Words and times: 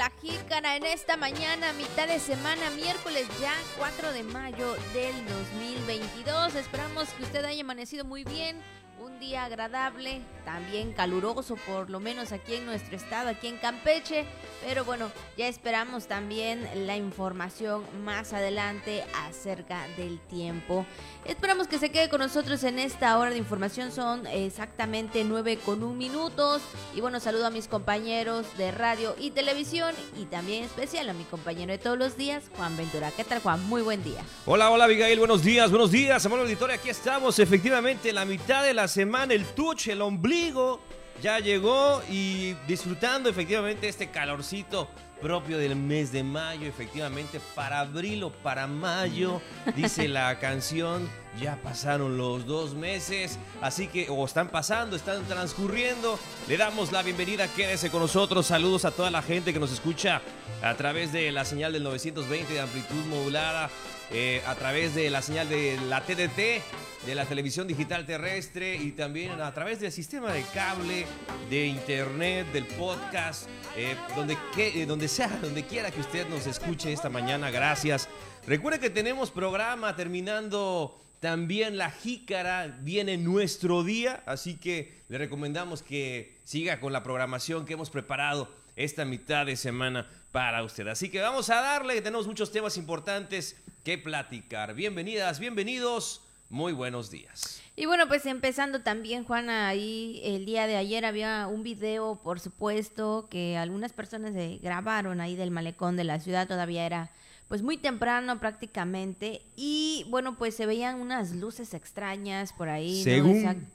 la 0.00 0.10
jícara 0.22 0.76
en 0.76 0.86
esta 0.86 1.18
mañana, 1.18 1.74
mitad 1.74 2.08
de 2.08 2.18
semana, 2.18 2.70
miércoles 2.70 3.28
ya 3.38 3.52
4 3.76 4.14
de 4.14 4.22
mayo 4.22 4.74
del 4.94 5.14
2022. 5.26 6.54
Esperamos 6.54 7.10
que 7.10 7.24
usted 7.24 7.44
haya 7.44 7.60
amanecido 7.60 8.06
muy 8.06 8.24
bien, 8.24 8.56
un 9.00 9.18
día 9.18 9.44
agradable, 9.44 10.20
también 10.44 10.92
caluroso, 10.92 11.56
por 11.66 11.88
lo 11.88 12.00
menos 12.00 12.32
aquí 12.32 12.56
en 12.56 12.66
nuestro 12.66 12.96
estado, 12.96 13.30
aquí 13.30 13.46
en 13.46 13.56
Campeche. 13.56 14.26
Pero 14.66 14.84
bueno, 14.84 15.10
ya 15.38 15.48
esperamos 15.48 16.06
también 16.06 16.68
la 16.86 16.96
información 16.96 17.82
más 18.04 18.32
adelante 18.34 19.04
acerca 19.26 19.86
del 19.96 20.20
tiempo. 20.20 20.84
Esperamos 21.24 21.66
que 21.66 21.78
se 21.78 21.90
quede 21.90 22.08
con 22.08 22.20
nosotros 22.20 22.62
en 22.64 22.78
esta 22.78 23.16
hora 23.18 23.30
de 23.30 23.38
información. 23.38 23.90
Son 23.90 24.26
exactamente 24.26 25.24
9 25.24 25.58
con 25.64 25.82
un 25.82 25.96
minutos. 25.96 26.60
Y 26.94 27.00
bueno, 27.00 27.20
saludo 27.20 27.46
a 27.46 27.50
mis 27.50 27.68
compañeros 27.68 28.46
de 28.58 28.70
radio 28.70 29.14
y 29.18 29.30
televisión. 29.30 29.94
Y 30.18 30.26
también 30.26 30.64
especial 30.64 31.08
a 31.08 31.14
mi 31.14 31.24
compañero 31.24 31.72
de 31.72 31.78
todos 31.78 31.96
los 31.96 32.16
días, 32.16 32.44
Juan 32.56 32.76
Ventura. 32.76 33.10
¿Qué 33.16 33.24
tal, 33.24 33.40
Juan? 33.40 33.64
Muy 33.66 33.80
buen 33.80 34.02
día. 34.04 34.20
Hola, 34.44 34.70
hola, 34.70 34.84
Abigail. 34.84 35.18
Buenos 35.18 35.42
días, 35.42 35.70
buenos 35.70 35.90
días. 35.90 36.24
Amor 36.26 36.40
auditorio, 36.40 36.74
aquí 36.74 36.90
estamos. 36.90 37.38
Efectivamente, 37.38 38.12
la 38.12 38.24
mitad 38.24 38.62
de 38.62 38.74
la 38.74 38.89
semana, 38.90 39.32
el 39.32 39.46
tuche, 39.46 39.92
el 39.92 40.02
ombligo, 40.02 40.80
ya 41.22 41.38
llegó 41.38 42.02
y 42.10 42.54
disfrutando 42.66 43.30
efectivamente 43.30 43.88
este 43.88 44.10
calorcito 44.10 44.88
propio 45.20 45.58
del 45.58 45.76
mes 45.76 46.12
de 46.12 46.22
mayo, 46.22 46.66
efectivamente, 46.66 47.40
para 47.54 47.80
abril 47.80 48.24
o 48.24 48.30
para 48.30 48.66
mayo, 48.66 49.40
dice 49.76 50.08
la 50.08 50.38
canción, 50.40 51.08
ya 51.40 51.56
pasaron 51.62 52.16
los 52.16 52.46
dos 52.46 52.74
meses, 52.74 53.38
así 53.60 53.86
que, 53.86 54.08
o 54.08 54.24
están 54.24 54.48
pasando, 54.48 54.96
están 54.96 55.22
transcurriendo, 55.24 56.18
le 56.48 56.56
damos 56.56 56.90
la 56.90 57.02
bienvenida, 57.02 57.48
quédese 57.48 57.90
con 57.90 58.00
nosotros, 58.00 58.46
saludos 58.46 58.84
a 58.84 58.90
toda 58.90 59.10
la 59.10 59.22
gente 59.22 59.52
que 59.52 59.60
nos 59.60 59.72
escucha 59.72 60.22
a 60.62 60.74
través 60.74 61.12
de 61.12 61.30
la 61.32 61.44
señal 61.44 61.72
del 61.72 61.84
920 61.84 62.52
de 62.52 62.60
amplitud 62.60 63.04
modulada, 63.06 63.70
eh, 64.12 64.42
a 64.46 64.56
través 64.56 64.94
de 64.94 65.08
la 65.08 65.22
señal 65.22 65.48
de 65.48 65.78
la 65.88 66.00
TDT, 66.00 67.06
de 67.06 67.14
la 67.14 67.26
televisión 67.26 67.68
digital 67.68 68.06
terrestre 68.06 68.74
y 68.74 68.92
también 68.92 69.40
a 69.40 69.54
través 69.54 69.78
del 69.80 69.92
sistema 69.92 70.32
de 70.32 70.42
cable, 70.52 71.06
de 71.48 71.66
internet, 71.66 72.46
del 72.52 72.66
podcast, 72.66 73.48
eh, 73.76 73.96
donde, 74.16 74.36
que, 74.54 74.82
eh, 74.82 74.86
donde 74.86 75.06
sea, 75.06 75.28
donde 75.42 75.64
quiera 75.64 75.90
que 75.90 76.00
usted 76.00 76.28
nos 76.28 76.46
escuche 76.46 76.92
esta 76.92 77.08
mañana. 77.08 77.50
Gracias. 77.50 78.08
Recuerde 78.46 78.80
que 78.80 78.90
tenemos 78.90 79.30
programa 79.30 79.94
terminando 79.94 80.98
también 81.20 81.78
la 81.78 81.90
jícara, 81.90 82.78
viene 82.80 83.16
nuestro 83.16 83.84
día, 83.84 84.22
así 84.26 84.56
que 84.56 85.02
le 85.08 85.18
recomendamos 85.18 85.82
que 85.82 86.38
siga 86.44 86.80
con 86.80 86.92
la 86.92 87.02
programación 87.02 87.64
que 87.64 87.74
hemos 87.74 87.90
preparado 87.90 88.48
esta 88.74 89.04
mitad 89.04 89.46
de 89.46 89.56
semana 89.56 90.08
para 90.32 90.62
usted. 90.64 90.88
Así 90.88 91.10
que 91.10 91.20
vamos 91.20 91.50
a 91.50 91.60
darle, 91.60 92.00
tenemos 92.00 92.26
muchos 92.26 92.50
temas 92.50 92.76
importantes 92.76 93.56
que 93.84 93.98
platicar. 93.98 94.74
Bienvenidas, 94.74 95.40
bienvenidos. 95.40 96.22
Muy 96.50 96.72
buenos 96.72 97.10
días. 97.10 97.62
Y 97.76 97.86
bueno, 97.86 98.08
pues 98.08 98.26
empezando 98.26 98.82
también, 98.82 99.24
Juana, 99.24 99.68
ahí 99.68 100.20
el 100.24 100.44
día 100.44 100.66
de 100.66 100.76
ayer 100.76 101.04
había 101.06 101.46
un 101.46 101.62
video, 101.62 102.20
por 102.22 102.40
supuesto, 102.40 103.28
que 103.30 103.56
algunas 103.56 103.92
personas 103.92 104.34
se 104.34 104.58
grabaron 104.58 105.20
ahí 105.20 105.36
del 105.36 105.50
malecón 105.50 105.96
de 105.96 106.04
la 106.04 106.18
ciudad, 106.20 106.48
todavía 106.48 106.84
era 106.84 107.10
pues 107.48 107.62
muy 107.62 107.78
temprano 107.78 108.38
prácticamente, 108.38 109.42
y 109.56 110.06
bueno, 110.08 110.36
pues 110.36 110.54
se 110.54 110.66
veían 110.66 111.00
unas 111.00 111.32
luces 111.32 111.72
extrañas 111.74 112.52
por 112.52 112.68
ahí. 112.68 113.02
Según... 113.02 113.66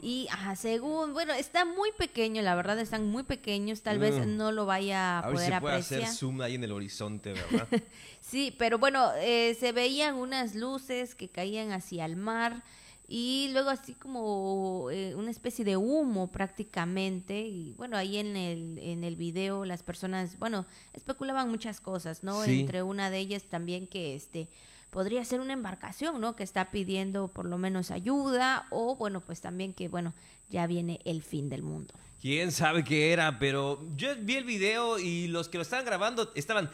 Y 0.00 0.28
ajá, 0.30 0.54
según, 0.54 1.12
bueno, 1.12 1.32
está 1.32 1.64
muy 1.64 1.90
pequeño, 1.92 2.40
la 2.42 2.54
verdad, 2.54 2.78
están 2.78 3.08
muy 3.08 3.24
pequeños, 3.24 3.82
tal 3.82 3.98
vez 3.98 4.14
mm. 4.14 4.36
no 4.36 4.52
lo 4.52 4.64
vaya 4.64 5.18
a, 5.18 5.18
a 5.20 5.32
poder 5.32 5.50
ver 5.50 5.54
si 5.54 5.60
puede 5.60 5.76
hacer 5.76 6.06
zoom 6.06 6.40
ahí 6.40 6.54
en 6.54 6.64
el 6.64 6.72
horizonte, 6.72 7.32
¿verdad? 7.32 7.66
sí, 8.20 8.54
pero 8.58 8.78
bueno, 8.78 9.10
eh, 9.16 9.56
se 9.58 9.72
veían 9.72 10.14
unas 10.14 10.54
luces 10.54 11.14
que 11.14 11.28
caían 11.28 11.72
hacia 11.72 12.04
el 12.04 12.16
mar 12.16 12.62
y 13.08 13.48
luego 13.52 13.70
así 13.70 13.94
como 13.94 14.88
eh, 14.92 15.14
una 15.14 15.30
especie 15.30 15.64
de 15.64 15.78
humo 15.78 16.30
prácticamente 16.30 17.40
y 17.40 17.72
bueno 17.78 17.96
ahí 17.96 18.18
en 18.18 18.36
el 18.36 18.78
en 18.78 19.02
el 19.02 19.16
video 19.16 19.64
las 19.64 19.82
personas 19.82 20.38
bueno 20.38 20.66
especulaban 20.92 21.48
muchas 21.48 21.80
cosas 21.80 22.22
no 22.22 22.44
entre 22.44 22.82
una 22.82 23.10
de 23.10 23.18
ellas 23.18 23.44
también 23.44 23.86
que 23.86 24.14
este 24.14 24.50
podría 24.90 25.24
ser 25.24 25.40
una 25.40 25.52
embarcación, 25.52 26.20
¿no? 26.20 26.36
Que 26.36 26.42
está 26.42 26.70
pidiendo 26.70 27.28
por 27.28 27.44
lo 27.44 27.58
menos 27.58 27.90
ayuda 27.90 28.66
o 28.70 28.96
bueno, 28.96 29.20
pues 29.20 29.40
también 29.40 29.74
que 29.74 29.88
bueno, 29.88 30.14
ya 30.48 30.66
viene 30.66 31.00
el 31.04 31.22
fin 31.22 31.48
del 31.48 31.62
mundo. 31.62 31.94
Quién 32.20 32.50
sabe 32.50 32.82
qué 32.82 33.12
era, 33.12 33.38
pero 33.38 33.86
yo 33.94 34.08
vi 34.20 34.36
el 34.36 34.44
video 34.44 34.98
y 34.98 35.28
los 35.28 35.48
que 35.48 35.58
lo 35.58 35.62
estaban 35.62 35.84
grabando 35.84 36.32
estaban 36.34 36.68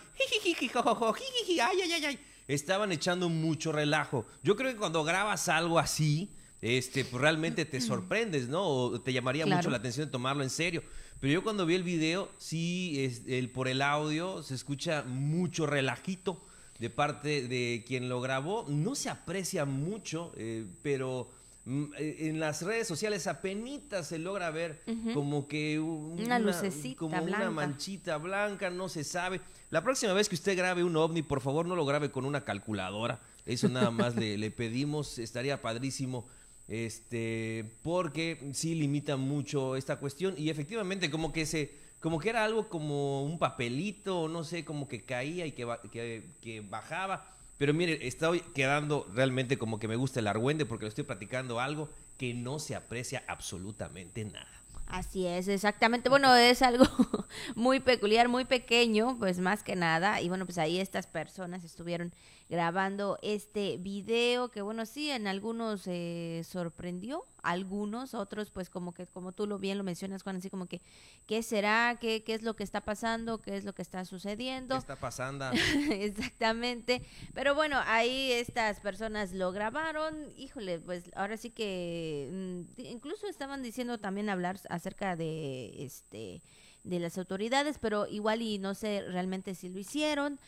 ay, 1.61 1.81
ay, 1.83 2.05
ay, 2.05 2.19
estaban 2.49 2.93
echando 2.93 3.29
mucho 3.29 3.73
relajo. 3.73 4.25
Yo 4.43 4.57
creo 4.57 4.73
que 4.73 4.79
cuando 4.79 5.05
grabas 5.05 5.49
algo 5.49 5.79
así, 5.79 6.31
este, 6.63 7.05
pues 7.05 7.21
realmente 7.21 7.67
te 7.67 7.81
sorprendes, 7.81 8.49
¿no? 8.49 8.67
O 8.67 9.01
te 9.01 9.13
llamaría 9.13 9.45
mucho 9.45 9.69
la 9.69 9.77
atención 9.77 10.07
de 10.07 10.13
tomarlo 10.13 10.43
en 10.43 10.51
serio. 10.51 10.83
Pero 11.21 11.33
yo 11.33 11.43
cuando 11.43 11.67
vi 11.67 11.75
el 11.75 11.83
video, 11.83 12.31
sí, 12.39 13.05
es, 13.05 13.23
el, 13.27 13.51
por 13.51 13.69
el 13.69 13.83
audio 13.83 14.43
se 14.43 14.55
escucha 14.55 15.03
mucho 15.03 15.67
relajito 15.67 16.43
de 16.79 16.91
parte 16.91 17.47
de 17.47 17.85
quien 17.87 18.09
lo 18.09 18.21
grabó. 18.21 18.67
No 18.69 18.95
se 18.95 19.11
aprecia 19.11 19.65
mucho, 19.65 20.33
eh, 20.37 20.67
pero 20.83 21.31
mm, 21.65 21.85
eh, 21.99 22.17
en 22.29 22.41
las 22.41 22.63
redes 22.63 22.89
sociales 22.89 23.27
apenas 23.27 24.07
se 24.07 24.19
logra 24.19 24.51
ver 24.51 24.83
como 25.13 25.49
que 25.49 25.79
una, 25.79 26.39
lucecita 26.39 26.99
como 26.99 27.23
una 27.23 27.51
manchita 27.51 28.17
blanca, 28.19 28.71
no 28.71 28.89
se 28.89 29.05
sabe. 29.05 29.41
La 29.71 29.83
próxima 29.83 30.13
vez 30.13 30.29
que 30.29 30.35
usted 30.35 30.57
grabe 30.57 30.85
un 30.85 30.97
ovni, 30.97 31.23
por 31.23 31.41
favor 31.41 31.67
no 31.67 31.77
lo 31.77 31.85
grabe 31.85 32.11
con 32.11 32.25
una 32.25 32.45
calculadora. 32.45 33.21
Eso 33.47 33.69
nada 33.69 33.91
más 33.91 34.17
le, 34.17 34.39
le 34.39 34.51
pedimos, 34.51 35.19
estaría 35.19 35.61
padrísimo 35.61 36.27
este 36.67 37.65
porque 37.83 38.51
sí 38.55 38.75
limita 38.75 39.17
mucho 39.17 39.77
esta 39.77 39.97
cuestión 39.97 40.35
y 40.39 40.49
efectivamente 40.49 41.11
como 41.11 41.33
que 41.33 41.45
se 41.45 41.84
como 42.05 42.19
que 42.19 42.29
era 42.29 42.45
algo 42.45 42.69
como 42.69 43.25
un 43.25 43.39
papelito, 43.39 44.29
no 44.29 44.45
sé, 44.45 44.63
como 44.63 44.89
que 44.89 45.07
caía 45.07 45.47
y 45.47 45.53
que, 45.53 46.27
que, 46.43 46.61
bajaba. 46.61 47.25
Pero 47.57 47.73
mire, 47.73 48.07
estoy 48.07 48.41
quedando 48.55 49.09
realmente 49.15 49.57
como 49.57 49.79
que 49.79 49.89
me 49.89 49.97
gusta 49.97 50.21
el 50.21 50.27
argüende 50.27 50.67
porque 50.67 50.85
le 50.85 50.91
estoy 50.91 51.05
platicando 51.05 51.61
algo 51.61 51.89
que 52.19 52.35
no 52.35 52.59
se 52.59 52.75
aprecia 52.77 53.25
absolutamente 53.27 54.23
nada. 54.23 54.47
Así 54.87 55.27
es, 55.27 55.49
exactamente. 55.49 56.11
Bueno, 56.11 56.35
es 56.35 56.61
algo 56.61 56.85
muy 57.55 57.81
peculiar, 57.81 58.29
muy 58.29 58.45
pequeño, 58.45 59.17
pues 59.19 59.39
más 59.39 59.63
que 59.63 59.75
nada. 59.75 60.21
Y 60.21 60.29
bueno, 60.29 60.45
pues 60.45 60.59
ahí 60.59 60.81
estas 60.81 61.07
personas 61.07 61.65
estuvieron 61.65 62.13
grabando 62.55 63.19
este 63.21 63.79
video 63.79 64.49
que 64.49 64.63
bueno, 64.63 64.87
sí, 64.87 65.11
en 65.11 65.27
algunos 65.27 65.89
eh, 65.89 66.43
sorprendió, 66.45 67.27
algunos, 67.43 68.15
otros 68.15 68.53
pues 68.53 68.71
como 68.71 68.95
que, 68.95 69.09
como 69.09 69.33
tú 69.33 69.49
lo 69.49 69.59
bien 69.59 69.77
lo 69.77 69.83
mencionas, 69.83 70.23
Juan, 70.23 70.37
así 70.37 70.51
como 70.51 70.67
que, 70.67 70.81
¿qué 71.27 71.43
será? 71.43 71.99
¿Qué, 72.01 72.23
qué 72.23 72.35
es 72.35 72.43
lo 72.43 72.55
que 72.55 72.63
está 72.63 72.83
pasando? 72.83 73.43
¿Qué 73.43 73.57
es 73.57 73.65
lo 73.65 73.75
que 73.75 73.83
está 73.83 74.05
sucediendo? 74.05 74.77
¿Qué 74.77 74.79
está 74.79 74.95
pasando? 74.95 75.47
Exactamente. 75.91 77.03
Pero 77.35 77.57
bueno, 77.57 77.81
ahí 77.87 78.31
estas 78.31 78.79
personas 78.79 79.33
lo 79.33 79.51
grabaron, 79.51 80.31
híjole, 80.37 80.79
pues 80.79 81.11
ahora 81.17 81.37
sí 81.37 81.51
que 81.51 82.31
mm, 82.77 82.81
incluso 82.83 83.27
estaban 83.27 83.65
diciendo 83.65 83.99
también 83.99 84.29
hablar 84.29 84.61
acerca 84.71 85.17
de 85.17 85.85
este 85.85 86.41
de 86.85 87.01
las 87.01 87.17
autoridades, 87.19 87.79
pero 87.79 88.07
igual 88.07 88.43
y 88.43 88.59
no 88.59 88.75
sé 88.75 89.03
realmente 89.09 89.55
si 89.55 89.71
lo 89.71 89.79
hicieron. 89.79 90.39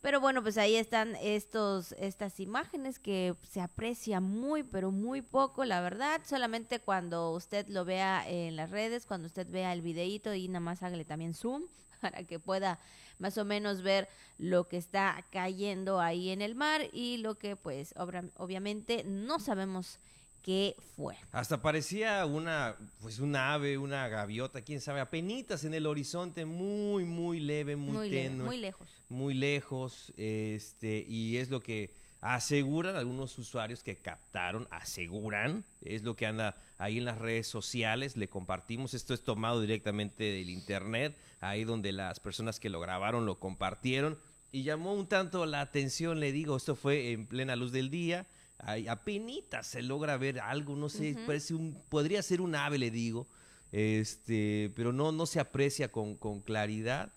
Pero 0.00 0.20
bueno, 0.20 0.42
pues 0.42 0.56
ahí 0.58 0.76
están 0.76 1.16
estos, 1.16 1.92
estas 1.92 2.38
imágenes 2.38 2.98
que 2.98 3.34
se 3.42 3.60
aprecia 3.60 4.20
muy, 4.20 4.62
pero 4.62 4.92
muy 4.92 5.22
poco, 5.22 5.64
la 5.64 5.80
verdad. 5.80 6.20
Solamente 6.24 6.80
cuando 6.80 7.32
usted 7.32 7.66
lo 7.68 7.84
vea 7.84 8.28
en 8.28 8.56
las 8.56 8.70
redes, 8.70 9.06
cuando 9.06 9.26
usted 9.26 9.48
vea 9.48 9.72
el 9.72 9.82
videíto 9.82 10.34
y 10.34 10.48
nada 10.48 10.60
más 10.60 10.82
hágale 10.82 11.04
también 11.04 11.34
zoom 11.34 11.64
para 12.00 12.24
que 12.24 12.38
pueda 12.38 12.78
más 13.18 13.38
o 13.38 13.44
menos 13.44 13.82
ver 13.82 14.08
lo 14.38 14.68
que 14.68 14.76
está 14.76 15.26
cayendo 15.30 16.00
ahí 16.00 16.30
en 16.30 16.42
el 16.42 16.54
mar 16.54 16.82
y 16.92 17.16
lo 17.16 17.36
que 17.36 17.56
pues 17.56 17.94
obviamente 17.96 19.02
no 19.04 19.40
sabemos 19.40 19.98
qué 20.46 20.76
fue. 20.94 21.16
Hasta 21.32 21.60
parecía 21.60 22.24
una, 22.24 22.76
pues 23.00 23.18
una 23.18 23.52
ave, 23.52 23.76
una 23.78 24.06
gaviota, 24.06 24.62
quién 24.62 24.80
sabe, 24.80 25.00
apenitas 25.00 25.64
en 25.64 25.74
el 25.74 25.86
horizonte, 25.86 26.44
muy, 26.44 27.04
muy 27.04 27.40
leve, 27.40 27.74
muy, 27.74 28.08
tenue. 28.08 28.46
muy 28.46 28.56
lejos. 28.58 28.88
Muy 29.08 29.34
lejos, 29.34 30.12
este, 30.16 31.04
y 31.08 31.38
es 31.38 31.50
lo 31.50 31.60
que 31.60 31.92
aseguran 32.20 32.94
algunos 32.94 33.36
usuarios 33.38 33.82
que 33.82 33.96
captaron, 33.96 34.68
aseguran, 34.70 35.64
es 35.80 36.04
lo 36.04 36.14
que 36.14 36.26
anda 36.26 36.56
ahí 36.78 36.98
en 36.98 37.06
las 37.06 37.18
redes 37.18 37.48
sociales, 37.48 38.16
le 38.16 38.28
compartimos, 38.28 38.94
esto 38.94 39.14
es 39.14 39.24
tomado 39.24 39.60
directamente 39.60 40.22
del 40.22 40.48
internet, 40.48 41.16
ahí 41.40 41.64
donde 41.64 41.90
las 41.90 42.20
personas 42.20 42.60
que 42.60 42.70
lo 42.70 42.78
grabaron 42.78 43.26
lo 43.26 43.40
compartieron, 43.40 44.16
y 44.52 44.62
llamó 44.62 44.94
un 44.94 45.08
tanto 45.08 45.44
la 45.44 45.60
atención, 45.60 46.20
le 46.20 46.30
digo, 46.30 46.56
esto 46.56 46.76
fue 46.76 47.10
en 47.10 47.26
plena 47.26 47.56
luz 47.56 47.72
del 47.72 47.90
día, 47.90 48.28
Ay, 48.58 48.88
apenas 48.88 49.66
se 49.66 49.82
logra 49.82 50.16
ver 50.16 50.40
algo, 50.40 50.76
no 50.76 50.88
sé, 50.88 51.16
parece 51.26 51.54
un, 51.54 51.80
podría 51.88 52.22
ser 52.22 52.40
un 52.40 52.54
ave, 52.54 52.78
le 52.78 52.90
digo, 52.90 53.28
este, 53.72 54.72
pero 54.74 54.92
no, 54.92 55.12
no 55.12 55.26
se 55.26 55.40
aprecia 55.40 55.92
con, 55.92 56.16
con 56.16 56.40
claridad. 56.40 57.12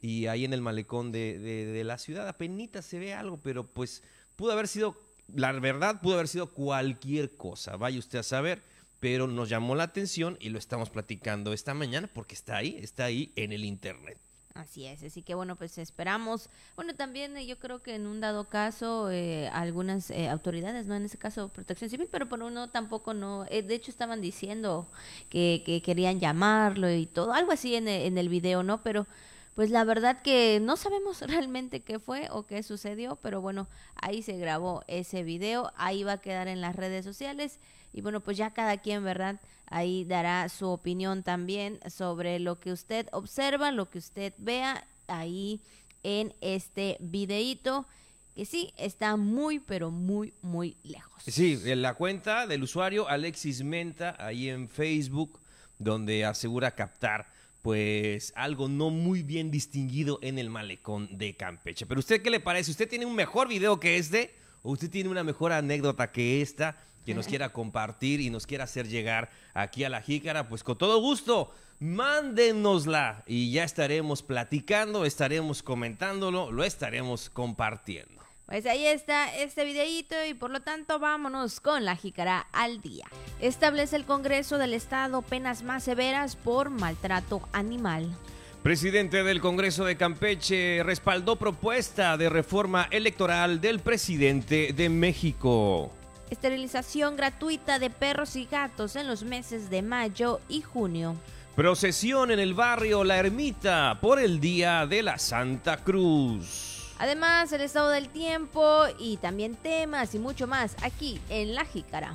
y 0.00 0.26
ahí 0.26 0.44
en 0.44 0.52
el 0.52 0.60
malecón 0.60 1.12
de, 1.12 1.38
de, 1.38 1.66
de 1.66 1.84
la 1.84 1.98
ciudad 1.98 2.28
apenas 2.28 2.84
se 2.84 2.98
ve 2.98 3.14
algo, 3.14 3.38
pero 3.42 3.66
pues 3.66 4.02
pudo 4.36 4.52
haber 4.52 4.68
sido, 4.68 4.96
la 5.34 5.52
verdad 5.52 6.00
pudo 6.00 6.14
haber 6.14 6.28
sido 6.28 6.52
cualquier 6.52 7.36
cosa, 7.36 7.76
vaya 7.76 7.98
usted 7.98 8.18
a 8.18 8.22
saber, 8.22 8.62
pero 9.00 9.26
nos 9.26 9.48
llamó 9.48 9.74
la 9.74 9.84
atención 9.84 10.36
y 10.40 10.50
lo 10.50 10.58
estamos 10.58 10.90
platicando 10.90 11.52
esta 11.52 11.74
mañana 11.74 12.08
porque 12.12 12.34
está 12.34 12.56
ahí, 12.56 12.76
está 12.80 13.04
ahí 13.06 13.32
en 13.36 13.52
el 13.52 13.64
internet. 13.64 14.18
Así 14.54 14.86
es, 14.86 15.02
así 15.02 15.22
que 15.22 15.34
bueno, 15.34 15.56
pues 15.56 15.78
esperamos. 15.78 16.48
Bueno, 16.76 16.94
también 16.94 17.36
eh, 17.36 17.44
yo 17.44 17.58
creo 17.58 17.82
que 17.82 17.96
en 17.96 18.06
un 18.06 18.20
dado 18.20 18.48
caso 18.48 19.10
eh, 19.10 19.48
algunas 19.48 20.10
eh, 20.12 20.28
autoridades, 20.28 20.86
no 20.86 20.94
en 20.94 21.04
ese 21.04 21.18
caso 21.18 21.48
Protección 21.48 21.90
Civil, 21.90 22.08
pero 22.08 22.28
por 22.28 22.40
uno 22.40 22.70
tampoco 22.70 23.14
no. 23.14 23.46
eh, 23.50 23.62
de 23.62 23.74
hecho 23.74 23.90
estaban 23.90 24.20
diciendo 24.20 24.86
que, 25.28 25.64
que 25.66 25.82
querían 25.82 26.20
llamarlo 26.20 26.88
y 26.88 27.06
todo, 27.06 27.32
algo 27.32 27.50
así 27.50 27.74
en 27.74 27.88
el, 27.88 28.02
en 28.02 28.16
el 28.16 28.28
video, 28.28 28.62
¿no? 28.62 28.80
Pero 28.84 29.08
pues 29.56 29.70
la 29.70 29.82
verdad 29.84 30.22
que 30.22 30.60
no 30.62 30.76
sabemos 30.76 31.20
realmente 31.26 31.82
qué 31.82 31.98
fue 31.98 32.28
o 32.30 32.46
qué 32.46 32.62
sucedió, 32.62 33.16
pero 33.16 33.40
bueno, 33.40 33.66
ahí 33.96 34.22
se 34.22 34.36
grabó 34.38 34.84
ese 34.86 35.24
video, 35.24 35.72
ahí 35.76 36.04
va 36.04 36.12
a 36.12 36.20
quedar 36.20 36.46
en 36.46 36.60
las 36.60 36.76
redes 36.76 37.04
sociales 37.04 37.58
y 37.92 38.02
bueno, 38.02 38.20
pues 38.20 38.36
ya 38.36 38.52
cada 38.54 38.76
quien, 38.78 39.02
¿verdad? 39.02 39.40
Ahí 39.66 40.04
dará 40.04 40.48
su 40.48 40.68
opinión 40.68 41.22
también 41.22 41.80
sobre 41.88 42.38
lo 42.38 42.60
que 42.60 42.72
usted 42.72 43.08
observa, 43.12 43.70
lo 43.72 43.90
que 43.90 43.98
usted 43.98 44.34
vea 44.38 44.86
ahí 45.06 45.60
en 46.02 46.34
este 46.40 46.96
videíto, 47.00 47.86
que 48.34 48.44
sí, 48.44 48.72
está 48.76 49.16
muy, 49.16 49.60
pero 49.60 49.90
muy, 49.90 50.34
muy 50.42 50.76
lejos. 50.82 51.22
Sí, 51.26 51.58
en 51.64 51.82
la 51.82 51.94
cuenta 51.94 52.46
del 52.46 52.62
usuario 52.62 53.08
Alexis 53.08 53.62
Menta, 53.62 54.16
ahí 54.18 54.48
en 54.48 54.68
Facebook, 54.68 55.40
donde 55.78 56.24
asegura 56.24 56.74
captar 56.74 57.32
pues 57.64 58.34
algo 58.36 58.68
no 58.68 58.90
muy 58.90 59.22
bien 59.22 59.50
distinguido 59.50 60.18
en 60.20 60.38
el 60.38 60.50
malecón 60.50 61.08
de 61.16 61.34
Campeche. 61.34 61.86
Pero 61.86 61.98
usted 61.98 62.20
qué 62.20 62.28
le 62.28 62.38
parece? 62.38 62.70
¿Usted 62.70 62.86
tiene 62.86 63.06
un 63.06 63.14
mejor 63.14 63.48
video 63.48 63.80
que 63.80 63.96
este? 63.96 64.34
¿O 64.64 64.72
usted 64.72 64.90
tiene 64.90 65.10
una 65.10 65.22
mejor 65.22 65.52
anécdota 65.52 66.10
que 66.10 66.40
esta 66.40 66.78
que 67.04 67.14
nos 67.14 67.26
quiera 67.28 67.52
compartir 67.52 68.22
y 68.22 68.30
nos 68.30 68.46
quiera 68.46 68.64
hacer 68.64 68.88
llegar 68.88 69.30
aquí 69.52 69.84
a 69.84 69.90
la 69.90 70.00
jícara? 70.00 70.48
Pues 70.48 70.64
con 70.64 70.78
todo 70.78 71.00
gusto, 71.00 71.52
mándenosla 71.80 73.24
y 73.26 73.52
ya 73.52 73.62
estaremos 73.62 74.22
platicando, 74.22 75.04
estaremos 75.04 75.62
comentándolo, 75.62 76.50
lo 76.50 76.64
estaremos 76.64 77.28
compartiendo. 77.28 78.24
Pues 78.46 78.64
ahí 78.64 78.86
está 78.86 79.34
este 79.36 79.66
videíto 79.66 80.14
y 80.26 80.32
por 80.32 80.50
lo 80.50 80.60
tanto 80.60 80.98
vámonos 80.98 81.60
con 81.60 81.84
la 81.84 81.94
jícara 81.94 82.46
al 82.52 82.80
día. 82.80 83.06
Establece 83.40 83.96
el 83.96 84.06
Congreso 84.06 84.56
del 84.56 84.72
Estado 84.72 85.20
penas 85.20 85.62
más 85.62 85.84
severas 85.84 86.36
por 86.36 86.70
maltrato 86.70 87.46
animal. 87.52 88.16
Presidente 88.64 89.22
del 89.22 89.42
Congreso 89.42 89.84
de 89.84 89.98
Campeche 89.98 90.80
respaldó 90.82 91.36
propuesta 91.36 92.16
de 92.16 92.30
reforma 92.30 92.88
electoral 92.90 93.60
del 93.60 93.80
presidente 93.80 94.72
de 94.72 94.88
México. 94.88 95.92
Esterilización 96.30 97.14
gratuita 97.14 97.78
de 97.78 97.90
perros 97.90 98.36
y 98.36 98.46
gatos 98.46 98.96
en 98.96 99.06
los 99.06 99.22
meses 99.22 99.68
de 99.68 99.82
mayo 99.82 100.40
y 100.48 100.62
junio. 100.62 101.14
Procesión 101.54 102.30
en 102.30 102.38
el 102.38 102.54
barrio 102.54 103.04
La 103.04 103.18
Ermita 103.18 103.98
por 104.00 104.18
el 104.18 104.40
Día 104.40 104.86
de 104.86 105.02
la 105.02 105.18
Santa 105.18 105.84
Cruz. 105.84 106.94
Además, 106.98 107.52
el 107.52 107.60
estado 107.60 107.90
del 107.90 108.08
tiempo 108.08 108.84
y 108.98 109.18
también 109.18 109.56
temas 109.56 110.14
y 110.14 110.18
mucho 110.18 110.46
más 110.46 110.74
aquí 110.82 111.20
en 111.28 111.54
La 111.54 111.66
Jícara. 111.66 112.14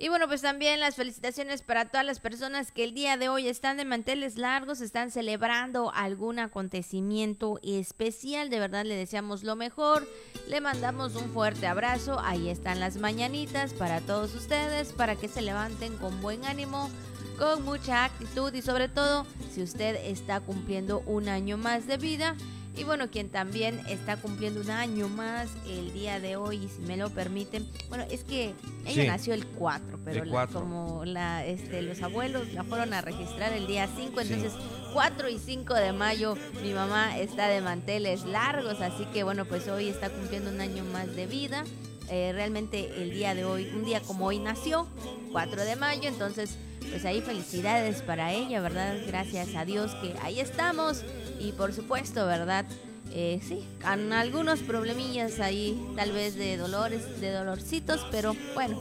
Y 0.00 0.08
bueno, 0.10 0.28
pues 0.28 0.42
también 0.42 0.78
las 0.78 0.94
felicitaciones 0.94 1.62
para 1.62 1.86
todas 1.86 2.06
las 2.06 2.20
personas 2.20 2.70
que 2.70 2.84
el 2.84 2.94
día 2.94 3.16
de 3.16 3.28
hoy 3.28 3.48
están 3.48 3.78
de 3.78 3.84
manteles 3.84 4.38
largos, 4.38 4.80
están 4.80 5.10
celebrando 5.10 5.90
algún 5.92 6.38
acontecimiento 6.38 7.58
especial. 7.64 8.48
De 8.48 8.60
verdad 8.60 8.84
le 8.84 8.94
deseamos 8.94 9.42
lo 9.42 9.56
mejor. 9.56 10.08
Le 10.46 10.60
mandamos 10.60 11.16
un 11.16 11.32
fuerte 11.32 11.66
abrazo. 11.66 12.20
Ahí 12.20 12.48
están 12.48 12.78
las 12.78 12.96
mañanitas 12.96 13.74
para 13.74 14.00
todos 14.00 14.36
ustedes, 14.36 14.92
para 14.92 15.16
que 15.16 15.26
se 15.26 15.42
levanten 15.42 15.96
con 15.96 16.22
buen 16.22 16.44
ánimo, 16.44 16.90
con 17.36 17.64
mucha 17.64 18.04
actitud 18.04 18.54
y 18.54 18.62
sobre 18.62 18.88
todo 18.88 19.26
si 19.52 19.64
usted 19.64 19.96
está 20.04 20.38
cumpliendo 20.38 21.00
un 21.06 21.28
año 21.28 21.56
más 21.56 21.88
de 21.88 21.96
vida. 21.96 22.36
Y 22.78 22.84
bueno, 22.84 23.10
quien 23.10 23.28
también 23.28 23.80
está 23.88 24.16
cumpliendo 24.18 24.60
un 24.60 24.70
año 24.70 25.08
más 25.08 25.48
el 25.66 25.92
día 25.92 26.20
de 26.20 26.36
hoy, 26.36 26.64
y 26.64 26.68
si 26.68 26.80
me 26.82 26.96
lo 26.96 27.10
permiten. 27.10 27.68
Bueno, 27.88 28.04
es 28.08 28.22
que 28.22 28.54
ella 28.86 29.02
Sí. 29.02 29.08
nació 29.08 29.34
el 29.34 29.46
4, 29.46 29.98
pero 30.04 30.22
El 30.22 30.28
la- 30.28 30.32
4. 30.32 30.60
como 30.60 31.04
la, 31.04 31.44
este, 31.44 31.82
los 31.82 32.00
abuelos 32.02 32.52
la 32.52 32.62
fueron 32.62 32.94
a 32.94 33.00
registrar 33.00 33.52
el 33.52 33.66
día 33.66 33.88
5, 33.96 34.20
entonces 34.20 34.52
4 34.92 35.28
y 35.28 35.38
5 35.38 35.74
de 35.74 35.92
mayo 35.92 36.36
mi 36.62 36.72
mamá 36.72 37.18
está 37.18 37.48
de 37.48 37.60
manteles 37.60 38.24
largos, 38.24 38.80
así 38.80 39.04
que 39.12 39.24
bueno, 39.24 39.44
pues 39.44 39.66
hoy 39.68 39.88
está 39.88 40.08
cumpliendo 40.08 40.50
un 40.50 40.60
año 40.60 40.84
más 40.84 41.14
de 41.16 41.26
vida. 41.26 41.64
Eh, 42.10 42.30
realmente 42.32 43.02
el 43.02 43.10
día 43.10 43.34
de 43.34 43.44
hoy, 43.44 43.70
un 43.74 43.84
día 43.84 44.00
como 44.00 44.24
hoy 44.26 44.38
nació, 44.38 44.86
4 45.32 45.64
de 45.64 45.76
mayo, 45.76 46.08
entonces 46.08 46.56
pues 46.90 47.04
ahí 47.04 47.20
felicidades 47.20 48.00
para 48.00 48.32
ella, 48.32 48.60
¿verdad? 48.62 48.96
Gracias 49.06 49.54
a 49.56 49.66
Dios 49.66 49.94
que 49.96 50.14
ahí 50.22 50.40
estamos 50.40 51.02
y 51.40 51.52
por 51.52 51.72
supuesto, 51.72 52.26
¿verdad? 52.26 52.66
Eh, 53.12 53.40
sí, 53.46 53.64
con 53.82 54.12
algunos 54.12 54.60
problemillas 54.60 55.40
ahí, 55.40 55.80
tal 55.96 56.12
vez 56.12 56.34
de 56.36 56.56
dolores, 56.56 57.20
de 57.20 57.32
dolorcitos, 57.32 58.06
pero 58.10 58.36
bueno, 58.54 58.78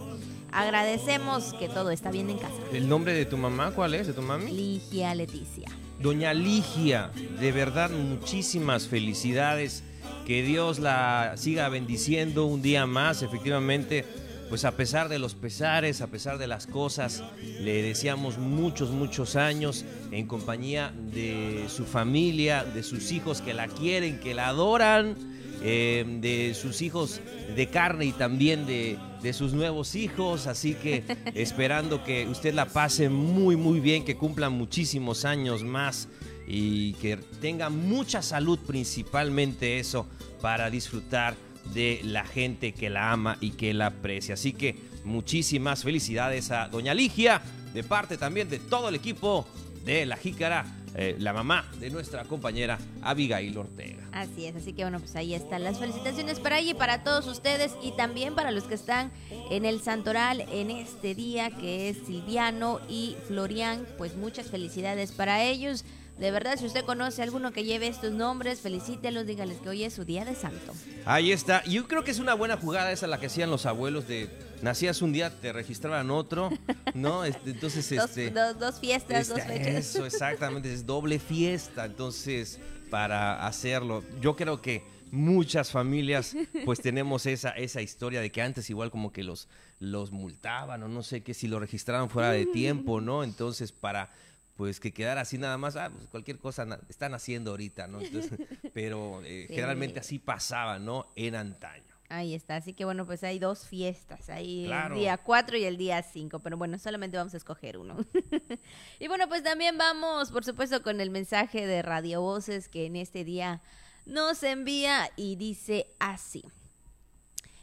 agradecemos 0.52 1.54
que 1.54 1.70
todo 1.70 1.92
está 1.92 2.12
bien 2.12 2.30
en 2.30 2.38
casa. 2.38 2.56
¿El 2.74 2.90
nombre 2.90 3.14
de 3.14 3.26
tu 3.26 3.38
mamá 3.38 3.72
cuál 3.72 3.94
es? 3.94 4.08
¿De 4.08 4.14
tu 4.14 4.22
mami? 4.22 4.52
Ligia 4.52 5.16
Leticia. 5.16 5.70
Doña 6.02 6.34
Ligia, 6.34 7.12
de 7.40 7.52
verdad 7.52 7.90
muchísimas 7.90 8.88
felicidades. 8.88 9.84
Que 10.26 10.44
Dios 10.44 10.80
la 10.80 11.36
siga 11.38 11.70
bendiciendo 11.70 12.46
un 12.46 12.62
día 12.62 12.86
más, 12.86 13.24
efectivamente. 13.24 14.06
Pues 14.50 14.64
a 14.64 14.72
pesar 14.72 15.10
de 15.10 15.20
los 15.20 15.36
pesares, 15.36 16.02
a 16.02 16.08
pesar 16.08 16.38
de 16.38 16.48
las 16.48 16.68
cosas, 16.68 17.22
le 17.62 17.82
deseamos 17.82 18.38
muchos, 18.38 18.92
muchos 18.92 19.36
años 19.36 19.84
en 20.12 20.26
compañía 20.26 20.94
de 21.14 21.66
su 21.68 21.86
familia, 21.86 22.64
de 22.64 22.82
sus 22.84 23.12
hijos 23.12 23.42
que 23.42 23.54
la 23.54 23.68
quieren, 23.68 24.20
que 24.22 24.34
la 24.34 24.48
adoran, 24.48 25.18
eh, 25.62 26.06
de 26.22 26.54
sus 26.54 26.82
hijos 26.82 27.20
de 27.56 27.68
carne 27.68 28.06
y 28.06 28.12
también 28.14 28.66
de, 28.66 28.98
de 29.22 29.34
sus 29.34 29.52
nuevos 29.54 29.96
hijos. 29.96 30.48
Así 30.48 30.76
que 30.76 31.04
esperando 31.34 32.04
que 32.06 32.28
usted 32.28 32.54
la 32.54 32.68
pase 32.68 33.10
muy, 33.10 33.58
muy 33.58 33.82
bien, 33.82 34.06
que 34.06 34.16
cumpla 34.16 34.50
muchísimos 34.50 35.26
años 35.26 35.64
más 35.64 36.08
y 36.48 36.94
que 36.94 37.18
tenga 37.42 37.70
mucha 37.70 38.22
salud, 38.22 38.60
principalmente 38.66 39.80
eso, 39.80 40.08
para 40.42 40.70
disfrutar 40.70 41.36
de 41.74 42.02
la 42.04 42.26
gente 42.26 42.74
que 42.74 42.90
la 42.90 43.12
ama 43.12 43.38
y 43.42 43.52
que 43.52 43.74
la 43.74 43.88
aprecia. 43.88 44.34
Así 44.34 44.54
que 44.54 44.76
muchísimas 45.04 45.84
felicidades 45.84 46.52
a 46.52 46.68
Doña 46.68 46.94
Ligia, 46.94 47.42
de 47.74 47.84
parte 47.84 48.18
también 48.18 48.50
de 48.50 48.60
todo 48.60 48.90
el 48.90 48.96
equipo 48.96 49.48
de 49.86 50.06
La 50.06 50.18
Jícara, 50.18 50.66
eh, 50.96 51.16
la 51.20 51.32
mamá 51.32 51.70
de 51.80 51.90
nuestra 51.90 52.24
compañera 52.24 52.80
Abigail 53.04 53.56
Ortega. 53.58 54.04
Así 54.12 54.46
es, 54.48 54.56
así 54.56 54.74
que 54.74 54.84
bueno, 54.84 55.00
pues 55.00 55.16
ahí 55.16 55.36
están 55.36 55.64
las 55.64 55.78
felicitaciones 55.78 56.40
para 56.40 56.60
ella 56.60 56.72
y 56.72 56.74
para 56.74 57.04
todos 57.04 57.28
ustedes 57.28 57.76
y 57.84 57.92
también 57.92 58.34
para 58.34 58.52
los 58.52 58.64
que 58.64 58.74
están 58.74 59.12
en 59.52 59.66
el 59.66 59.80
Santoral 59.82 60.42
en 60.52 60.72
este 60.72 61.14
día 61.14 61.52
que 61.52 61.90
es 61.90 61.98
Silviano 62.08 62.80
y 62.90 63.16
Florian, 63.28 63.86
pues 63.98 64.16
muchas 64.16 64.48
felicidades 64.48 65.12
para 65.12 65.44
ellos. 65.44 65.86
De 66.20 66.32
verdad, 66.32 66.58
si 66.58 66.66
usted 66.66 66.84
conoce 66.84 67.22
a 67.22 67.26
alguno 67.26 67.52
que 67.52 67.64
lleve 67.64 67.88
estos 67.88 68.12
nombres, 68.12 68.60
felicítelos, 68.62 69.28
dígales 69.28 69.60
que 69.60 69.70
hoy 69.70 69.84
es 69.84 69.94
su 69.94 70.04
día 70.04 70.26
de 70.26 70.34
santo. 70.34 70.74
Ahí 71.06 71.32
está. 71.32 71.64
Yo 71.66 71.88
creo 71.88 72.04
que 72.04 72.10
es 72.12 72.18
una 72.20 72.34
buena 72.34 72.58
jugada 72.58 72.92
esa 72.92 73.06
la 73.06 73.20
que 73.20 73.28
hacían 73.28 73.52
los 73.52 73.68
abuelos 73.68 74.08
de 74.08 74.28
nacías 74.64 75.04
un 75.04 75.14
día, 75.14 75.30
te 75.40 75.54
registraban 75.54 76.10
otro, 76.10 76.50
¿no? 76.96 77.24
Este, 77.26 77.52
entonces, 77.52 77.88
Dos, 77.96 78.06
este, 78.10 78.32
dos- 78.32 78.58
dos 78.58 78.80
fiestas, 78.80 79.28
dos 79.28 79.38
este, 79.38 79.54
fechas. 79.60 79.76
Eso, 79.76 80.06
exactamente, 80.08 80.74
es 80.74 80.86
doble 80.88 81.20
fiesta. 81.20 81.86
Entonces, 81.86 82.60
para 82.90 83.46
hacerlo, 83.46 84.04
yo 84.20 84.36
creo 84.36 84.60
que 84.60 84.84
muchas 85.12 85.72
familias 85.72 86.36
pues 86.66 86.82
tenemos 86.82 87.26
esa, 87.28 87.52
esa 87.52 87.82
historia 87.82 88.20
de 88.22 88.32
que 88.32 88.42
antes 88.42 88.70
igual 88.70 88.90
como 88.92 89.14
que 89.14 89.24
los, 89.24 89.48
los 89.80 90.12
multaban 90.12 90.82
o 90.84 90.88
no 90.88 91.04
sé 91.04 91.22
qué, 91.22 91.34
si 91.34 91.48
lo 91.48 91.60
registraban 91.60 92.10
fuera 92.10 92.32
de 92.32 92.46
tiempo, 92.48 93.02
¿no? 93.02 93.24
Entonces, 93.24 93.72
para 93.72 94.12
pues 94.58 94.80
que 94.80 94.92
quedara 94.92 95.22
así 95.22 95.38
nada 95.38 95.58
más, 95.58 95.76
ah, 95.78 95.90
pues 95.96 96.08
cualquier 96.10 96.40
cosa 96.40 96.66
están 96.90 97.14
haciendo 97.14 97.52
ahorita, 97.52 97.88
¿no? 97.88 98.02
Entonces, 98.02 98.38
pero 98.74 99.22
eh, 99.24 99.46
Sí. 99.48 99.54
generalmente 99.54 100.00
así 100.00 100.20
pasaba, 100.20 100.80
¿no? 100.80 101.06
En 101.16 101.36
antaño. 101.36 101.86
Ahí 102.10 102.34
está, 102.34 102.56
así 102.56 102.74
que 102.74 102.86
bueno, 102.86 103.06
pues 103.06 103.24
hay 103.24 103.38
dos 103.38 103.68
fiestas, 103.68 104.30
ahí 104.30 104.64
Claro. 104.66 104.96
el 104.96 105.02
día 105.02 105.18
4 105.18 105.58
y 105.58 105.66
el 105.66 105.76
día 105.78 106.02
5, 106.02 106.40
pero 106.40 106.56
bueno, 106.58 106.80
solamente 106.80 107.18
vamos 107.18 107.34
a 107.34 107.38
escoger 107.38 107.78
uno. 107.78 107.98
y 109.00 109.08
bueno, 109.08 109.28
pues 109.28 109.44
también 109.44 109.78
vamos, 109.78 110.32
por 110.32 110.44
supuesto, 110.46 110.82
con 110.82 111.02
el 111.02 111.10
mensaje 111.12 111.68
de 111.68 111.82
Radio 111.82 112.22
Voces 112.22 112.70
que 112.70 112.86
en 112.86 112.96
este 112.96 113.24
día 113.26 113.62
nos 114.06 114.42
envía 114.44 115.10
y 115.18 115.36
dice 115.36 115.88
así. 116.00 116.46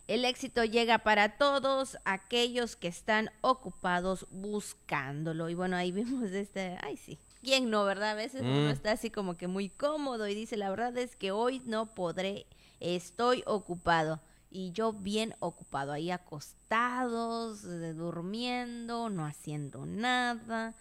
El 0.07 0.25
éxito 0.25 0.65
llega 0.65 0.99
para 0.99 1.39
todos 1.39 1.97
aquellos 2.05 2.77
que 2.77 2.89
están 2.89 3.31
ocupados 3.41 4.27
buscándolo. 4.31 5.49
Y 5.49 5.55
bueno, 5.55 5.77
ahí 5.77 5.93
vemos 5.93 6.31
este, 6.33 6.77
ay 6.83 6.97
sí, 6.97 7.19
¿quién 7.43 7.71
no, 7.71 7.85
verdad? 7.85 8.11
A 8.11 8.15
veces 8.15 8.43
uno 8.43 8.69
Mm. 8.69 8.71
está 8.71 8.93
así 8.93 9.11
como 9.11 9.37
que 9.37 9.49
muy 9.49 9.71
cómodo 9.71 10.29
y 10.29 10.35
dice, 10.35 10.57
la 10.57 10.71
verdad 10.71 10.97
es 10.99 11.17
que 11.17 11.31
hoy 11.33 11.63
no 11.65 11.95
podré, 11.95 12.47
estoy 12.81 13.43
ocupado. 13.47 14.21
Y 14.51 14.71
yo 14.71 14.93
bien 14.93 15.35
ocupado, 15.41 15.91
ahí 15.93 16.11
acostados, 16.13 17.65
eh, 17.65 17.93
durmiendo, 17.95 19.11
no 19.11 19.25
haciendo 19.27 19.85
nada. 19.85 20.75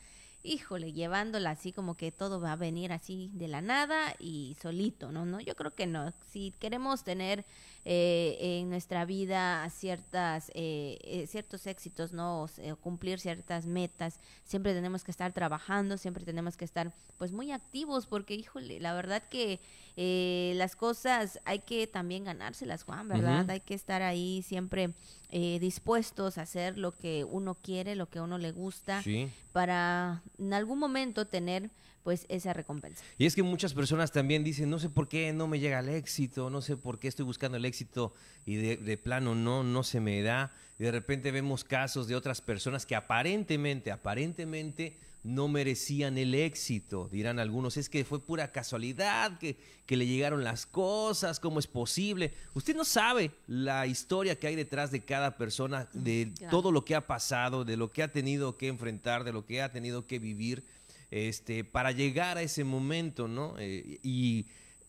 Híjole, 0.43 0.91
llevándola 0.93 1.51
así 1.51 1.71
como 1.71 1.95
que 1.95 2.11
todo 2.11 2.39
va 2.39 2.51
a 2.51 2.55
venir 2.57 2.91
así 2.91 3.31
de 3.33 3.47
la 3.47 3.61
nada 3.61 4.13
y 4.19 4.55
solito, 4.61 5.11
¿no? 5.11 5.25
no 5.25 5.39
Yo 5.39 5.55
creo 5.55 5.73
que 5.73 5.87
no. 5.87 6.11
Si 6.29 6.51
queremos 6.59 7.03
tener 7.03 7.45
eh, 7.85 8.37
en 8.39 8.69
nuestra 8.69 9.05
vida 9.05 9.69
ciertas, 9.69 10.49
eh, 10.55 10.97
eh, 11.03 11.27
ciertos 11.27 11.67
éxitos, 11.67 12.13
¿no? 12.13 12.43
O 12.43 12.75
cumplir 12.81 13.19
ciertas 13.19 13.65
metas, 13.65 14.19
siempre 14.43 14.73
tenemos 14.73 15.03
que 15.03 15.11
estar 15.11 15.33
trabajando, 15.33 15.97
siempre 15.97 16.23
tenemos 16.23 16.55
que 16.57 16.65
estar 16.65 16.93
pues 17.17 17.31
muy 17.31 17.51
activos 17.51 18.07
porque, 18.07 18.35
híjole, 18.35 18.79
la 18.79 18.93
verdad 18.93 19.21
que 19.29 19.59
eh, 19.97 20.53
las 20.55 20.75
cosas 20.75 21.39
hay 21.45 21.59
que 21.59 21.85
también 21.87 22.23
ganárselas, 22.23 22.83
Juan, 22.83 23.07
¿verdad? 23.07 23.49
Hay 23.49 23.59
que 23.59 23.73
estar 23.73 24.01
ahí 24.01 24.41
siempre 24.43 24.93
eh, 25.29 25.59
dispuestos 25.59 26.37
a 26.37 26.43
hacer 26.43 26.77
lo 26.77 26.91
que 26.91 27.23
uno 27.23 27.55
quiere, 27.55 27.95
lo 27.95 28.07
que 28.09 28.19
a 28.19 28.23
uno 28.23 28.37
le 28.37 28.51
gusta, 28.51 29.01
Sí. 29.03 29.29
para 29.51 30.21
en 30.39 30.53
algún 30.53 30.79
momento 30.79 31.25
tener 31.27 31.69
pues 32.03 32.25
esa 32.29 32.53
recompensa. 32.53 33.03
Y 33.17 33.25
es 33.25 33.35
que 33.35 33.43
muchas 33.43 33.73
personas 33.73 34.11
también 34.11 34.43
dicen, 34.43 34.69
no 34.69 34.77
sé 34.79 34.89
por 34.89 35.07
qué 35.07 35.31
no 35.33 35.47
me 35.47 35.59
llega 35.59 35.79
el 35.79 35.89
éxito, 35.89 36.49
no 36.49 36.61
sé 36.61 36.75
por 36.77 36.99
qué 36.99 37.07
estoy 37.07 37.25
buscando 37.25 37.57
el 37.57 37.65
éxito 37.65 38.13
y 38.45 38.55
de, 38.55 38.77
de 38.77 38.97
plano 38.97 39.35
no, 39.35 39.63
no 39.63 39.83
se 39.83 39.99
me 39.99 40.21
da. 40.21 40.51
Y 40.79 40.83
de 40.83 40.91
repente 40.91 41.31
vemos 41.31 41.63
casos 41.63 42.07
de 42.07 42.15
otras 42.15 42.41
personas 42.41 42.85
que 42.85 42.95
aparentemente, 42.95 43.91
aparentemente 43.91 44.97
no 45.23 45.47
merecían 45.47 46.17
el 46.17 46.35
éxito. 46.35 47.07
Dirán 47.09 47.39
algunos, 47.39 47.77
es 47.77 47.87
que 47.87 48.03
fue 48.03 48.19
pura 48.19 48.51
casualidad, 48.51 49.37
que, 49.37 49.55
que 49.85 49.95
le 49.95 50.05
llegaron 50.05 50.43
las 50.43 50.65
cosas, 50.65 51.39
¿cómo 51.39 51.59
es 51.59 51.67
posible? 51.67 52.33
Usted 52.53 52.75
no 52.75 52.83
sabe 52.83 53.31
la 53.47 53.87
historia 53.87 54.37
que 54.37 54.47
hay 54.47 54.55
detrás 54.57 54.91
de 54.91 55.05
cada 55.05 55.37
persona, 55.37 55.87
de 55.93 56.33
Claro. 56.37 56.51
todo 56.51 56.71
lo 56.73 56.83
que 56.83 56.95
ha 56.95 57.07
pasado, 57.07 57.63
de 57.63 57.77
lo 57.77 57.89
que 57.93 58.03
ha 58.03 58.11
tenido 58.11 58.57
que 58.57 58.67
enfrentar, 58.67 59.23
de 59.23 59.31
lo 59.31 59.45
que 59.45 59.61
ha 59.61 59.71
tenido 59.71 60.07
que 60.07 60.19
vivir 60.19 60.65
este, 61.13 61.63
para 61.63 61.91
llegar 61.91 62.39
a 62.39 62.41
ese 62.41 62.63
momento, 62.63 63.27
¿no? 63.27 63.53
Eh, 63.59 63.99
y 64.01 64.47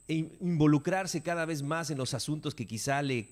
involucrarse 0.09 1.23
cada 1.23 1.45
vez 1.45 1.63
más 1.63 1.91
en 1.91 1.99
los 1.99 2.15
asuntos 2.15 2.55
que 2.55 2.67
quizá 2.67 3.03
le, 3.03 3.31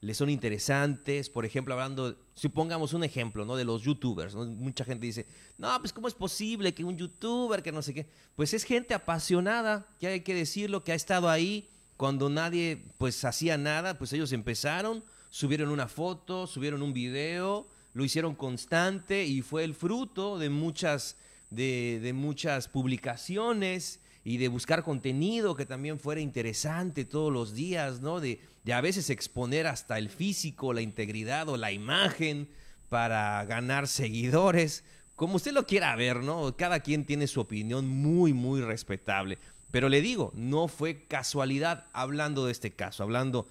le, 0.00 0.14
son 0.14 0.30
interesantes. 0.30 1.28
Por 1.28 1.44
ejemplo, 1.44 1.74
hablando, 1.74 2.16
supongamos 2.32 2.94
un 2.94 3.04
ejemplo, 3.04 3.44
¿no? 3.44 3.56
De 3.56 3.66
los 3.66 3.82
youtubers. 3.82 4.34
Mucha 4.34 4.86
gente 4.86 5.04
dice, 5.04 5.26
no, 5.58 5.68
pues 5.80 5.92
¿cómo 5.92 6.08
es 6.08 6.14
posible 6.14 6.72
que 6.72 6.82
un 6.82 6.96
youtuber, 6.96 7.62
que 7.62 7.72
no 7.72 7.82
sé 7.82 7.92
qué? 7.92 8.06
Pues 8.36 8.54
es 8.54 8.64
gente 8.64 8.94
apasionada, 8.94 9.86
que 10.00 10.06
hay 10.06 10.20
que 10.20 10.34
decirlo, 10.34 10.84
que 10.84 10.92
ha 10.92 10.94
estado 10.96 11.28
ahí 11.28 11.68
cuando 11.98 12.30
nadie, 12.30 12.86
pues, 12.96 13.22
hacía 13.26 13.58
nada, 13.58 13.98
pues 13.98 14.14
ellos 14.14 14.32
empezaron, 14.32 15.04
subieron 15.28 15.68
una 15.68 15.88
foto, 15.88 16.46
subieron 16.46 16.80
un 16.80 16.94
video, 16.94 17.68
lo 17.92 18.02
hicieron 18.02 18.34
constante 18.34 19.26
y 19.26 19.42
fue 19.42 19.62
el 19.64 19.74
fruto 19.74 20.38
de 20.38 20.48
muchas 20.48 21.18
de, 21.54 22.00
de 22.00 22.12
muchas 22.12 22.68
publicaciones 22.68 24.00
y 24.24 24.38
de 24.38 24.48
buscar 24.48 24.82
contenido 24.82 25.56
que 25.56 25.66
también 25.66 25.98
fuera 25.98 26.20
interesante 26.20 27.04
todos 27.04 27.32
los 27.32 27.54
días, 27.54 28.00
¿no? 28.00 28.20
De, 28.20 28.40
de 28.64 28.72
a 28.72 28.80
veces 28.80 29.10
exponer 29.10 29.66
hasta 29.66 29.98
el 29.98 30.08
físico, 30.08 30.72
la 30.72 30.80
integridad 30.80 31.48
o 31.48 31.56
la 31.56 31.72
imagen 31.72 32.48
para 32.88 33.44
ganar 33.44 33.88
seguidores, 33.88 34.84
como 35.16 35.36
usted 35.36 35.52
lo 35.52 35.66
quiera 35.66 35.94
ver, 35.96 36.22
¿no? 36.22 36.56
Cada 36.56 36.80
quien 36.80 37.04
tiene 37.04 37.26
su 37.26 37.40
opinión 37.40 37.88
muy, 37.88 38.32
muy 38.32 38.60
respetable. 38.60 39.38
Pero 39.70 39.88
le 39.88 40.00
digo, 40.00 40.32
no 40.34 40.68
fue 40.68 41.06
casualidad 41.06 41.86
hablando 41.92 42.46
de 42.46 42.52
este 42.52 42.72
caso, 42.72 43.02
hablando, 43.02 43.48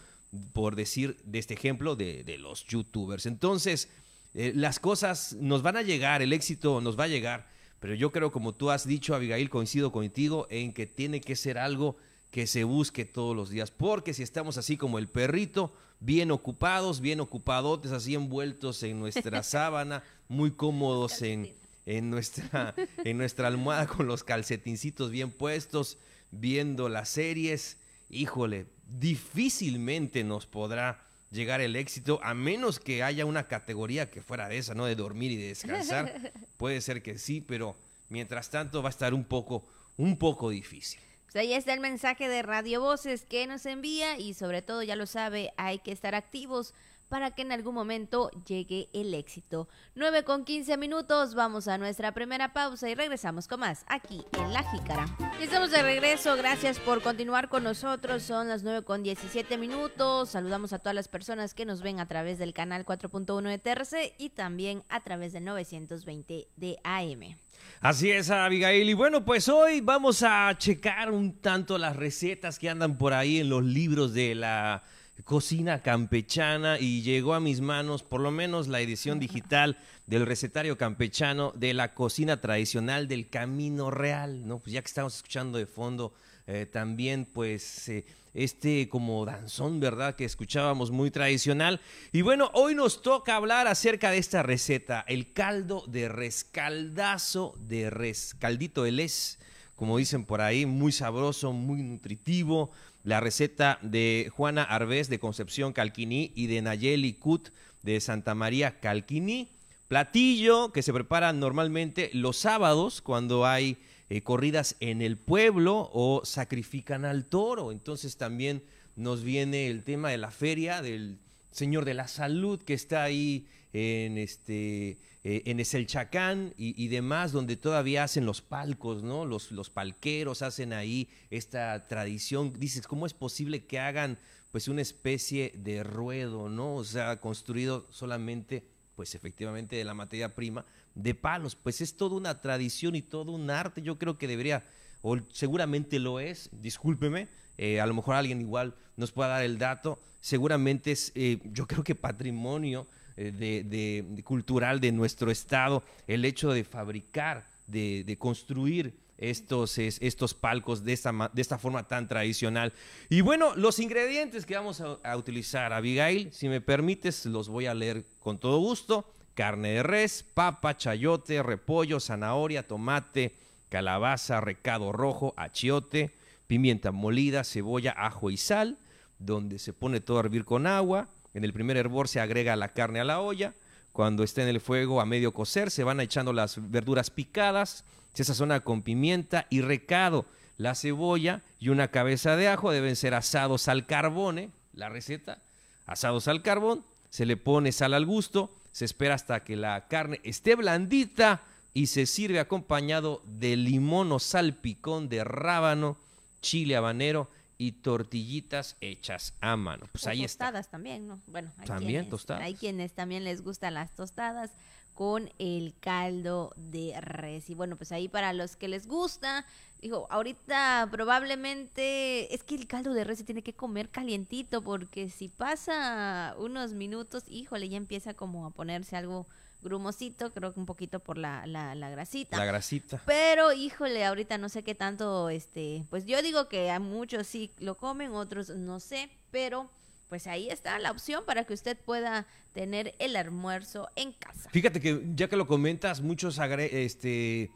por 0.54 0.76
decir, 0.76 1.18
de 1.26 1.40
este 1.40 1.56
ejemplo 1.56 1.96
de, 1.96 2.24
de 2.24 2.38
los 2.38 2.66
youtubers. 2.66 3.26
Entonces, 3.26 3.90
eh, 4.34 4.54
las 4.56 4.80
cosas 4.80 5.34
nos 5.40 5.62
van 5.62 5.78
a 5.78 5.82
llegar, 5.82 6.22
el 6.22 6.32
éxito 6.34 6.80
nos 6.80 6.98
va 6.98 7.06
a 7.06 7.10
llegar, 7.10 7.50
pero 7.82 7.96
yo 7.96 8.12
creo, 8.12 8.32
como 8.32 8.54
tú 8.54 8.70
has 8.70 8.86
dicho, 8.86 9.16
Abigail, 9.16 9.50
coincido 9.50 9.92
contigo 9.92 10.46
en 10.52 10.72
que 10.72 10.86
tiene 10.86 11.20
que 11.20 11.36
ser 11.36 11.58
algo 11.58 11.98
que 12.30 12.46
se 12.46 12.64
busque 12.64 13.06
todos 13.06 13.36
los 13.36 13.50
días, 13.50 13.72
porque 13.72 14.14
si 14.14 14.22
estamos 14.22 14.60
así 14.60 14.78
como 14.78 15.00
el 15.00 15.10
perrito, 15.10 15.74
bien 16.00 16.30
ocupados, 16.30 17.02
bien 17.02 17.20
ocupadotes, 17.22 17.92
así 17.92 18.14
envueltos 18.14 18.84
en 18.84 19.00
nuestra 19.00 19.42
sábana, 19.44 20.04
muy 20.30 20.52
cómodos 20.52 21.24
en, 21.24 21.56
en, 21.88 22.12
nuestra, 22.12 22.76
en 23.04 23.18
nuestra 23.18 23.48
almohada 23.48 23.88
con 23.88 24.06
los 24.06 24.24
calcetincitos 24.24 25.10
bien 25.10 25.32
puestos, 25.32 25.98
viendo 26.30 26.88
las 26.88 27.10
series, 27.10 27.80
híjole, 28.12 28.68
difícilmente 28.86 30.24
nos 30.24 30.46
podrá 30.46 31.04
llegar 31.32 31.62
el 31.62 31.76
éxito, 31.76 32.20
a 32.24 32.34
menos 32.34 32.80
que 32.80 33.04
haya 33.04 33.26
una 33.26 33.48
categoría 33.48 34.12
que 34.12 34.22
fuera 34.22 34.48
de 34.50 34.58
esa, 34.58 34.76
¿no? 34.76 34.86
De 34.86 34.96
dormir 34.96 35.32
y 35.32 35.38
de 35.38 35.48
descansar. 35.48 36.34
Puede 36.58 36.82
ser 36.82 37.02
que 37.02 37.18
sí, 37.18 37.42
pero 37.42 37.78
mientras 38.10 38.50
tanto 38.50 38.84
va 38.84 38.90
a 38.90 38.92
estar 38.92 39.14
un 39.14 39.24
poco, 39.24 39.66
un 39.98 40.18
poco 40.18 40.50
difícil. 40.50 41.00
Pues 41.32 41.36
ahí 41.38 41.54
está 41.54 41.74
el 41.74 41.80
mensaje 41.80 42.28
de 42.28 42.42
Radio 42.42 42.82
Voces 42.82 43.26
que 43.26 43.48
nos 43.48 43.66
envía 43.66 44.20
y 44.20 44.34
sobre 44.34 44.62
todo 44.62 44.84
ya 44.84 44.98
lo 44.98 45.06
sabe, 45.06 45.54
hay 45.56 45.80
que 45.80 45.94
estar 45.94 46.14
activos 46.14 46.74
para 47.12 47.32
que 47.32 47.42
en 47.42 47.52
algún 47.52 47.76
momento 47.76 48.32
llegue 48.48 48.88
el 48.94 49.14
éxito. 49.14 49.68
9 49.96 50.24
con 50.24 50.46
15 50.46 50.78
minutos, 50.78 51.36
vamos 51.36 51.68
a 51.68 51.78
nuestra 51.78 52.14
primera 52.14 52.54
pausa 52.54 52.90
y 52.90 52.96
regresamos 52.96 53.50
con 53.50 53.60
más 53.60 53.84
aquí 53.88 54.24
en 54.40 54.54
La 54.54 54.64
Jícara. 54.64 55.06
Estamos 55.42 55.72
de 55.72 55.84
regreso, 55.84 56.38
gracias 56.38 56.80
por 56.80 57.02
continuar 57.02 57.50
con 57.50 57.66
nosotros, 57.66 58.24
son 58.24 58.48
las 58.48 58.64
9 58.64 58.84
con 58.86 59.04
17 59.04 59.58
minutos, 59.58 60.30
saludamos 60.30 60.72
a 60.72 60.80
todas 60.80 60.96
las 60.96 61.10
personas 61.10 61.54
que 61.54 61.66
nos 61.66 61.82
ven 61.82 62.00
a 62.00 62.08
través 62.08 62.40
del 62.40 62.54
canal 62.54 62.86
4.1 62.86 63.42
de 63.42 63.58
TRC 63.58 64.16
y 64.18 64.30
también 64.30 64.84
a 64.88 65.02
través 65.02 65.34
del 65.34 65.44
920 65.44 66.48
de 66.56 66.78
AM. 66.86 67.38
Así 67.82 68.10
es, 68.10 68.30
Abigail. 68.30 68.90
Y 68.90 68.94
bueno, 68.94 69.26
pues 69.26 69.50
hoy 69.50 69.82
vamos 69.82 70.24
a 70.24 70.58
checar 70.58 71.12
un 71.12 71.42
tanto 71.42 71.78
las 71.78 71.98
recetas 71.98 72.58
que 72.58 72.70
andan 72.70 72.98
por 72.98 73.14
ahí 73.14 73.42
en 73.42 73.50
los 73.50 73.66
libros 73.66 74.14
de 74.14 74.34
la 74.34 74.84
cocina 75.26 75.82
campechana 75.82 76.80
y 76.80 77.02
llegó 77.02 77.34
a 77.34 77.40
mis 77.40 77.62
manos 77.62 78.04
por 78.04 78.22
lo 78.22 78.32
menos 78.32 78.68
la 78.68 78.82
edición 78.82 79.20
digital 79.20 79.78
del 80.08 80.26
recetario 80.26 80.78
campechano 80.78 81.54
de 81.56 81.74
la 81.74 81.94
cocina 81.94 82.42
tradicional 82.42 83.08
del 83.08 83.30
Camino 83.30 83.92
Real, 83.92 84.48
¿no? 84.48 84.60
Pues 84.60 84.74
ya 84.74 84.82
que 84.82 84.88
estamos 84.88 85.16
escuchando 85.16 85.58
de 85.58 85.66
fondo 85.66 86.14
eh, 86.48 86.66
también 86.66 87.26
pues 87.26 87.88
eh, 87.90 88.06
este 88.34 88.90
como 88.90 89.26
danzón, 89.26 89.80
¿verdad? 89.80 90.16
Que 90.16 90.26
escuchábamos 90.26 90.92
muy 90.92 91.12
tradicional. 91.12 91.82
Y 92.12 92.22
bueno, 92.22 92.50
hoy 92.54 92.76
nos 92.76 93.02
toca 93.02 93.36
hablar 93.36 93.68
acerca 93.68 94.12
de 94.12 94.18
esta 94.18 94.44
receta, 94.44 95.06
el 95.08 95.34
caldo 95.34 95.84
de 95.88 96.10
rescaldazo 96.10 97.56
de 97.60 97.90
res, 97.90 98.36
caldito 98.40 98.84
de 98.84 98.92
les, 98.92 99.40
como 99.76 99.98
dicen 99.98 100.26
por 100.26 100.42
ahí, 100.42 100.66
muy 100.66 100.92
sabroso, 100.92 101.54
muy 101.54 101.84
nutritivo. 101.84 102.72
La 103.04 103.20
receta 103.20 103.80
de 103.82 104.32
Juana 104.36 104.64
Arbés 104.64 105.10
de 105.10 105.20
Concepción 105.20 105.74
Calquiní 105.74 106.32
y 106.36 106.48
de 106.48 106.62
Nayeli 106.62 107.14
Cut 107.14 107.50
de 107.82 108.00
Santa 108.00 108.36
María 108.36 108.80
Calquiní. 108.80 109.50
Platillo 109.88 110.72
que 110.72 110.84
se 110.84 110.94
prepara 110.94 111.34
normalmente 111.34 112.12
los 112.14 112.38
sábados 112.38 113.02
cuando 113.02 113.46
hay 113.46 113.78
eh, 114.10 114.22
corridas 114.22 114.76
en 114.80 115.02
el 115.02 115.18
pueblo 115.18 115.90
o 115.94 116.22
sacrifican 116.24 117.04
al 117.06 117.26
toro. 117.26 117.72
Entonces 117.72 118.18
también 118.18 118.64
nos 118.96 119.24
viene 119.24 119.68
el 119.68 119.84
tema 119.84 120.10
de 120.10 120.18
la 120.18 120.32
feria 120.32 120.82
del 120.82 121.18
Señor 121.52 121.86
de 121.86 121.94
la 121.96 122.08
Salud 122.08 122.62
que 122.62 122.74
está 122.74 123.04
ahí 123.04 123.48
en 123.74 124.18
este 124.18 125.00
eh, 125.24 125.44
en 125.46 125.60
Eselchacán 125.60 126.54
y, 126.58 126.84
y, 126.84 126.88
demás, 126.88 127.32
donde 127.32 127.56
todavía 127.56 128.04
hacen 128.04 128.26
los 128.26 128.42
palcos, 128.42 129.04
¿no? 129.04 129.26
Los, 129.26 129.52
los 129.52 129.70
palqueros 129.70 130.42
hacen 130.42 130.74
ahí 130.74 131.10
esta 131.30 131.88
tradición. 131.88 132.54
Dices, 132.58 132.88
¿cómo 132.88 133.06
es 133.06 133.14
posible 133.14 133.66
que 133.66 133.80
hagan 133.80 134.18
pues 134.52 134.68
una 134.68 134.82
especie 134.82 135.54
de 135.56 135.84
ruedo, 135.84 136.50
¿no? 136.50 136.76
O 136.76 136.84
sea, 136.84 137.20
construido 137.20 137.88
solamente, 137.90 138.66
pues 138.96 139.16
efectivamente, 139.16 139.76
de 139.76 139.86
la 139.86 139.94
materia 139.94 140.36
prima, 140.36 140.66
de 140.96 141.16
palos. 141.16 141.56
Pues 141.56 141.82
es 141.82 141.96
toda 141.96 142.16
una 142.16 142.42
tradición 142.42 142.96
y 142.96 143.02
todo 143.02 143.32
un 143.32 143.50
arte. 143.50 143.82
Yo 143.82 143.98
creo 143.98 144.18
que 144.18 144.28
debería, 144.28 144.66
o 145.02 145.18
seguramente 145.32 146.00
lo 146.00 146.20
es, 146.20 146.50
discúlpeme, 146.52 147.30
eh, 147.58 147.80
a 147.80 147.86
lo 147.86 147.94
mejor 147.94 148.16
alguien 148.16 148.42
igual 148.42 148.76
nos 148.98 149.12
pueda 149.12 149.30
dar 149.30 149.44
el 149.44 149.58
dato. 149.58 150.02
Seguramente 150.20 150.92
es, 150.92 151.12
eh, 151.16 151.40
yo 151.46 151.68
creo 151.68 151.84
que 151.84 151.96
patrimonio 151.96 152.88
de, 153.30 153.64
de, 153.64 154.24
cultural 154.24 154.80
de 154.80 154.92
nuestro 154.92 155.30
estado 155.30 155.84
el 156.08 156.26
hecho 156.26 156.52
de 156.52 156.64
fabricar, 156.64 157.48
de, 157.68 158.16
construir 158.18 158.96
estos, 159.18 159.78
es, 159.78 160.00
estos 160.02 160.34
palcos 160.34 160.84
de 160.84 160.94
esta, 160.94 161.30
de 161.32 161.42
esta 161.42 161.60
forma 161.60 161.88
tan 161.88 162.08
tradicional. 162.08 162.74
Y 163.10 163.22
bueno, 163.22 163.56
los 163.56 163.80
ingredientes 163.80 164.46
que 164.46 164.56
vamos 164.56 164.82
a, 164.82 164.98
a 165.04 165.18
utilizar, 165.18 165.74
Abigail, 165.74 166.32
si 166.32 166.50
me 166.50 166.62
permites, 166.62 167.26
los 167.26 167.48
voy 167.50 167.68
a 167.68 167.74
leer 167.74 168.06
con 168.20 168.40
todo 168.40 168.58
gusto. 168.58 169.14
Carne 169.36 169.74
de 169.74 169.84
res, 169.84 170.24
papa, 170.24 170.76
chayote, 170.76 171.44
repollo, 171.44 172.00
zanahoria, 172.00 172.68
tomate, 172.68 173.36
calabaza, 173.70 174.42
recado 174.42 174.92
rojo, 174.92 175.34
achiote, 175.38 176.14
pimienta 176.48 176.92
molida, 176.92 177.46
cebolla, 177.46 177.96
ajo 177.98 178.30
y 178.30 178.36
sal, 178.36 178.78
donde 179.20 179.58
se 179.58 179.72
pone 179.72 180.02
todo 180.02 180.18
a 180.18 180.20
hervir 180.20 180.44
con 180.44 180.68
agua. 180.68 181.08
En 181.34 181.44
el 181.44 181.54
primer 181.54 181.78
hervor 181.78 182.08
se 182.08 182.20
agrega 182.20 182.56
la 182.56 182.70
carne 182.70 183.00
a 183.00 183.06
la 183.06 183.22
olla. 183.22 183.54
Cuando 183.92 184.24
esté 184.24 184.44
en 184.44 184.48
el 184.48 184.62
fuego 184.62 185.02
a 185.02 185.06
medio 185.06 185.34
cocer, 185.34 185.72
se 185.72 185.84
van 185.84 186.00
echando 186.00 186.34
las 186.34 186.72
verduras 186.72 187.10
picadas, 187.10 187.84
se 188.14 188.24
sazona 188.24 188.62
con 188.62 188.84
pimienta 188.84 189.48
y 189.50 189.62
recado. 189.62 190.26
La 190.58 190.76
cebolla 190.76 191.42
y 191.60 191.70
una 191.70 191.90
cabeza 191.90 192.36
de 192.36 192.48
ajo 192.48 192.72
deben 192.72 192.96
ser 192.96 193.14
asados 193.14 193.68
al 193.68 193.86
carbón, 193.86 194.52
la 194.74 194.90
receta, 194.90 195.40
asados 195.86 196.28
al 196.28 196.42
carbón, 196.42 196.86
se 197.10 197.26
le 197.26 197.36
pone 197.36 197.72
sal 197.72 197.94
al 197.94 198.06
gusto, 198.06 198.56
se 198.72 198.86
espera 198.86 199.16
hasta 199.16 199.44
que 199.44 199.56
la 199.56 199.88
carne 199.88 200.22
esté 200.24 200.56
blandita 200.56 201.44
y 201.74 201.88
se 201.88 202.06
sirve 202.06 202.40
acompañado 202.40 203.22
de 203.26 203.56
limón 203.56 204.12
o 204.12 204.20
salpicón 204.20 205.10
de 205.10 205.24
rábano, 205.24 205.98
chile 206.42 206.76
habanero 206.76 207.30
y 207.62 207.74
tortillitas 207.74 208.76
hechas 208.82 209.36
a 209.40 209.56
mano. 209.56 209.86
Pues 209.92 210.08
ahí 210.08 210.24
tostadas 210.24 210.72
también, 210.72 211.08
¿no? 211.08 211.22
Bueno, 211.28 211.52
hay 211.60 211.68
también 211.68 211.90
quienes, 211.92 212.10
tostadas. 212.10 212.42
Hay 212.42 212.56
quienes 212.56 212.94
también 212.94 213.24
les 213.24 213.44
gustan 213.44 213.76
las 213.76 213.94
tostadas 213.94 214.50
con 214.96 215.32
el 215.38 215.76
caldo 215.80 216.56
de 216.56 217.00
res. 217.00 217.52
Y 217.52 217.54
bueno, 217.54 217.76
pues 217.76 217.92
ahí 217.92 218.08
para 218.08 218.34
los 218.34 218.56
que 218.56 218.68
les 218.68 218.88
gusta, 218.88 219.46
digo, 219.80 220.08
ahorita 220.10 220.88
probablemente 220.90 222.34
es 222.34 222.44
que 222.44 222.56
el 222.56 222.66
caldo 222.66 222.96
de 222.96 223.04
res 223.04 223.20
se 223.20 223.26
tiene 223.26 223.44
que 223.44 223.54
comer 223.54 223.90
calientito 223.90 224.64
porque 224.64 225.12
si 225.12 225.30
pasa 225.30 226.34
unos 226.40 226.74
minutos, 226.74 227.26
híjole, 227.28 227.70
ya 227.70 227.78
empieza 227.78 228.16
como 228.16 228.48
a 228.48 228.50
ponerse 228.50 228.98
algo 228.98 229.28
grumosito, 229.62 230.34
creo 230.34 230.54
que 230.54 230.60
un 230.60 230.66
poquito 230.66 231.00
por 231.00 231.18
la, 231.18 231.46
la, 231.46 231.76
la, 231.76 231.90
grasita. 231.90 232.38
La 232.38 232.46
grasita. 232.46 233.02
Pero, 233.06 233.54
híjole, 233.54 234.06
ahorita 234.06 234.38
no 234.38 234.50
sé 234.50 234.64
qué 234.64 234.76
tanto, 234.76 235.30
este, 235.30 235.86
pues 235.90 236.06
yo 236.06 236.22
digo 236.22 236.48
que 236.48 236.72
a 236.72 236.80
muchos 236.80 237.28
sí 237.28 237.52
lo 237.60 237.78
comen, 237.78 238.14
otros 238.14 238.50
no 238.50 238.80
sé, 238.80 239.10
pero 239.32 239.70
pues 240.12 240.28
ahí 240.28 240.50
está 240.50 240.78
la 240.78 240.92
opción 240.92 241.24
para 241.26 241.46
que 241.46 241.54
usted 241.54 241.78
pueda 241.78 242.28
tener 242.52 242.96
el 243.00 243.16
almuerzo 243.16 243.88
en 243.96 244.12
casa. 244.12 244.50
Fíjate 244.50 244.82
que 244.82 245.02
ya 245.16 245.30
que 245.30 245.38
lo 245.38 245.48
comentas, 245.48 246.02
muchos 246.02 246.38
este, 246.38 247.50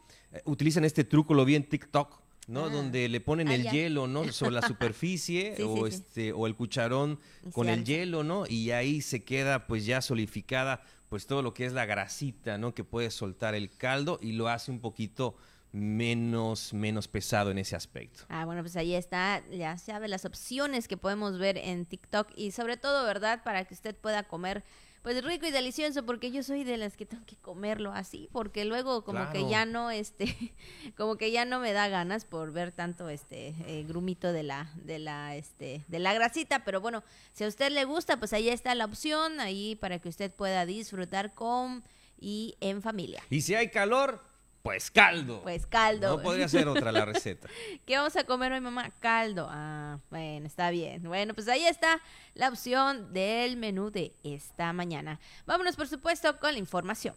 utilizan 0.46 0.86
este 0.86 1.04
truco, 1.04 1.34
lo 1.34 1.44
vi 1.44 1.56
en 1.56 1.68
TikTok. 1.68 2.22
¿no? 2.46 2.66
Ah. 2.66 2.68
Donde 2.68 3.08
le 3.08 3.20
ponen 3.20 3.48
el 3.48 3.68
hielo, 3.70 4.06
¿no? 4.06 4.24
Sobre 4.32 4.52
la 4.52 4.62
superficie 4.62 5.56
o 5.64 5.86
este 5.86 6.32
o 6.32 6.46
el 6.46 6.54
cucharón 6.54 7.18
con 7.52 7.68
el 7.68 7.84
hielo, 7.84 8.22
¿no? 8.22 8.44
Y 8.48 8.70
ahí 8.70 9.02
se 9.02 9.24
queda 9.24 9.66
pues 9.66 9.84
ya 9.84 10.00
solidificada 10.00 10.82
pues 11.08 11.26
todo 11.26 11.42
lo 11.42 11.54
que 11.54 11.66
es 11.66 11.72
la 11.72 11.86
grasita, 11.86 12.58
¿no? 12.58 12.74
Que 12.74 12.84
puede 12.84 13.10
soltar 13.10 13.54
el 13.54 13.70
caldo 13.70 14.18
y 14.20 14.32
lo 14.32 14.48
hace 14.48 14.70
un 14.70 14.80
poquito 14.80 15.36
menos, 15.72 16.72
menos 16.72 17.06
pesado 17.06 17.50
en 17.50 17.58
ese 17.58 17.76
aspecto. 17.76 18.24
Ah, 18.28 18.44
bueno, 18.44 18.62
pues 18.62 18.76
ahí 18.76 18.94
está, 18.94 19.42
ya 19.50 19.76
sabe, 19.76 20.08
las 20.08 20.24
opciones 20.24 20.88
que 20.88 20.96
podemos 20.96 21.38
ver 21.38 21.58
en 21.58 21.84
TikTok 21.84 22.28
y 22.34 22.52
sobre 22.52 22.76
todo, 22.76 23.04
¿verdad? 23.04 23.42
Para 23.44 23.64
que 23.64 23.74
usted 23.74 23.94
pueda 23.94 24.22
comer 24.22 24.64
pues 25.06 25.22
rico 25.22 25.46
y 25.46 25.52
delicioso 25.52 26.04
porque 26.04 26.32
yo 26.32 26.42
soy 26.42 26.64
de 26.64 26.76
las 26.78 26.96
que 26.96 27.06
tengo 27.06 27.24
que 27.26 27.36
comerlo 27.36 27.92
así 27.92 28.28
porque 28.32 28.64
luego 28.64 29.04
como 29.04 29.30
que 29.30 29.48
ya 29.48 29.64
no 29.64 29.92
este 29.92 30.34
como 30.96 31.14
que 31.14 31.30
ya 31.30 31.44
no 31.44 31.60
me 31.60 31.72
da 31.72 31.86
ganas 31.86 32.24
por 32.24 32.50
ver 32.50 32.72
tanto 32.72 33.08
este 33.08 33.54
eh, 33.68 33.84
grumito 33.86 34.32
de 34.32 34.42
la 34.42 34.68
de 34.74 34.98
la 34.98 35.36
este 35.36 35.84
de 35.86 36.00
la 36.00 36.12
grasita 36.12 36.64
pero 36.64 36.80
bueno 36.80 37.04
si 37.32 37.44
a 37.44 37.46
usted 37.46 37.70
le 37.70 37.84
gusta 37.84 38.16
pues 38.16 38.32
ahí 38.32 38.48
está 38.48 38.74
la 38.74 38.84
opción 38.84 39.38
ahí 39.38 39.76
para 39.76 40.00
que 40.00 40.08
usted 40.08 40.32
pueda 40.32 40.66
disfrutar 40.66 41.34
con 41.34 41.84
y 42.18 42.56
en 42.60 42.82
familia. 42.82 43.22
Y 43.30 43.42
si 43.42 43.54
hay 43.54 43.70
calor 43.70 44.22
pues 44.66 44.90
caldo. 44.90 45.42
Pues 45.42 45.64
caldo. 45.64 46.16
No 46.16 46.22
podría 46.22 46.48
ser 46.48 46.66
otra 46.66 46.90
la 46.90 47.04
receta. 47.04 47.48
¿Qué 47.86 47.96
vamos 47.96 48.16
a 48.16 48.24
comer 48.24 48.50
hoy, 48.50 48.60
mamá? 48.60 48.90
Caldo. 48.98 49.46
Ah, 49.48 50.00
bueno, 50.10 50.46
está 50.46 50.70
bien. 50.70 51.04
Bueno, 51.04 51.34
pues 51.34 51.46
ahí 51.46 51.64
está 51.64 52.00
la 52.34 52.48
opción 52.48 53.12
del 53.12 53.56
menú 53.56 53.92
de 53.92 54.12
esta 54.24 54.72
mañana. 54.72 55.20
Vámonos, 55.46 55.76
por 55.76 55.86
supuesto, 55.86 56.40
con 56.40 56.52
la 56.52 56.58
información. 56.58 57.14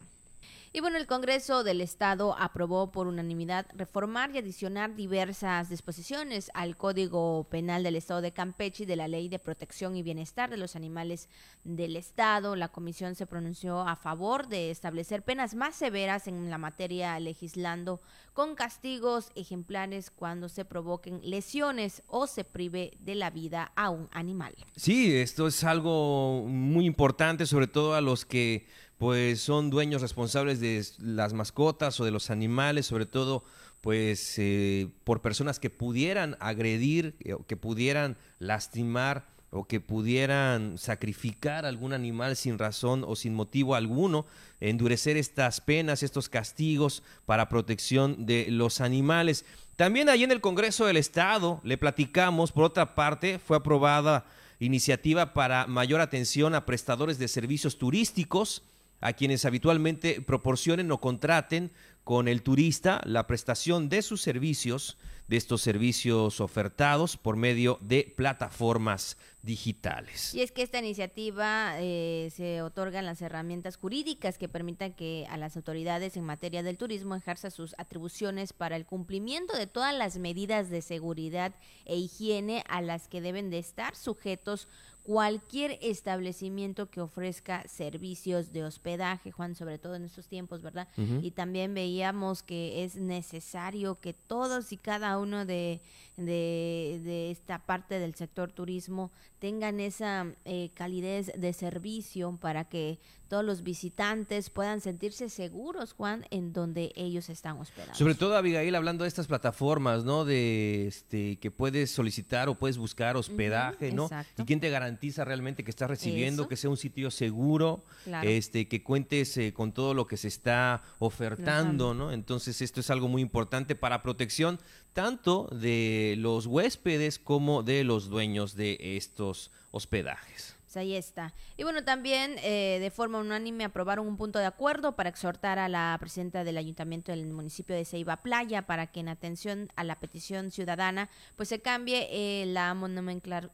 Y 0.72 0.80
bueno, 0.80 0.98
el 0.98 1.06
Congreso 1.06 1.64
del 1.64 1.80
Estado 1.80 2.36
aprobó 2.38 2.92
por 2.92 3.08
unanimidad 3.08 3.66
reformar 3.74 4.30
y 4.34 4.38
adicionar 4.38 4.94
diversas 4.94 5.68
disposiciones 5.68 6.50
al 6.54 6.76
Código 6.76 7.48
Penal 7.50 7.82
del 7.82 7.96
Estado 7.96 8.20
de 8.20 8.32
Campeche 8.32 8.84
y 8.84 8.86
de 8.86 8.96
la 8.96 9.08
Ley 9.08 9.28
de 9.28 9.40
Protección 9.40 9.96
y 9.96 10.02
Bienestar 10.02 10.48
de 10.48 10.56
los 10.56 10.76
Animales 10.76 11.28
del 11.64 11.96
Estado. 11.96 12.54
La 12.54 12.68
comisión 12.68 13.16
se 13.16 13.26
pronunció 13.26 13.80
a 13.80 13.96
favor 13.96 14.46
de 14.46 14.70
establecer 14.70 15.24
penas 15.24 15.54
más 15.54 15.74
severas 15.74 16.28
en 16.28 16.50
la 16.50 16.58
materia 16.58 17.18
legislando 17.18 18.00
con 18.32 18.54
castigos 18.54 19.30
ejemplares 19.34 20.10
cuando 20.10 20.48
se 20.48 20.64
provoquen 20.64 21.20
lesiones 21.22 22.02
o 22.06 22.26
se 22.26 22.44
prive 22.44 22.96
de 23.00 23.14
la 23.16 23.30
vida 23.30 23.72
a 23.74 23.90
un 23.90 24.08
animal. 24.12 24.54
Sí, 24.76 25.16
esto 25.16 25.46
es 25.46 25.64
algo 25.64 26.44
muy 26.46 26.86
importante, 26.86 27.46
sobre 27.46 27.66
todo 27.66 27.94
a 27.94 28.00
los 28.00 28.24
que 28.24 28.66
pues 29.00 29.40
son 29.40 29.70
dueños 29.70 30.02
responsables 30.02 30.60
de 30.60 30.84
las 30.98 31.32
mascotas 31.32 31.98
o 32.00 32.04
de 32.04 32.10
los 32.10 32.28
animales, 32.28 32.84
sobre 32.84 33.06
todo 33.06 33.44
pues 33.80 34.34
eh, 34.36 34.88
por 35.04 35.22
personas 35.22 35.58
que 35.58 35.70
pudieran 35.70 36.36
agredir 36.38 37.16
eh, 37.20 37.34
que 37.46 37.56
pudieran 37.56 38.18
lastimar 38.40 39.26
o 39.48 39.66
que 39.66 39.80
pudieran 39.80 40.76
sacrificar 40.76 41.64
algún 41.64 41.94
animal 41.94 42.36
sin 42.36 42.58
razón 42.58 43.02
o 43.08 43.16
sin 43.16 43.32
motivo 43.32 43.74
alguno, 43.74 44.26
endurecer 44.60 45.16
estas 45.16 45.62
penas, 45.62 46.02
estos 46.02 46.28
castigos 46.28 47.02
para 47.24 47.48
protección 47.48 48.26
de 48.26 48.48
los 48.50 48.82
animales. 48.82 49.46
También 49.76 50.10
ahí 50.10 50.24
en 50.24 50.30
el 50.30 50.42
Congreso 50.42 50.84
del 50.84 50.98
Estado 50.98 51.62
le 51.64 51.78
platicamos, 51.78 52.52
por 52.52 52.64
otra 52.64 52.94
parte, 52.94 53.38
fue 53.38 53.56
aprobada 53.56 54.26
iniciativa 54.58 55.32
para 55.32 55.66
mayor 55.66 56.02
atención 56.02 56.54
a 56.54 56.66
prestadores 56.66 57.18
de 57.18 57.28
servicios 57.28 57.78
turísticos 57.78 58.62
a 59.00 59.12
quienes 59.12 59.44
habitualmente 59.44 60.20
proporcionen 60.20 60.90
o 60.92 61.00
contraten 61.00 61.72
con 62.04 62.28
el 62.28 62.42
turista 62.42 63.00
la 63.04 63.26
prestación 63.26 63.88
de 63.88 64.02
sus 64.02 64.20
servicios, 64.20 64.98
de 65.28 65.36
estos 65.36 65.62
servicios 65.62 66.40
ofertados 66.40 67.16
por 67.16 67.36
medio 67.36 67.78
de 67.80 68.12
plataformas 68.16 69.16
digitales. 69.42 70.34
Y 70.34 70.42
es 70.42 70.50
que 70.50 70.62
esta 70.62 70.80
iniciativa 70.80 71.74
eh, 71.78 72.30
se 72.34 72.62
otorgan 72.62 73.06
las 73.06 73.22
herramientas 73.22 73.76
jurídicas 73.76 74.38
que 74.38 74.48
permitan 74.48 74.92
que 74.92 75.26
a 75.30 75.36
las 75.36 75.56
autoridades 75.56 76.16
en 76.16 76.24
materia 76.24 76.64
del 76.64 76.78
turismo 76.78 77.14
ejerza 77.14 77.50
sus 77.50 77.74
atribuciones 77.78 78.52
para 78.52 78.74
el 78.74 78.86
cumplimiento 78.86 79.56
de 79.56 79.68
todas 79.68 79.94
las 79.94 80.18
medidas 80.18 80.68
de 80.68 80.82
seguridad 80.82 81.54
e 81.84 81.96
higiene 81.96 82.64
a 82.68 82.82
las 82.82 83.06
que 83.06 83.20
deben 83.20 83.50
de 83.50 83.60
estar 83.60 83.94
sujetos 83.94 84.66
cualquier 85.02 85.78
establecimiento 85.80 86.90
que 86.90 87.00
ofrezca 87.00 87.66
servicios 87.66 88.52
de 88.52 88.64
hospedaje, 88.64 89.30
Juan, 89.30 89.54
sobre 89.54 89.78
todo 89.78 89.94
en 89.94 90.04
estos 90.04 90.28
tiempos, 90.28 90.62
¿verdad? 90.62 90.88
Y 91.22 91.30
también 91.32 91.74
veíamos 91.74 92.42
que 92.42 92.84
es 92.84 92.96
necesario 92.96 93.98
que 94.00 94.12
todos 94.12 94.72
y 94.72 94.76
cada 94.76 95.18
uno 95.18 95.46
de, 95.46 95.80
de, 96.20 97.30
esta 97.30 97.64
parte 97.66 97.98
del 97.98 98.14
sector 98.14 98.52
turismo 98.52 99.10
tengan 99.38 99.80
esa 99.80 100.26
eh, 100.44 100.70
calidez 100.74 101.32
de 101.36 101.52
servicio 101.52 102.36
para 102.40 102.64
que 102.64 102.98
todos 103.30 103.44
los 103.44 103.62
visitantes 103.62 104.50
puedan 104.50 104.80
sentirse 104.80 105.28
seguros, 105.28 105.92
Juan, 105.92 106.26
en 106.30 106.52
donde 106.52 106.92
ellos 106.96 107.28
están 107.30 107.58
hospedados. 107.58 107.96
Sobre 107.96 108.16
todo, 108.16 108.36
Abigail, 108.36 108.74
hablando 108.74 109.04
de 109.04 109.08
estas 109.08 109.28
plataformas, 109.28 110.04
¿no? 110.04 110.24
De 110.24 110.88
este 110.88 111.38
que 111.38 111.52
puedes 111.52 111.92
solicitar 111.92 112.48
o 112.48 112.56
puedes 112.56 112.76
buscar 112.76 113.16
hospedaje, 113.16 113.92
¿no? 113.92 114.10
Y 114.36 114.42
quién 114.42 114.58
te 114.58 114.68
garantiza 114.68 115.24
realmente 115.24 115.62
que 115.62 115.70
estás 115.70 115.88
recibiendo, 115.88 116.48
que 116.48 116.56
sea 116.56 116.70
un 116.70 116.76
sitio 116.76 117.12
seguro, 117.12 117.84
este, 118.22 118.66
que 118.66 118.82
cuentes 118.82 119.36
eh, 119.36 119.52
con 119.52 119.72
todo 119.72 119.94
lo 119.94 120.08
que 120.08 120.16
se 120.16 120.26
está 120.26 120.82
ofertando, 120.98 121.94
¿no? 121.94 122.10
Entonces, 122.10 122.60
esto 122.60 122.80
es 122.80 122.90
algo 122.90 123.06
muy 123.06 123.22
importante 123.22 123.76
para 123.76 124.02
protección 124.02 124.58
tanto 124.92 125.48
de 125.52 126.14
los 126.18 126.46
huéspedes 126.46 127.18
como 127.18 127.62
de 127.62 127.84
los 127.84 128.08
dueños 128.08 128.54
de 128.54 128.78
estos 128.96 129.50
hospedajes. 129.70 130.56
Pues 130.70 130.76
ahí 130.76 130.94
está. 130.94 131.34
Y 131.56 131.64
bueno, 131.64 131.82
también 131.82 132.36
eh, 132.44 132.78
de 132.80 132.92
forma 132.92 133.18
unánime 133.18 133.64
aprobaron 133.64 134.06
un 134.06 134.16
punto 134.16 134.38
de 134.38 134.46
acuerdo 134.46 134.94
para 134.94 135.08
exhortar 135.08 135.58
a 135.58 135.68
la 135.68 135.96
presidenta 135.98 136.44
del 136.44 136.58
ayuntamiento 136.58 137.10
del 137.10 137.26
municipio 137.26 137.74
de 137.74 137.84
Ceiba 137.84 138.18
Playa 138.18 138.62
para 138.62 138.86
que 138.86 139.00
en 139.00 139.08
atención 139.08 139.68
a 139.74 139.82
la 139.82 139.98
petición 139.98 140.52
ciudadana 140.52 141.10
pues 141.34 141.48
se 141.48 141.60
cambie 141.60 142.06
eh, 142.12 142.46
la 142.46 142.76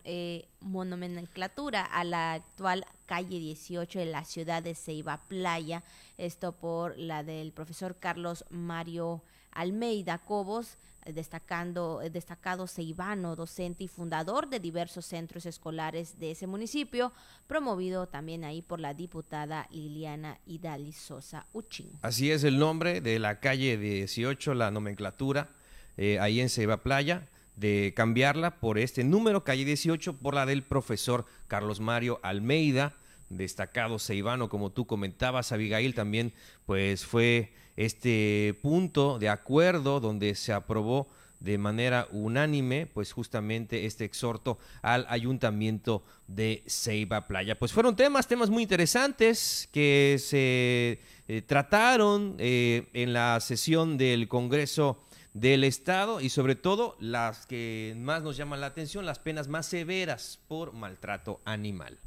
eh, 0.05 0.49
monomenclatura 0.61 1.87
a 1.87 2.05
la 2.05 2.35
actual 2.35 2.85
calle 3.07 3.39
18 3.39 3.99
de 3.99 4.05
la 4.05 4.27
ciudad 4.27 4.63
de 4.63 4.75
Ceiba 4.75 5.23
Playa. 5.27 5.85
Esto 6.19 6.53
por 6.53 6.99
la 6.99 7.23
del 7.23 7.53
profesor 7.53 7.97
Carlos 7.99 8.45
Mario 8.51 9.23
Almeida 9.53 10.19
Cobos 10.19 10.77
destacando, 11.13 12.01
destacado 12.11 12.67
ceibano, 12.67 13.37
docente 13.37 13.85
y 13.85 13.89
fundador 13.89 14.49
de 14.49 14.61
diversos 14.61 15.07
centros 15.07 15.47
escolares 15.47 16.19
de 16.19 16.33
ese 16.33 16.47
municipio, 16.47 17.13
promovido 17.47 18.07
también 18.09 18.45
ahí 18.45 18.63
por 18.63 18.81
la 18.81 18.95
diputada 18.95 19.69
Liliana 19.71 20.39
Idali 20.47 20.93
Sosa 20.93 21.47
Uchín. 21.53 21.91
Así 22.03 22.31
es 22.31 22.45
el 22.45 22.59
nombre 22.59 23.01
de 23.01 23.19
la 23.19 23.41
calle 23.41 23.77
18, 23.77 24.55
la 24.55 24.71
nomenclatura, 24.71 25.51
eh, 25.97 26.19
ahí 26.21 26.41
en 26.41 26.49
Ceiba 26.49 26.83
Playa 26.83 27.29
de 27.57 27.95
cambiarla 27.97 28.61
por 28.61 28.79
este 28.79 29.03
número, 29.03 29.43
calle 29.43 29.65
18, 29.65 30.19
por 30.19 30.35
la 30.35 30.47
del 30.47 30.63
profesor 30.63 31.25
Carlos 31.49 31.81
Mario 31.81 32.21
Almeida, 32.23 32.95
destacado 33.31 33.99
ceibano, 33.99 34.49
como 34.49 34.71
tú 34.71 34.87
comentabas, 34.87 35.53
Abigail, 35.53 35.95
también 35.95 36.33
pues 36.67 37.05
fue 37.05 37.53
este 37.77 38.59
punto 38.63 39.19
de 39.19 39.29
acuerdo 39.29 40.01
donde 40.01 40.35
se 40.35 40.53
aprobó 40.53 41.09
de 41.41 41.59
manera 41.59 42.09
unánime, 42.13 42.87
pues 42.87 43.13
justamente 43.13 43.87
este 43.87 44.05
exhorto 44.05 44.59
al 44.83 45.07
ayuntamiento 45.09 46.03
de 46.27 46.65
Ceiba 46.67 47.27
Playa. 47.27 47.59
Pues 47.59 47.73
fueron 47.73 47.95
temas, 47.95 48.27
temas 48.27 48.51
muy 48.51 48.63
interesantes 48.63 49.69
que 49.73 50.17
se 50.19 51.01
eh, 51.29 51.43
trataron 51.43 52.37
eh, 52.39 52.89
en 52.95 53.13
la 53.13 53.39
sesión 53.41 53.99
del 53.99 54.29
Congreso 54.29 55.03
del 55.35 55.65
Estado 55.65 56.23
y 56.23 56.31
sobre 56.31 56.55
todo 56.55 56.97
las 56.99 57.47
que 57.47 57.95
más 57.99 58.23
nos 58.23 58.39
llaman 58.39 58.61
la 58.61 58.69
atención, 58.69 59.05
las 59.05 59.19
penas 59.19 59.49
más 59.49 59.67
severas 59.67 60.41
por 60.49 60.73
maltrato 60.73 61.41
animal. 61.45 61.99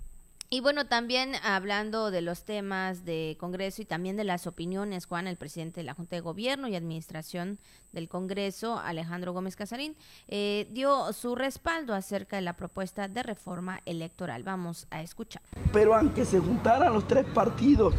Y 0.52 0.62
bueno, 0.62 0.88
también 0.88 1.34
hablando 1.44 2.10
de 2.10 2.22
los 2.22 2.44
temas 2.44 3.06
de 3.06 3.38
Congreso 3.40 3.84
y 3.84 3.86
también 3.86 4.18
de 4.18 4.24
las 4.24 4.48
opiniones, 4.48 5.06
Juan, 5.06 5.28
el 5.28 5.38
presidente 5.38 5.82
de 5.82 5.84
la 5.84 5.94
Junta 5.94 6.16
de 6.16 6.22
Gobierno 6.22 6.68
y 6.68 6.76
Administración 6.76 7.60
del 7.92 8.10
Congreso, 8.10 8.80
Alejandro 8.80 9.32
Gómez 9.32 9.56
Casarín, 9.56 9.96
eh, 10.28 10.68
dio 10.72 11.14
su 11.14 11.36
respaldo 11.36 11.94
acerca 11.94 12.38
de 12.38 12.42
la 12.42 12.54
propuesta 12.54 13.08
de 13.08 13.22
reforma 13.22 13.82
electoral. 13.86 14.42
Vamos 14.42 14.88
a 14.90 15.04
escuchar. 15.04 15.44
Pero 15.72 15.94
aunque 15.94 16.26
se 16.26 16.40
juntaran 16.40 16.94
los 16.94 17.08
tres 17.08 17.26
partidos 17.26 17.94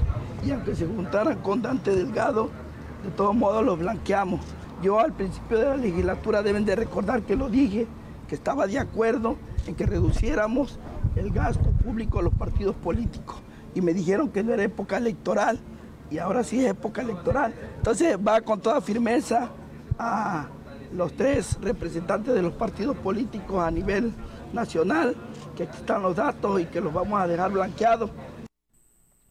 y 0.44 0.50
aunque 0.50 0.74
se 0.74 0.88
juntaran 0.88 1.40
con 1.42 1.62
Dante 1.62 1.94
Delgado, 1.94 2.50
de 3.04 3.10
todos 3.12 3.32
modos 3.32 3.64
los 3.64 3.78
blanqueamos. 3.78 4.40
Yo 4.82 4.98
al 4.98 5.12
principio 5.12 5.56
de 5.56 5.66
la 5.66 5.76
legislatura 5.76 6.42
deben 6.42 6.64
de 6.64 6.74
recordar 6.74 7.22
que 7.22 7.36
lo 7.36 7.48
dije, 7.48 7.86
que 8.26 8.34
estaba 8.34 8.66
de 8.66 8.80
acuerdo 8.80 9.36
en 9.68 9.76
que 9.76 9.86
reduciéramos 9.86 10.80
el 11.16 11.30
gasto 11.30 11.70
público 11.70 12.18
a 12.18 12.22
los 12.22 12.34
partidos 12.34 12.76
políticos. 12.76 13.36
Y 13.74 13.80
me 13.80 13.94
dijeron 13.94 14.30
que 14.30 14.42
no 14.42 14.52
era 14.52 14.62
época 14.62 14.96
electoral 14.96 15.58
y 16.10 16.18
ahora 16.18 16.42
sí 16.42 16.64
es 16.64 16.70
época 16.70 17.02
electoral. 17.02 17.54
Entonces 17.76 18.16
va 18.16 18.40
con 18.40 18.60
toda 18.60 18.80
firmeza 18.80 19.50
a 19.98 20.48
los 20.92 21.14
tres 21.14 21.58
representantes 21.60 22.34
de 22.34 22.42
los 22.42 22.52
partidos 22.54 22.96
políticos 22.96 23.62
a 23.62 23.70
nivel 23.70 24.12
nacional, 24.52 25.14
que 25.56 25.64
aquí 25.64 25.76
están 25.76 26.02
los 26.02 26.16
datos 26.16 26.60
y 26.60 26.66
que 26.66 26.80
los 26.80 26.92
vamos 26.92 27.20
a 27.20 27.28
dejar 27.28 27.52
blanqueados. 27.52 28.10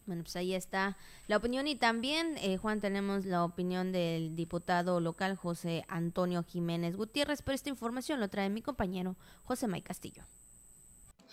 Bueno, 0.06 0.24
pues 0.24 0.36
ahí 0.38 0.56
está 0.56 0.98
la 1.28 1.38
opinión 1.38 1.68
y 1.68 1.76
también, 1.76 2.36
eh, 2.38 2.58
Juan, 2.58 2.80
tenemos 2.80 3.26
la 3.26 3.44
opinión 3.44 3.92
del 3.92 4.36
diputado 4.36 5.00
local 5.00 5.36
José 5.36 5.86
Antonio 5.88 6.42
Jiménez 6.42 6.96
Gutiérrez, 6.96 7.44
pero 7.44 7.54
esta 7.54 7.70
información 7.70 8.20
lo 8.20 8.28
trae 8.28 8.50
mi 8.50 8.64
compañero 8.64 9.18
José 9.44 9.68
May 9.68 9.84
Castillo. 9.84 10.24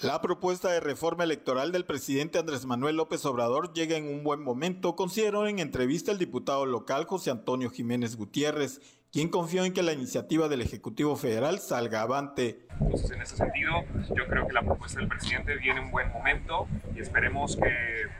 La 0.02 0.20
propuesta 0.20 0.70
de 0.70 0.80
reforma 0.80 1.24
electoral 1.24 1.72
del 1.72 1.86
presidente 1.86 2.38
Andrés 2.38 2.66
Manuel 2.66 2.96
López 2.96 3.24
Obrador 3.24 3.72
llega 3.72 3.96
en 3.96 4.06
un 4.06 4.24
buen 4.24 4.42
momento, 4.42 4.94
consideró 4.94 5.48
en 5.48 5.58
entrevista 5.58 6.12
el 6.12 6.18
diputado 6.18 6.66
local 6.66 7.06
José 7.06 7.30
Antonio 7.30 7.70
Jiménez 7.70 8.16
Gutiérrez, 8.16 8.82
quien 9.10 9.30
confió 9.30 9.64
en 9.64 9.72
que 9.72 9.82
la 9.82 9.94
iniciativa 9.94 10.48
del 10.48 10.60
Ejecutivo 10.60 11.16
Federal 11.16 11.60
salga 11.60 12.02
avante. 12.02 12.66
Entonces, 12.78 13.10
en 13.10 13.22
ese 13.22 13.38
sentido, 13.38 13.72
yo 14.14 14.26
creo 14.26 14.46
que 14.46 14.52
la 14.52 14.60
propuesta 14.60 15.00
del 15.00 15.08
presidente 15.08 15.56
viene 15.56 15.80
en 15.80 15.86
un 15.86 15.92
buen 15.92 16.12
momento 16.12 16.68
y 16.94 17.00
esperemos 17.00 17.56
que 17.56 17.72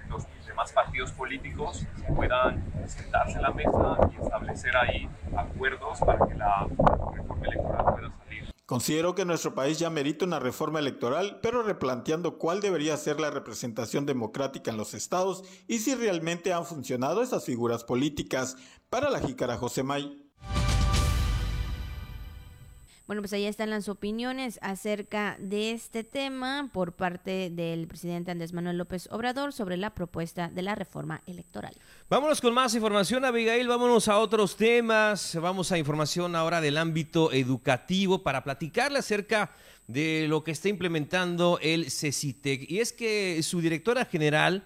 los 0.09 0.25
demás 0.47 0.73
partidos 0.73 1.13
políticos 1.13 1.85
puedan 2.15 2.65
sentarse 2.87 3.37
en 3.37 3.43
la 3.43 3.51
mesa 3.51 3.99
y 4.13 4.25
establecer 4.25 4.75
ahí 4.75 5.11
acuerdos 5.37 5.99
para 6.01 6.27
que 6.27 6.35
la 6.37 6.67
reforma 7.13 7.47
electoral 7.47 7.85
pueda 7.85 8.13
salir 8.17 8.26
Considero 8.67 9.15
que 9.15 9.25
nuestro 9.25 9.55
país 9.55 9.79
ya 9.79 9.91
merita 9.91 10.25
una 10.25 10.41
reforma 10.41 10.81
electoral, 10.81 11.39
pero 11.41 11.63
replanteando 11.63 12.37
cuál 12.37 12.61
debería 12.61 12.97
ser 12.97 13.21
la 13.21 13.31
representación 13.31 14.07
democrática 14.07 14.73
en 14.73 14.77
los 14.77 14.93
estados 14.93 15.45
y 15.69 15.79
si 15.79 15.95
realmente 15.95 16.53
han 16.53 16.67
funcionado 16.67 17.23
esas 17.23 17.45
figuras 17.45 17.85
políticas. 17.85 18.57
Para 18.91 19.09
la 19.09 19.21
jícara 19.21 19.57
José 19.57 19.85
May. 19.85 20.27
Bueno, 23.07 23.23
pues 23.23 23.33
ahí 23.35 23.45
están 23.45 23.71
las 23.71 23.89
opiniones 23.89 24.59
acerca 24.63 25.37
de 25.39 25.71
este 25.71 26.03
tema 26.03 26.71
por 26.73 26.95
parte 26.95 27.51
del 27.51 27.87
presidente 27.87 28.33
Andrés 28.33 28.53
Manuel 28.53 28.79
López 28.79 29.09
Obrador 29.13 29.53
sobre 29.53 29.77
la 29.77 29.95
propuesta 29.95 30.49
de 30.49 30.63
la 30.63 30.75
reforma 30.75 31.23
electoral. 31.27 31.73
Vámonos 32.11 32.41
con 32.41 32.53
más 32.53 32.75
información, 32.75 33.25
Abigail. 33.25 33.69
Vámonos 33.69 34.09
a 34.09 34.19
otros 34.19 34.57
temas. 34.57 35.39
Vamos 35.41 35.71
a 35.71 35.79
información 35.79 36.35
ahora 36.35 36.61
del 36.61 36.77
ámbito 36.79 37.33
educativo 37.33 38.25
para 38.25 38.43
platicarle 38.43 38.99
acerca 38.99 39.53
de 39.87 40.27
lo 40.29 40.43
que 40.43 40.51
está 40.51 40.69
implementando 40.69 41.61
el 41.63 41.93
CECITEC. 41.93 42.69
Y 42.69 42.81
es 42.81 42.93
que 42.93 43.41
su 43.45 43.61
directora 43.61 44.05
general, 44.07 44.65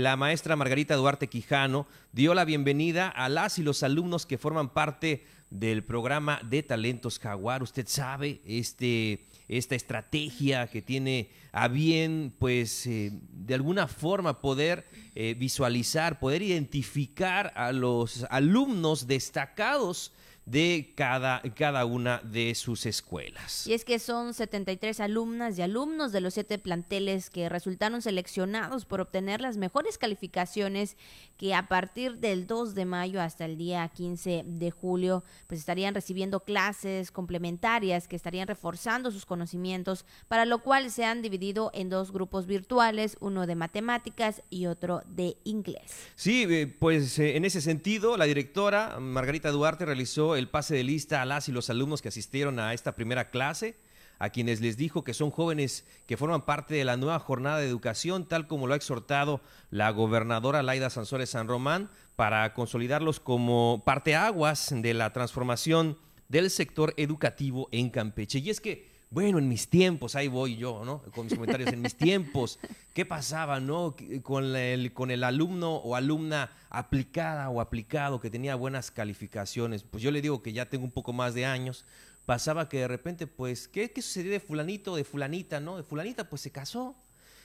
la 0.00 0.16
maestra 0.16 0.56
Margarita 0.56 0.96
Duarte 0.96 1.28
Quijano, 1.28 1.86
dio 2.12 2.32
la 2.32 2.46
bienvenida 2.46 3.08
a 3.08 3.28
las 3.28 3.58
y 3.58 3.62
los 3.62 3.82
alumnos 3.82 4.24
que 4.24 4.38
forman 4.38 4.70
parte 4.72 5.24
del 5.50 5.84
programa 5.84 6.40
de 6.48 6.62
talentos 6.62 7.18
Jaguar. 7.18 7.62
Usted 7.62 7.86
sabe, 7.86 8.40
este, 8.46 9.26
esta 9.48 9.74
estrategia 9.74 10.66
que 10.66 10.80
tiene 10.80 11.28
a 11.52 11.68
bien, 11.68 12.34
pues, 12.38 12.86
eh, 12.86 13.10
de 13.12 13.54
alguna 13.54 13.86
forma 13.86 14.40
poder 14.40 14.86
eh, 15.14 15.34
visualizar, 15.38 16.18
poder 16.18 16.40
identificar 16.40 17.52
a 17.54 17.72
los 17.72 18.24
alumnos 18.30 19.06
destacados 19.06 20.12
de 20.44 20.92
cada, 20.96 21.40
cada 21.54 21.84
una 21.84 22.20
de 22.24 22.54
sus 22.54 22.86
escuelas. 22.86 23.66
Y 23.66 23.74
es 23.74 23.84
que 23.84 23.98
son 23.98 24.34
73 24.34 25.00
alumnas 25.00 25.58
y 25.58 25.62
alumnos 25.62 26.12
de 26.12 26.20
los 26.20 26.34
siete 26.34 26.58
planteles 26.58 27.30
que 27.30 27.48
resultaron 27.48 28.02
seleccionados 28.02 28.84
por 28.84 29.00
obtener 29.00 29.40
las 29.40 29.56
mejores 29.56 29.98
calificaciones 29.98 30.96
que 31.36 31.54
a 31.54 31.68
partir 31.68 32.18
del 32.18 32.46
2 32.46 32.74
de 32.74 32.84
mayo 32.84 33.20
hasta 33.20 33.44
el 33.44 33.56
día 33.56 33.88
15 33.88 34.44
de 34.46 34.70
julio 34.70 35.24
pues 35.46 35.60
estarían 35.60 35.94
recibiendo 35.94 36.40
clases 36.40 37.10
complementarias 37.10 38.08
que 38.08 38.16
estarían 38.16 38.48
reforzando 38.48 39.10
sus 39.10 39.26
conocimientos, 39.26 40.04
para 40.28 40.44
lo 40.44 40.62
cual 40.62 40.90
se 40.90 41.04
han 41.04 41.22
dividido 41.22 41.70
en 41.74 41.88
dos 41.88 42.12
grupos 42.12 42.46
virtuales, 42.46 43.16
uno 43.20 43.46
de 43.46 43.54
matemáticas 43.54 44.42
y 44.50 44.66
otro 44.66 45.02
de 45.06 45.36
inglés. 45.44 45.92
Sí, 46.14 46.46
eh, 46.48 46.66
pues 46.66 47.18
eh, 47.18 47.36
en 47.36 47.44
ese 47.44 47.60
sentido 47.60 48.16
la 48.16 48.24
directora 48.24 48.98
Margarita 49.00 49.50
Duarte 49.50 49.84
realizó 49.84 50.31
el 50.36 50.48
pase 50.48 50.74
de 50.74 50.84
lista 50.84 51.22
a 51.22 51.26
las 51.26 51.48
y 51.48 51.52
los 51.52 51.70
alumnos 51.70 52.02
que 52.02 52.08
asistieron 52.08 52.58
a 52.58 52.74
esta 52.74 52.94
primera 52.94 53.30
clase, 53.30 53.76
a 54.18 54.30
quienes 54.30 54.60
les 54.60 54.76
dijo 54.76 55.02
que 55.02 55.14
son 55.14 55.30
jóvenes 55.30 55.84
que 56.06 56.16
forman 56.16 56.44
parte 56.44 56.74
de 56.74 56.84
la 56.84 56.96
nueva 56.96 57.18
jornada 57.18 57.58
de 57.58 57.66
educación, 57.66 58.28
tal 58.28 58.46
como 58.46 58.66
lo 58.66 58.74
ha 58.74 58.76
exhortado 58.76 59.40
la 59.70 59.90
gobernadora 59.90 60.62
Laida 60.62 60.90
Sansores 60.90 61.30
San 61.30 61.48
Román, 61.48 61.90
para 62.14 62.54
consolidarlos 62.54 63.18
como 63.18 63.82
parteaguas 63.84 64.72
de 64.76 64.94
la 64.94 65.12
transformación 65.12 65.98
del 66.28 66.50
sector 66.50 66.94
educativo 66.96 67.68
en 67.72 67.90
Campeche. 67.90 68.38
Y 68.38 68.50
es 68.50 68.60
que 68.60 68.91
bueno, 69.12 69.38
en 69.38 69.46
mis 69.46 69.68
tiempos, 69.68 70.16
ahí 70.16 70.26
voy 70.26 70.56
yo, 70.56 70.86
¿no? 70.86 71.02
Con 71.14 71.26
mis 71.26 71.34
comentarios, 71.34 71.70
en 71.70 71.82
mis 71.82 71.94
tiempos, 71.94 72.58
¿qué 72.94 73.04
pasaba, 73.04 73.60
no? 73.60 73.94
Con 74.22 74.56
el, 74.56 74.94
con 74.94 75.10
el 75.10 75.22
alumno 75.22 75.76
o 75.76 75.94
alumna 75.94 76.50
aplicada 76.70 77.50
o 77.50 77.60
aplicado 77.60 78.22
que 78.22 78.30
tenía 78.30 78.54
buenas 78.54 78.90
calificaciones. 78.90 79.82
Pues 79.82 80.02
yo 80.02 80.10
le 80.10 80.22
digo 80.22 80.42
que 80.42 80.54
ya 80.54 80.70
tengo 80.70 80.86
un 80.86 80.90
poco 80.90 81.12
más 81.12 81.34
de 81.34 81.44
años. 81.44 81.84
Pasaba 82.24 82.70
que 82.70 82.78
de 82.78 82.88
repente, 82.88 83.26
pues, 83.26 83.68
¿qué, 83.68 83.90
qué 83.92 84.00
sucedió 84.00 84.32
de 84.32 84.40
fulanito, 84.40 84.96
de 84.96 85.04
fulanita, 85.04 85.60
no? 85.60 85.76
De 85.76 85.82
fulanita, 85.82 86.30
pues 86.30 86.40
se 86.40 86.50
casó, 86.50 86.96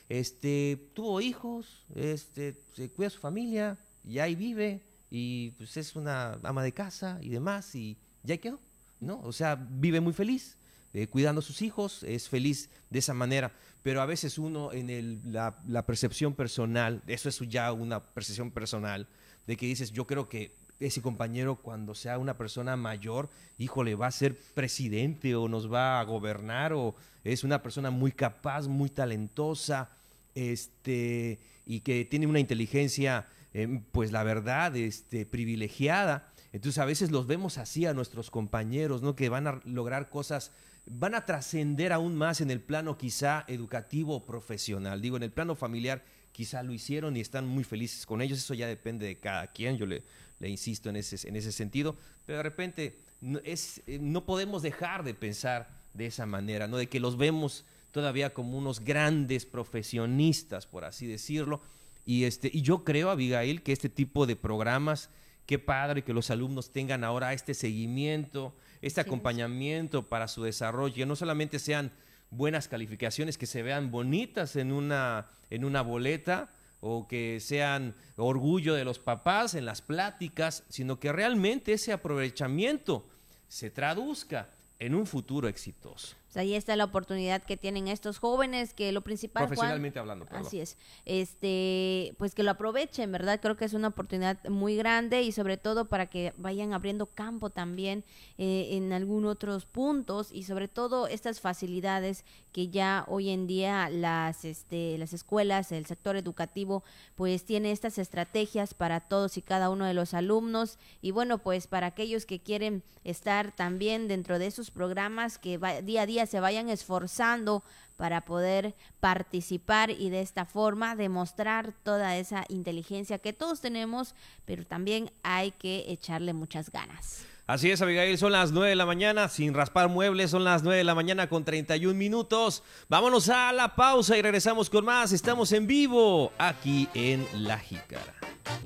este, 0.07 0.89
tuvo 0.93 1.19
hijos, 1.19 1.85
este, 1.93 2.63
se 2.75 2.89
cuida 2.91 3.07
a 3.07 3.11
su 3.11 3.19
familia, 3.19 3.77
y 4.05 4.19
ahí 4.19 4.35
vive, 4.35 4.85
y 5.11 5.51
pues 5.57 5.75
es 5.75 5.97
una 5.97 6.39
ama 6.43 6.63
de 6.63 6.71
casa 6.71 7.19
y 7.21 7.27
demás, 7.27 7.75
y 7.75 7.97
ya 8.23 8.37
quedó, 8.37 8.61
¿no? 9.01 9.19
O 9.23 9.33
sea, 9.33 9.55
vive 9.55 9.99
muy 9.99 10.13
feliz 10.13 10.57
eh, 10.97 11.05
cuidando 11.05 11.39
a 11.39 11.43
sus 11.43 11.61
hijos, 11.61 12.01
es 12.01 12.27
feliz 12.27 12.71
de 12.89 12.97
esa 12.97 13.13
manera. 13.13 13.51
Pero 13.83 14.01
a 14.01 14.07
veces 14.07 14.39
uno 14.39 14.73
en 14.73 15.21
la, 15.31 15.85
percepción 15.85 16.33
personal, 16.33 17.03
eso 17.05 17.29
es 17.29 17.39
ya 17.41 17.71
una 17.71 18.03
percepción 18.03 18.49
personal, 18.49 19.07
de 19.45 19.55
que 19.57 19.67
dices, 19.67 19.91
yo 19.91 20.07
creo 20.07 20.27
que 20.27 20.55
ese 20.79 21.03
compañero 21.03 21.57
cuando 21.57 21.93
sea 21.93 22.17
una 22.17 22.35
persona 22.35 22.75
mayor, 22.75 23.29
híjole, 23.59 23.93
va 23.93 24.07
a 24.07 24.11
ser 24.11 24.35
presidente 24.55 25.35
o 25.35 25.47
nos 25.47 25.71
va 25.71 25.99
a 25.99 26.03
gobernar 26.03 26.73
o 26.73 26.95
es 27.23 27.43
una 27.43 27.61
persona 27.61 27.91
muy 27.91 28.11
capaz, 28.11 28.67
muy 28.67 28.89
talentosa, 28.89 29.91
este, 30.33 31.39
y 31.63 31.81
que 31.81 32.05
tiene 32.05 32.25
una 32.25 32.39
inteligencia, 32.39 33.27
eh, 33.53 33.81
pues 33.91 34.11
la 34.11 34.23
verdad, 34.23 34.75
este, 34.75 35.27
privilegiada 35.27 36.33
Entonces 36.53 36.79
a 36.79 36.85
veces 36.85 37.11
los 37.11 37.27
vemos 37.27 37.59
así 37.59 37.85
a 37.85 37.93
nuestros 37.93 38.31
compañeros, 38.31 39.03
¿no? 39.03 39.15
Que 39.15 39.29
van 39.29 39.45
a 39.45 39.61
lograr 39.63 40.09
cosas, 40.09 40.51
van 40.89 41.15
a 41.15 41.25
trascender 41.25 41.93
aún 41.93 42.15
más 42.15 42.41
en 42.41 42.51
el 42.51 42.61
plano 42.61 42.97
quizá 42.97 43.45
educativo 43.47 44.15
o 44.15 44.25
profesional. 44.25 45.01
Digo, 45.01 45.17
en 45.17 45.23
el 45.23 45.31
plano 45.31 45.55
familiar 45.55 46.03
quizá 46.31 46.63
lo 46.63 46.73
hicieron 46.73 47.17
y 47.17 47.19
están 47.19 47.47
muy 47.47 47.63
felices 47.63 48.05
con 48.05 48.21
ellos. 48.21 48.39
Eso 48.39 48.53
ya 48.53 48.67
depende 48.67 49.05
de 49.05 49.19
cada 49.19 49.47
quien, 49.47 49.77
yo 49.77 49.85
le, 49.85 50.03
insisto 50.41 50.89
en 50.89 50.97
ese, 50.97 51.27
en 51.27 51.35
ese 51.35 51.51
sentido. 51.51 51.95
Pero 52.25 52.37
de 52.37 52.43
repente 52.43 52.99
no, 53.21 53.39
eh, 53.43 53.57
no 53.99 54.25
podemos 54.25 54.61
dejar 54.61 55.03
de 55.03 55.13
pensar 55.13 55.69
de 55.93 56.05
esa 56.05 56.25
manera, 56.25 56.67
¿no? 56.67 56.77
De 56.77 56.87
que 56.87 56.99
los 56.99 57.17
vemos 57.17 57.65
todavía 57.91 58.33
como 58.33 58.57
unos 58.57 58.79
grandes 58.81 59.45
profesionistas, 59.45 60.67
por 60.67 60.85
así 60.85 61.07
decirlo. 61.07 61.61
Y, 62.05 62.23
este, 62.25 62.49
y 62.53 62.61
yo 62.61 62.83
creo, 62.83 63.09
Abigail, 63.09 63.63
que 63.63 63.73
este 63.73 63.89
tipo 63.89 64.25
de 64.25 64.35
programas 64.35 65.09
Qué 65.47 65.59
padre 65.59 66.03
que 66.03 66.13
los 66.13 66.29
alumnos 66.29 66.71
tengan 66.71 67.05
ahora 67.05 67.31
este 67.31 67.53
seguimiento, 67.53 68.53
este 68.81 69.01
acompañamiento 69.01 70.07
para 70.07 70.27
su 70.27 70.43
desarrollo, 70.43 70.95
que 70.95 71.05
no 71.05 71.15
solamente 71.15 71.59
sean 71.59 71.91
buenas 72.29 72.67
calificaciones, 72.67 73.37
que 73.37 73.45
se 73.45 73.63
vean 73.63 73.91
bonitas 73.91 74.55
en 74.55 74.71
una, 74.71 75.29
en 75.49 75.65
una 75.65 75.81
boleta 75.81 76.51
o 76.79 77.07
que 77.07 77.39
sean 77.39 77.95
orgullo 78.17 78.75
de 78.75 78.85
los 78.85 78.99
papás 78.99 79.55
en 79.55 79.65
las 79.65 79.81
pláticas, 79.81 80.63
sino 80.69 80.99
que 80.99 81.11
realmente 81.11 81.73
ese 81.73 81.91
aprovechamiento 81.91 83.07
se 83.47 83.69
traduzca 83.69 84.49
en 84.79 84.93
un 84.93 85.07
futuro 85.07 85.47
exitoso 85.47 86.15
ahí 86.37 86.55
está 86.55 86.75
la 86.75 86.85
oportunidad 86.85 87.43
que 87.43 87.57
tienen 87.57 87.87
estos 87.87 88.19
jóvenes, 88.19 88.73
que 88.73 88.91
lo 88.91 89.01
principal... 89.01 89.47
Profesionalmente 89.47 89.99
hablando. 89.99 90.25
Así 90.31 90.59
es. 90.59 90.77
Este, 91.05 92.15
pues 92.17 92.35
que 92.35 92.43
lo 92.43 92.51
aprovechen, 92.51 93.11
¿verdad? 93.11 93.39
Creo 93.41 93.57
que 93.57 93.65
es 93.65 93.73
una 93.73 93.89
oportunidad 93.89 94.43
muy 94.47 94.75
grande 94.75 95.23
y 95.23 95.31
sobre 95.31 95.57
todo 95.57 95.89
para 95.89 96.07
que 96.07 96.33
vayan 96.37 96.73
abriendo 96.73 97.07
campo 97.07 97.49
también 97.49 98.03
eh, 98.37 98.69
en 98.71 98.93
algunos 98.93 99.31
otros 99.31 99.65
puntos 99.65 100.31
y 100.31 100.43
sobre 100.43 100.67
todo 100.67 101.07
estas 101.07 101.41
facilidades 101.41 102.23
que 102.51 102.69
ya 102.69 103.05
hoy 103.07 103.29
en 103.29 103.47
día 103.47 103.89
las, 103.89 104.45
este, 104.45 104.97
las 104.97 105.13
escuelas, 105.13 105.71
el 105.71 105.85
sector 105.85 106.15
educativo, 106.15 106.83
pues 107.15 107.45
tiene 107.45 107.71
estas 107.71 107.97
estrategias 107.97 108.73
para 108.73 109.01
todos 109.01 109.37
y 109.37 109.41
cada 109.41 109.69
uno 109.69 109.85
de 109.85 109.93
los 109.93 110.13
alumnos 110.13 110.79
y 111.01 111.11
bueno, 111.11 111.39
pues 111.39 111.67
para 111.67 111.87
aquellos 111.87 112.25
que 112.25 112.39
quieren 112.39 112.83
estar 113.03 113.55
también 113.55 114.07
dentro 114.07 114.39
de 114.39 114.47
esos 114.47 114.71
programas 114.71 115.37
que 115.37 115.59
día 115.83 116.03
a 116.03 116.05
día 116.05 116.25
se 116.27 116.39
vayan 116.39 116.69
esforzando 116.69 117.63
para 117.95 118.21
poder 118.21 118.75
participar 118.99 119.89
y 119.89 120.09
de 120.09 120.21
esta 120.21 120.45
forma 120.45 120.95
demostrar 120.95 121.73
toda 121.83 122.15
esa 122.15 122.45
inteligencia 122.47 123.17
que 123.17 123.33
todos 123.33 123.59
tenemos, 123.59 124.13
pero 124.45 124.65
también 124.65 125.11
hay 125.23 125.51
que 125.51 125.85
echarle 125.87 126.33
muchas 126.33 126.71
ganas. 126.71 127.25
Así 127.47 127.71
es, 127.71 127.81
Abigail, 127.81 128.17
son 128.17 128.33
las 128.33 128.51
9 128.51 128.71
de 128.71 128.75
la 128.75 128.85
mañana, 128.85 129.29
sin 129.29 129.53
raspar 129.53 129.87
muebles, 129.87 130.31
son 130.31 130.43
las 130.43 130.63
9 130.63 130.79
de 130.79 130.83
la 130.83 130.95
mañana 130.95 131.29
con 131.29 131.45
31 131.45 131.97
minutos. 131.97 132.61
Vámonos 132.89 133.29
a 133.29 133.53
la 133.53 133.73
pausa 133.73 134.17
y 134.17 134.21
regresamos 134.21 134.69
con 134.69 134.83
más. 134.83 135.13
Estamos 135.13 135.53
en 135.53 135.65
vivo 135.65 136.33
aquí 136.37 136.89
en 136.93 137.25
La 137.33 137.57
Jícara. 137.57 138.13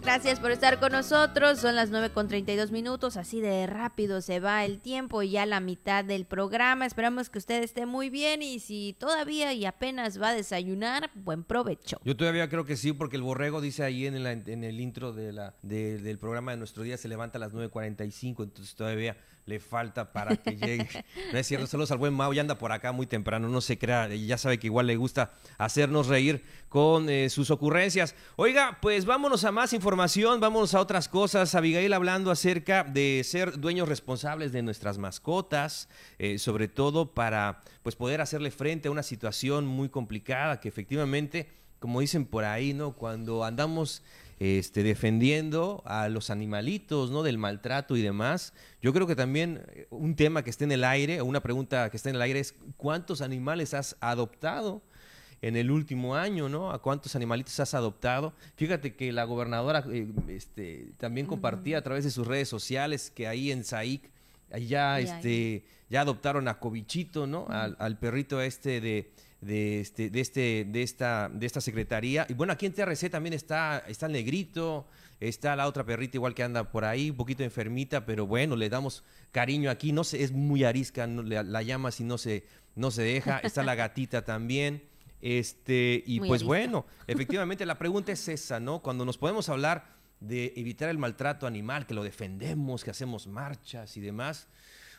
Gracias 0.02 0.40
por 0.40 0.52
estar 0.52 0.80
con 0.80 0.92
nosotros. 0.92 1.60
Son 1.60 1.76
las 1.76 1.92
9 1.92 2.10
con 2.10 2.28
32 2.28 2.72
minutos. 2.72 3.18
Así 3.18 3.40
de 3.40 3.68
rápido 3.68 4.22
se 4.22 4.40
va 4.40 4.66
el 4.66 4.80
tiempo 4.80 5.22
y 5.22 5.32
ya 5.32 5.46
la 5.46 5.60
mitad 5.60 6.04
del 6.04 6.26
programa. 6.26 6.86
Esperamos 6.86 7.30
que 7.30 7.38
usted 7.38 7.62
esté 7.64 7.86
muy 7.86 8.10
bien 8.10 8.42
y 8.42 8.60
si 8.60 8.96
todavía 8.98 9.54
y 9.54 9.66
apenas 9.66 10.20
va 10.20 10.30
a 10.30 10.34
desayunar, 10.34 11.12
buen 11.14 11.44
provecho. 11.44 12.00
Yo 12.04 12.18
todavía 12.18 12.50
creo 12.50 12.66
que 12.66 12.78
sí, 12.78 12.94
porque 12.94 13.16
el 13.16 13.24
borrego 13.24 13.62
dice 13.62 13.84
ahí 13.84 14.08
en, 14.08 14.16
en 14.26 14.64
el 14.64 14.80
intro 14.80 15.14
de 15.14 15.34
la, 15.34 15.54
del 15.62 16.18
programa 16.18 16.52
de 16.52 16.58
nuestro 16.58 16.84
día 16.84 16.98
se 16.98 17.08
levanta 17.08 17.38
a 17.38 17.42
las 17.42 17.54
9.45. 17.54 18.44
Entonces 18.44 18.71
todavía 18.76 19.18
le 19.46 19.60
falta 19.60 20.12
para 20.12 20.36
que 20.38 20.56
llegue. 20.56 20.88
No 21.32 21.40
es 21.40 21.48
cierto, 21.48 21.68
saludos 21.68 21.92
al 21.92 21.98
buen 21.98 22.14
Mau, 22.14 22.34
ya 22.34 22.42
anda 22.42 22.58
por 22.58 22.72
acá 22.72 22.92
muy 22.92 23.08
temprano, 23.08 23.50
no 23.50 23.62
se 23.62 23.78
crea, 23.78 24.08
ya 24.08 24.38
sabe 24.38 24.60
que 24.60 24.68
igual 24.68 24.88
le 24.88 24.96
gusta 24.96 25.32
hacernos 25.58 26.08
reír 26.08 26.44
con 26.70 27.10
eh, 27.10 27.30
sus 27.30 27.52
ocurrencias. 27.52 28.16
Oiga, 28.36 28.78
pues 28.82 29.06
vámonos 29.06 29.44
a 29.44 29.52
más 29.52 29.74
información, 29.74 30.40
vámonos 30.40 30.74
a 30.74 30.80
otras 30.80 31.08
cosas. 31.08 31.56
Abigail 31.56 31.94
hablando 31.94 32.32
acerca 32.32 32.84
de 32.84 33.22
ser 33.26 33.60
dueños 33.60 33.90
responsables 33.90 34.52
de 34.52 34.62
nuestras 34.62 34.98
mascotas, 34.98 35.90
eh, 36.20 36.38
sobre 36.38 36.68
todo 36.68 37.14
para 37.14 37.62
pues 37.84 37.96
poder 37.96 38.22
hacerle 38.22 38.52
frente 38.52 38.88
a 38.88 38.92
una 38.92 39.04
situación 39.04 39.66
muy 39.66 39.90
complicada 39.90 40.60
que 40.60 40.70
efectivamente, 40.70 41.50
como 41.80 42.00
dicen 42.00 42.26
por 42.26 42.46
ahí, 42.46 42.74
¿no? 42.74 42.94
Cuando 42.94 43.44
andamos 43.44 44.04
este, 44.42 44.82
defendiendo 44.82 45.84
a 45.86 46.10
los 46.10 46.32
animalitos, 46.32 47.12
¿no? 47.12 47.22
Del 47.22 47.38
maltrato 47.38 47.96
y 47.96 48.02
demás. 48.02 48.54
Yo 48.82 48.92
creo 48.92 49.06
que 49.06 49.16
también 49.16 49.64
eh, 49.68 49.86
un 49.92 50.16
tema 50.16 50.44
que 50.44 50.50
está 50.50 50.64
en 50.64 50.72
el 50.72 50.84
aire, 50.84 51.22
o 51.22 51.26
una 51.26 51.42
pregunta 51.42 51.92
que 51.92 51.98
está 51.98 52.10
en 52.10 52.16
el 52.16 52.24
aire 52.24 52.40
es 52.40 52.56
¿cuántos 52.76 53.22
animales 53.22 53.76
has 53.76 53.96
adoptado? 54.00 54.82
en 55.44 55.56
el 55.56 55.72
último 55.72 56.16
año, 56.16 56.50
¿no? 56.50 56.72
¿A 56.72 56.84
cuántos 56.84 57.16
animalitos 57.16 57.60
has 57.60 57.74
adoptado? 57.74 58.34
Fíjate 58.58 58.96
que 58.96 59.12
la 59.12 59.24
gobernadora 59.24 59.84
eh, 59.92 60.08
este, 60.28 60.92
también 60.98 61.26
compartía 61.26 61.80
a 61.80 61.82
través 61.82 62.04
de 62.04 62.12
sus 62.12 62.28
redes 62.28 62.48
sociales 62.48 63.10
que 63.10 63.28
ahí 63.28 63.52
en 63.52 63.64
Saik 63.64 64.08
ya, 64.68 65.00
este, 65.00 65.66
ya 65.90 66.02
adoptaron 66.02 66.48
a 66.48 66.60
Cobichito, 66.60 67.26
¿no? 67.26 67.48
al, 67.50 67.98
perrito 67.98 68.40
este 68.40 68.82
de, 68.82 69.12
de, 69.42 69.82
este, 69.82 70.10
de, 70.10 70.22
este, 70.22 70.66
de, 70.68 70.84
esta, 70.84 71.30
de 71.30 71.46
esta 71.46 71.62
secretaría. 71.62 72.26
Y 72.30 72.34
bueno, 72.34 72.54
aquí 72.54 72.68
en 72.68 72.74
TRC 72.74 73.10
también 73.10 73.34
está, 73.34 73.84
está 73.88 74.06
el 74.06 74.12
negrito, 74.14 74.88
está 75.20 75.56
la 75.56 75.68
otra 75.68 75.84
perrita 75.84 76.18
igual 76.18 76.34
que 76.34 76.44
anda 76.44 76.72
por 76.72 76.86
ahí, 76.86 77.10
un 77.10 77.18
poquito 77.18 77.44
enfermita, 77.44 78.06
pero 78.06 78.28
bueno, 78.28 78.56
le 78.56 78.70
damos 78.70 79.04
cariño 79.32 79.70
aquí. 79.70 79.92
No 79.92 80.04
sé, 80.04 80.24
es 80.24 80.32
muy 80.32 80.64
arisca, 80.64 81.08
la, 81.08 81.62
llama 81.64 81.92
si 81.92 82.04
no 82.04 82.18
se, 82.18 82.46
no 82.76 82.92
se 82.92 83.02
deja. 83.02 83.40
Está 83.40 83.64
la 83.64 83.76
gatita 83.76 84.24
también. 84.24 84.84
Este, 85.22 86.04
y 86.06 86.20
pues 86.20 86.44
bueno, 86.44 86.86
efectivamente 87.06 87.66
la 87.66 87.78
pregunta 87.78 88.12
es 88.12 88.28
esa, 88.28 88.60
¿no? 88.60 88.82
Cuando 88.82 89.06
nos 89.06 89.18
podemos 89.20 89.50
hablar 89.50 90.02
de 90.20 90.54
evitar 90.56 90.90
el 90.90 90.98
maltrato 90.98 91.46
animal, 91.46 91.86
que 91.86 91.94
lo 91.94 92.04
defendemos, 92.04 92.84
que 92.84 92.92
hacemos 92.92 93.28
marchas 93.28 93.98
y 93.98 94.02
demás, 94.02 94.48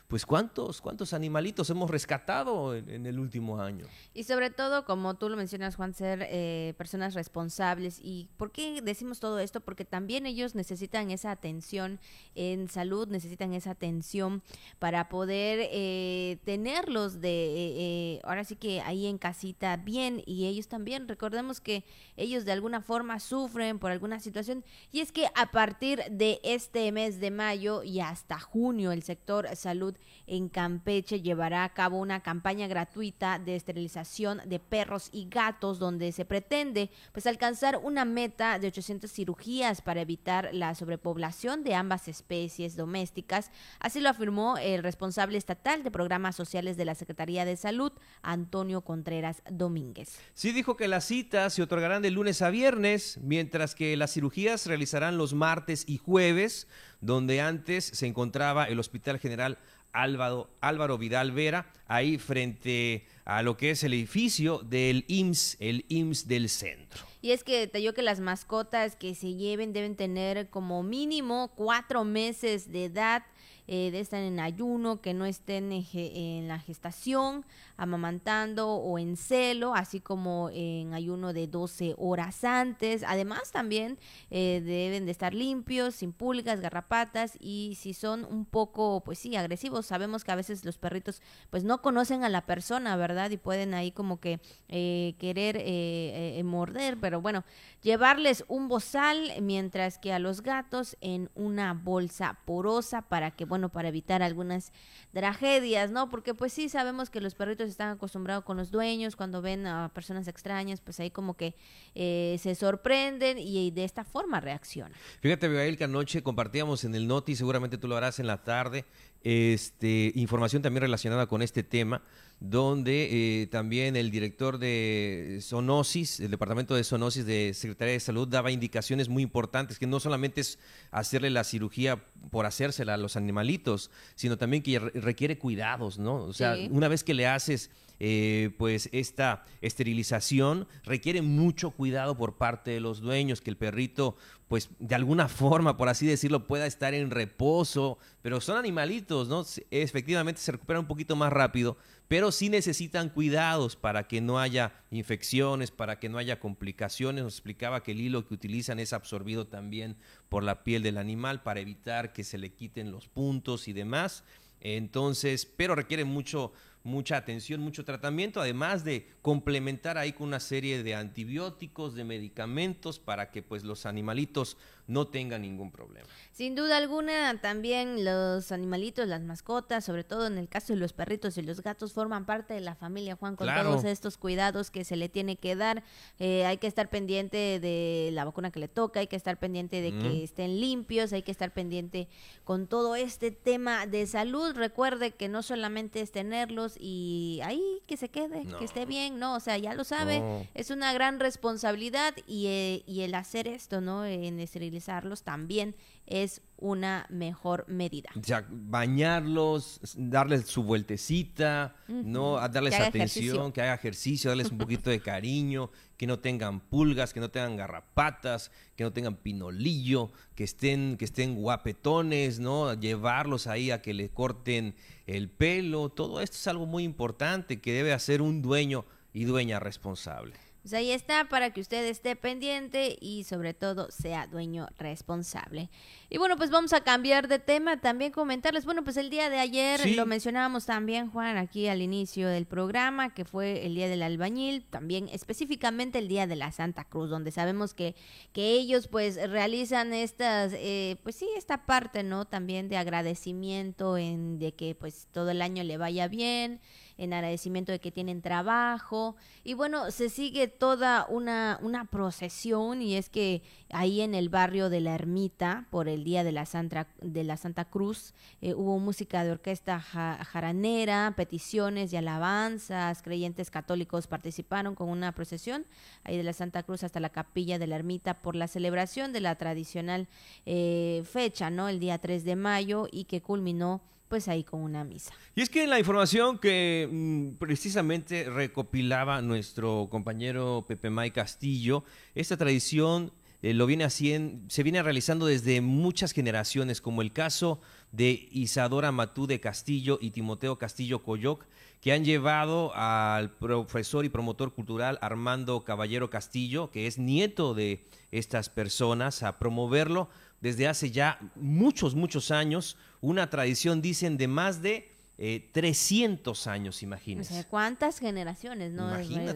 pues 0.07 0.25
cuántos, 0.25 0.81
cuántos 0.81 1.13
animalitos 1.13 1.69
hemos 1.69 1.89
rescatado 1.89 2.75
en, 2.75 3.05
el 3.05 3.19
último 3.19 3.59
año. 3.59 3.87
Y 4.13 4.25
sobre 4.25 4.49
todo, 4.51 4.85
como 4.85 5.15
tú 5.15 5.29
lo 5.29 5.37
mencionas, 5.37 5.75
Juan, 5.75 5.93
ser 5.93 6.27
eh, 6.29 6.73
personas 6.77 7.15
responsables. 7.15 7.99
¿Y 7.99 8.29
por 8.37 8.51
qué 8.51 8.81
decimos 8.81 9.19
todo 9.19 9.39
esto? 9.39 9.61
Porque 9.61 9.85
también 9.85 10.25
ellos 10.25 10.53
necesitan 10.53 11.09
esa 11.09 11.31
atención 11.31 11.99
en 12.35 12.67
salud, 12.67 13.07
necesitan 13.07 13.53
esa 13.53 13.71
atención 13.71 14.43
para 14.77 15.09
poder 15.09 15.69
eh, 15.71 16.37
tenerlos 16.43 17.19
de, 17.19 17.29
eh, 17.29 18.21
ahora 18.23 18.43
sí 18.43 18.55
que 18.55 18.81
ahí 18.81 19.07
en 19.07 19.17
casita 19.17 19.77
bien 19.77 20.21
y 20.25 20.45
ellos 20.45 20.67
también, 20.67 21.07
recordemos 21.07 21.59
que 21.59 21.83
ellos 22.17 22.45
de 22.45 22.51
alguna 22.51 22.81
forma 22.81 23.19
sufren 23.19 23.79
por 23.79 23.91
alguna 23.91 24.19
situación 24.19 24.63
y 24.91 24.99
es 24.99 25.11
que 25.11 25.27
a 25.35 25.51
partir 25.51 26.03
de 26.11 26.39
este 26.43 26.91
mes 26.91 27.19
de 27.19 27.31
mayo 27.31 27.83
y 27.83 27.99
hasta 27.99 28.39
junio 28.39 28.91
el 28.91 29.03
sector 29.03 29.47
salud 29.55 29.92
en 30.27 30.49
Campeche 30.49 31.21
llevará 31.21 31.63
a 31.63 31.73
cabo 31.73 31.97
una 31.97 32.21
campaña 32.21 32.67
gratuita 32.67 33.39
de 33.39 33.55
esterilización 33.55 34.41
de 34.45 34.59
perros 34.59 35.09
y 35.11 35.27
gatos 35.29 35.79
donde 35.79 36.11
se 36.11 36.25
pretende 36.25 36.89
pues 37.11 37.27
alcanzar 37.27 37.77
una 37.83 38.05
meta 38.05 38.59
de 38.59 38.67
800 38.67 39.11
cirugías 39.11 39.81
para 39.81 40.01
evitar 40.01 40.49
la 40.53 40.75
sobrepoblación 40.75 41.63
de 41.63 41.75
ambas 41.75 42.07
especies 42.07 42.75
domésticas. 42.75 43.51
Así 43.79 43.99
lo 43.99 44.09
afirmó 44.09 44.57
el 44.57 44.83
responsable 44.83 45.37
estatal 45.37 45.83
de 45.83 45.91
programas 45.91 46.35
sociales 46.35 46.77
de 46.77 46.85
la 46.85 46.95
Secretaría 46.95 47.45
de 47.45 47.57
Salud, 47.57 47.91
Antonio 48.21 48.81
Contreras 48.81 49.41
Domínguez. 49.49 50.19
Sí 50.33 50.51
dijo 50.51 50.77
que 50.77 50.87
las 50.87 51.05
citas 51.05 51.53
se 51.53 51.61
otorgarán 51.61 52.01
de 52.01 52.11
lunes 52.11 52.41
a 52.41 52.49
viernes, 52.49 53.19
mientras 53.21 53.75
que 53.75 53.95
las 53.97 54.13
cirugías 54.13 54.65
realizarán 54.65 55.17
los 55.17 55.33
martes 55.33 55.83
y 55.87 55.97
jueves, 55.97 56.67
donde 57.03 57.41
antes 57.41 57.83
se 57.85 58.07
encontraba 58.07 58.65
el 58.65 58.79
Hospital 58.79 59.19
General 59.19 59.57
Álvaro, 59.91 60.97
Vidal 60.97 61.31
Vera, 61.31 61.71
ahí 61.87 62.17
frente 62.17 63.05
a 63.25 63.43
lo 63.43 63.57
que 63.57 63.69
es 63.71 63.83
el 63.83 63.93
edificio 63.93 64.59
del 64.59 65.05
IMSS, 65.07 65.57
el 65.59 65.85
IMSS 65.87 66.27
del 66.27 66.49
centro. 66.49 67.03
Y 67.21 67.31
es 67.31 67.43
que 67.43 67.67
digo 67.67 67.93
que 67.93 68.01
las 68.01 68.19
mascotas 68.19 68.95
que 68.95 69.13
se 69.15 69.35
lleven 69.35 69.71
deben 69.71 69.95
tener 69.95 70.49
como 70.49 70.81
mínimo 70.81 71.51
cuatro 71.55 72.03
meses 72.03 72.71
de 72.71 72.85
edad 72.85 73.23
eh, 73.67 73.91
de 73.91 73.99
estar 73.99 74.21
en 74.21 74.39
ayuno, 74.39 75.01
que 75.01 75.13
no 75.13 75.25
estén 75.25 75.71
en, 75.71 76.47
la 76.47 76.59
gestación, 76.59 77.45
amamantando 77.77 78.69
o 78.69 78.99
en 78.99 79.15
celo, 79.17 79.73
así 79.73 79.99
como 79.99 80.49
en 80.53 80.93
ayuno 80.93 81.33
de 81.33 81.47
12 81.47 81.95
horas 81.97 82.43
antes. 82.43 83.03
Además, 83.07 83.51
también 83.51 83.97
eh, 84.31 84.61
deben 84.65 85.05
de 85.05 85.11
estar 85.11 85.33
limpios, 85.33 85.95
sin 85.95 86.11
pulgas, 86.11 86.59
garrapatas 86.59 87.37
y 87.39 87.77
si 87.79 87.93
son 87.93 88.25
un 88.25 88.45
poco, 88.45 89.01
pues 89.05 89.19
sí, 89.19 89.35
agresivos. 89.35 89.85
Sabemos 89.85 90.23
que 90.23 90.31
a 90.31 90.35
veces 90.35 90.65
los 90.65 90.77
perritos 90.77 91.21
pues 91.49 91.63
no 91.63 91.81
conocen 91.81 92.23
a 92.23 92.29
la 92.29 92.45
persona, 92.45 92.95
¿verdad? 92.95 93.31
Y 93.31 93.37
pueden 93.37 93.73
ahí 93.73 93.91
como 93.91 94.19
que 94.19 94.39
eh, 94.67 95.15
querer 95.19 96.43
morder, 96.43 96.97
pero 96.99 97.21
bueno, 97.21 97.43
llevarles 97.81 98.43
un 98.47 98.67
bozal 98.67 99.31
mientras 99.41 99.97
que 99.97 100.13
a 100.13 100.19
los 100.19 100.41
gatos 100.41 100.97
en 101.01 101.29
una 101.35 101.73
bolsa 101.73 102.39
porosa 102.45 103.03
para 103.03 103.31
que, 103.31 103.45
bueno, 103.53 103.69
para 103.69 103.89
evitar 103.89 104.23
algunas 104.23 104.73
tragedias, 105.11 105.91
¿no? 105.91 106.09
Porque 106.09 106.33
pues 106.33 106.51
sí 106.53 106.69
sabemos 106.69 107.11
que 107.11 107.21
los 107.21 107.35
perritos 107.35 107.69
están 107.69 107.89
acostumbrados 107.89 108.43
con 108.43 108.57
los 108.57 108.71
dueños, 108.71 109.15
cuando 109.15 109.43
ven 109.43 109.67
a 109.67 109.91
personas 109.93 110.27
extrañas, 110.27 110.81
pues 110.81 110.99
ahí 110.99 111.11
como 111.11 111.35
que 111.35 111.53
eh, 111.93 112.37
se 112.39 112.55
sorprenden 112.55 113.37
y, 113.37 113.69
de 113.69 113.83
esta 113.83 114.03
forma 114.03 114.39
reaccionan. 114.39 114.97
Fíjate, 115.21 115.45
Abigail, 115.45 115.77
que 115.77 115.83
anoche 115.83 116.23
compartíamos 116.23 116.83
en 116.83 116.95
el 116.95 117.07
Noti, 117.07 117.35
seguramente 117.35 117.77
tú 117.77 117.87
lo 117.87 117.95
harás 117.95 118.17
en 118.17 118.25
la 118.25 118.43
tarde, 118.43 118.85
este, 119.23 120.11
información 120.15 120.61
también 120.61 120.81
relacionada 120.81 121.27
con 121.27 121.41
este 121.41 121.63
tema, 121.63 122.01
donde 122.39 123.41
eh, 123.41 123.47
también 123.47 123.95
el 123.95 124.11
director 124.11 124.57
de 124.57 125.39
Sonosis, 125.41 126.19
el 126.19 126.29
departamento 126.29 126.75
de 126.75 126.83
Sonosis 126.83 127.25
de 127.25 127.53
Secretaría 127.53 127.93
de 127.93 127.99
Salud, 128.01 128.27
daba 128.27 128.51
indicaciones 128.51 129.07
muy 129.07 129.23
importantes, 129.23 129.79
que 129.79 129.87
no 129.87 130.01
solamente 130.01 130.41
es 130.41 130.59
hacerle 130.91 131.29
la 131.29 131.45
cirugía 131.45 132.03
por 132.31 132.45
hacérsela 132.45 132.95
a 132.95 132.97
los 132.97 133.15
animalitos, 133.15 133.91
sino 134.15 134.37
también 134.37 134.61
que 134.61 134.77
requiere 134.77 135.37
cuidados, 135.37 135.99
¿no? 135.99 136.15
O 136.15 136.33
sea, 136.33 136.57
una 136.69 136.89
vez 136.89 137.03
que 137.05 137.13
le 137.13 137.27
haces 137.27 137.69
eh, 137.99 138.51
pues 138.57 138.89
esta 138.91 139.45
esterilización 139.61 140.67
requiere 140.83 141.21
mucho 141.21 141.71
cuidado 141.71 142.17
por 142.17 142.37
parte 142.37 142.71
de 142.71 142.79
los 142.79 143.01
dueños, 143.01 143.41
que 143.41 143.49
el 143.49 143.57
perrito 143.57 144.15
pues 144.53 144.69
de 144.77 144.93
alguna 144.93 145.27
forma, 145.29 145.77
por 145.77 145.89
así 145.89 146.05
decirlo, 146.05 146.45
pueda 146.45 146.67
estar 146.67 146.93
en 146.93 147.09
reposo, 147.09 147.97
pero 148.21 148.39
son 148.39 148.57
animalitos, 148.57 149.27
¿no? 149.27 149.43
Efectivamente 149.71 150.41
se 150.41 150.51
recuperan 150.51 150.81
un 150.81 150.87
poquito 150.87 151.15
más 151.15 151.33
rápido, 151.33 151.77
pero 152.07 152.31
sí 152.31 152.49
necesitan 152.49 153.09
cuidados 153.09 153.75
para 153.75 154.07
que 154.07 154.21
no 154.21 154.39
haya 154.39 154.73
infecciones, 154.91 155.71
para 155.71 155.99
que 155.99 156.07
no 156.07 156.19
haya 156.19 156.39
complicaciones. 156.39 157.23
Nos 157.23 157.33
explicaba 157.33 157.81
que 157.81 157.93
el 157.93 158.01
hilo 158.01 158.27
que 158.27 158.35
utilizan 158.35 158.79
es 158.79 158.93
absorbido 158.93 159.47
también 159.47 159.97
por 160.29 160.43
la 160.43 160.63
piel 160.63 160.83
del 160.83 160.99
animal 160.99 161.41
para 161.41 161.59
evitar 161.59 162.13
que 162.13 162.23
se 162.23 162.37
le 162.37 162.53
quiten 162.53 162.91
los 162.91 163.07
puntos 163.07 163.67
y 163.67 163.73
demás. 163.73 164.23
Entonces, 164.61 165.45
pero 165.45 165.73
requiere 165.73 166.05
mucho 166.05 166.53
mucha 166.83 167.15
atención, 167.17 167.61
mucho 167.61 167.85
tratamiento, 167.85 168.41
además 168.41 168.83
de 168.83 169.07
complementar 169.21 169.97
ahí 169.97 170.11
con 170.11 170.27
una 170.27 170.39
serie 170.39 170.83
de 170.83 170.95
antibióticos, 170.95 171.95
de 171.95 172.03
medicamentos 172.03 172.99
para 172.99 173.31
que 173.31 173.41
pues 173.41 173.63
los 173.63 173.85
animalitos 173.85 174.57
no 174.87 175.07
tengan 175.07 175.41
ningún 175.41 175.71
problema. 175.71 176.07
Sin 176.31 176.55
duda 176.55 176.77
alguna, 176.77 177.39
también 177.41 178.03
los 178.03 178.51
animalitos, 178.51 179.07
las 179.07 179.21
mascotas, 179.21 179.85
sobre 179.85 180.03
todo 180.03 180.27
en 180.27 180.37
el 180.37 180.49
caso 180.49 180.73
de 180.73 180.79
los 180.79 180.91
perritos 180.91 181.37
y 181.37 181.41
los 181.41 181.61
gatos, 181.61 181.93
forman 181.93 182.25
parte 182.25 182.53
de 182.53 182.61
la 182.61 182.75
familia, 182.75 183.15
Juan, 183.15 183.35
con 183.35 183.47
todos 183.47 183.83
estos 183.83 184.17
cuidados 184.17 184.71
que 184.71 184.83
se 184.83 184.95
le 184.95 185.09
tiene 185.09 185.35
que 185.35 185.55
dar. 185.55 185.83
Eh, 186.19 186.45
hay 186.45 186.57
que 186.57 186.67
estar 186.67 186.89
pendiente 186.89 187.59
de 187.59 188.09
la 188.13 188.25
vacuna 188.25 188.51
que 188.51 188.59
le 188.59 188.67
toca, 188.67 188.99
hay 188.99 189.07
que 189.07 189.15
estar 189.15 189.37
pendiente 189.37 189.81
de 189.81 189.97
que 189.97 190.23
estén 190.23 190.59
limpios, 190.59 191.13
hay 191.13 191.21
que 191.21 191.31
estar 191.31 191.51
pendiente 191.51 192.07
con 192.43 192.67
todo 192.67 192.95
este 192.95 193.31
tema 193.31 193.85
de 193.85 194.07
salud. 194.07 194.55
Recuerde 194.55 195.11
que 195.11 195.29
no 195.29 195.43
solamente 195.43 196.01
es 196.01 196.11
tenerlos 196.11 196.75
y 196.79 197.39
ahí 197.43 197.63
que 197.87 197.95
se 197.95 198.09
quede, 198.09 198.45
que 198.57 198.65
esté 198.65 198.85
bien, 198.85 199.19
no, 199.19 199.35
o 199.35 199.39
sea, 199.39 199.57
ya 199.57 199.73
lo 199.73 199.83
sabe, 199.83 200.49
es 200.55 200.71
una 200.71 200.93
gran 200.93 201.19
responsabilidad 201.19 202.15
y, 202.25 202.47
eh, 202.47 202.83
y 202.87 203.01
el 203.01 203.13
hacer 203.15 203.47
esto, 203.47 203.81
¿no? 203.81 204.05
En 204.05 204.39
esterilizarlos 204.77 205.23
también 205.23 205.75
es 206.05 206.41
una 206.57 207.05
mejor 207.09 207.65
medida. 207.67 208.09
Ya, 208.15 208.45
bañarlos, 208.49 209.79
darles 209.95 210.47
su 210.47 210.63
vueltecita, 210.63 211.75
¿no? 211.87 212.35
Darles 212.49 212.75
atención, 212.79 213.51
que 213.51 213.61
haga 213.61 213.73
ejercicio, 213.73 214.29
darles 214.29 214.51
un 214.51 214.57
poquito 214.57 214.89
de 214.89 214.99
cariño, 214.99 215.71
que 215.97 216.07
no 216.07 216.19
tengan 216.19 216.59
pulgas, 216.59 217.13
que 217.13 217.19
no 217.19 217.29
tengan 217.29 217.55
garrapatas, 217.57 218.51
que 218.75 218.83
no 218.83 218.91
tengan 218.91 219.15
pinolillo, 219.15 220.11
que 220.35 220.43
estén, 220.43 220.97
que 220.97 221.05
estén 221.05 221.35
guapetones, 221.35 222.39
¿no? 222.39 222.73
Llevarlos 222.73 223.47
ahí 223.47 223.71
a 223.71 223.81
que 223.81 223.93
le 223.93 224.09
corten 224.09 224.75
el 225.05 225.29
pelo, 225.29 225.89
todo 225.89 226.21
esto 226.21 226.37
es 226.37 226.47
algo 226.47 226.65
muy 226.65 226.83
importante 226.83 227.59
que 227.59 227.73
debe 227.73 227.93
hacer 227.93 228.21
un 228.21 228.41
dueño 228.41 228.85
y 229.13 229.25
dueña 229.25 229.59
responsable. 229.59 230.42
Pues 230.63 230.73
ahí 230.75 230.91
está 230.91 231.27
para 231.27 231.49
que 231.49 231.59
usted 231.59 231.85
esté 231.87 232.15
pendiente 232.15 232.97
y 233.01 233.25
sobre 233.25 233.53
todo 233.53 233.91
sea 233.91 234.27
dueño 234.27 234.69
responsable. 234.77 235.69
Y 236.09 236.17
bueno, 236.17 236.37
pues 236.37 236.51
vamos 236.51 236.71
a 236.71 236.79
cambiar 236.85 237.27
de 237.27 237.37
tema, 237.37 237.81
también 237.81 238.13
comentarles, 238.13 238.63
bueno, 238.63 238.81
pues 238.81 238.95
el 238.95 239.09
día 239.09 239.29
de 239.29 239.39
ayer 239.39 239.85
lo 239.89 240.05
mencionábamos 240.05 240.65
también, 240.65 241.11
Juan, 241.11 241.35
aquí 241.35 241.67
al 241.67 241.81
inicio 241.81 242.29
del 242.29 242.45
programa, 242.45 243.13
que 243.13 243.25
fue 243.25 243.65
el 243.65 243.75
día 243.75 243.89
del 243.89 244.03
albañil, 244.03 244.63
también 244.63 245.09
específicamente 245.09 245.99
el 245.99 246.07
día 246.07 246.27
de 246.27 246.37
la 246.37 246.53
Santa 246.53 246.85
Cruz, 246.85 247.09
donde 247.09 247.31
sabemos 247.31 247.73
que, 247.73 247.93
que 248.31 248.53
ellos 248.53 248.87
pues 248.87 249.17
realizan 249.29 249.93
estas, 249.93 250.53
eh, 250.55 250.95
pues 251.03 251.17
sí, 251.17 251.27
esta 251.35 251.65
parte, 251.65 252.03
¿no? 252.03 252.23
También 252.23 252.69
de 252.69 252.77
agradecimiento 252.77 253.97
en 253.97 254.39
de 254.39 254.53
que 254.53 254.75
pues 254.75 255.09
todo 255.11 255.29
el 255.31 255.41
año 255.41 255.61
le 255.63 255.75
vaya 255.77 256.07
bien 256.07 256.61
en 256.97 257.13
agradecimiento 257.13 257.71
de 257.71 257.79
que 257.79 257.91
tienen 257.91 258.21
trabajo. 258.21 259.15
Y 259.43 259.53
bueno, 259.53 259.91
se 259.91 260.09
sigue 260.09 260.47
toda 260.47 261.05
una, 261.09 261.59
una 261.61 261.85
procesión 261.85 262.81
y 262.81 262.95
es 262.95 263.09
que 263.09 263.41
ahí 263.71 264.01
en 264.01 264.15
el 264.15 264.29
barrio 264.29 264.69
de 264.69 264.81
la 264.81 264.95
Ermita, 264.95 265.67
por 265.69 265.87
el 265.87 266.03
Día 266.03 266.23
de 266.23 266.31
la 266.31 266.45
Santa, 266.45 266.87
de 267.01 267.23
la 267.23 267.37
Santa 267.37 267.65
Cruz, 267.65 268.13
eh, 268.41 268.53
hubo 268.53 268.79
música 268.79 269.23
de 269.23 269.31
orquesta 269.31 269.79
jaranera, 269.79 271.13
peticiones 271.15 271.91
y 271.93 271.97
alabanzas. 271.97 273.01
Creyentes 273.01 273.49
católicos 273.49 274.07
participaron 274.07 274.75
con 274.75 274.89
una 274.89 275.11
procesión 275.11 275.65
ahí 276.03 276.17
de 276.17 276.23
la 276.23 276.33
Santa 276.33 276.63
Cruz 276.63 276.83
hasta 276.83 276.99
la 276.99 277.09
capilla 277.09 277.59
de 277.59 277.67
la 277.67 277.75
Ermita 277.75 278.21
por 278.21 278.35
la 278.35 278.47
celebración 278.47 279.13
de 279.13 279.21
la 279.21 279.35
tradicional 279.35 280.07
eh, 280.45 281.03
fecha, 281.11 281.49
¿no? 281.49 281.69
El 281.69 281.79
día 281.79 281.97
3 281.97 282.23
de 282.23 282.35
mayo 282.35 282.87
y 282.91 283.05
que 283.05 283.21
culminó 283.21 283.81
pues 284.07 284.27
ahí 284.27 284.43
con 284.43 284.61
una 284.61 284.83
misa. 284.83 285.13
Y 285.35 285.41
es 285.41 285.49
que 285.49 285.65
la 285.67 285.79
información 285.79 286.37
que 286.37 286.87
mm, 286.91 287.37
precisamente 287.39 288.29
recopilaba 288.29 289.21
nuestro 289.21 289.87
compañero 289.89 290.65
Pepe 290.67 290.89
May 290.89 291.11
Castillo, 291.11 291.83
esta 292.13 292.37
tradición 292.37 293.11
eh, 293.43 293.53
lo 293.53 293.65
viene 293.65 293.83
haciendo, 293.83 294.49
se 294.49 294.63
viene 294.63 294.81
realizando 294.81 295.25
desde 295.25 295.59
muchas 295.59 296.13
generaciones, 296.13 296.79
como 296.79 297.01
el 297.01 297.11
caso 297.11 297.59
de 297.91 298.29
Isadora 298.31 298.93
Matú 298.93 299.27
de 299.27 299.41
Castillo 299.41 299.99
y 300.01 300.11
Timoteo 300.11 300.57
Castillo 300.57 301.03
Coyoc, 301.03 301.45
que 301.81 301.91
han 301.91 302.05
llevado 302.05 302.71
al 302.73 303.31
profesor 303.31 304.05
y 304.05 304.09
promotor 304.09 304.53
cultural 304.53 304.97
Armando 305.01 305.65
Caballero 305.65 306.09
Castillo, 306.09 306.71
que 306.71 306.87
es 306.87 306.97
nieto 306.97 307.53
de 307.53 307.85
estas 308.11 308.47
personas, 308.47 309.21
a 309.23 309.37
promoverlo 309.37 310.07
desde 310.43 310.67
hace 310.67 310.91
ya 310.91 311.17
muchos, 311.35 311.95
muchos 311.95 312.29
años, 312.29 312.75
una 312.99 313.29
tradición, 313.29 313.81
dicen, 313.81 314.17
de 314.17 314.27
más 314.27 314.61
de 314.61 314.92
300 315.15 316.47
eh, 316.47 316.49
años, 316.49 316.81
imagínense. 316.81 317.45
¿Cuántas 317.45 317.99
generaciones, 317.99 318.71
no? 318.71 318.91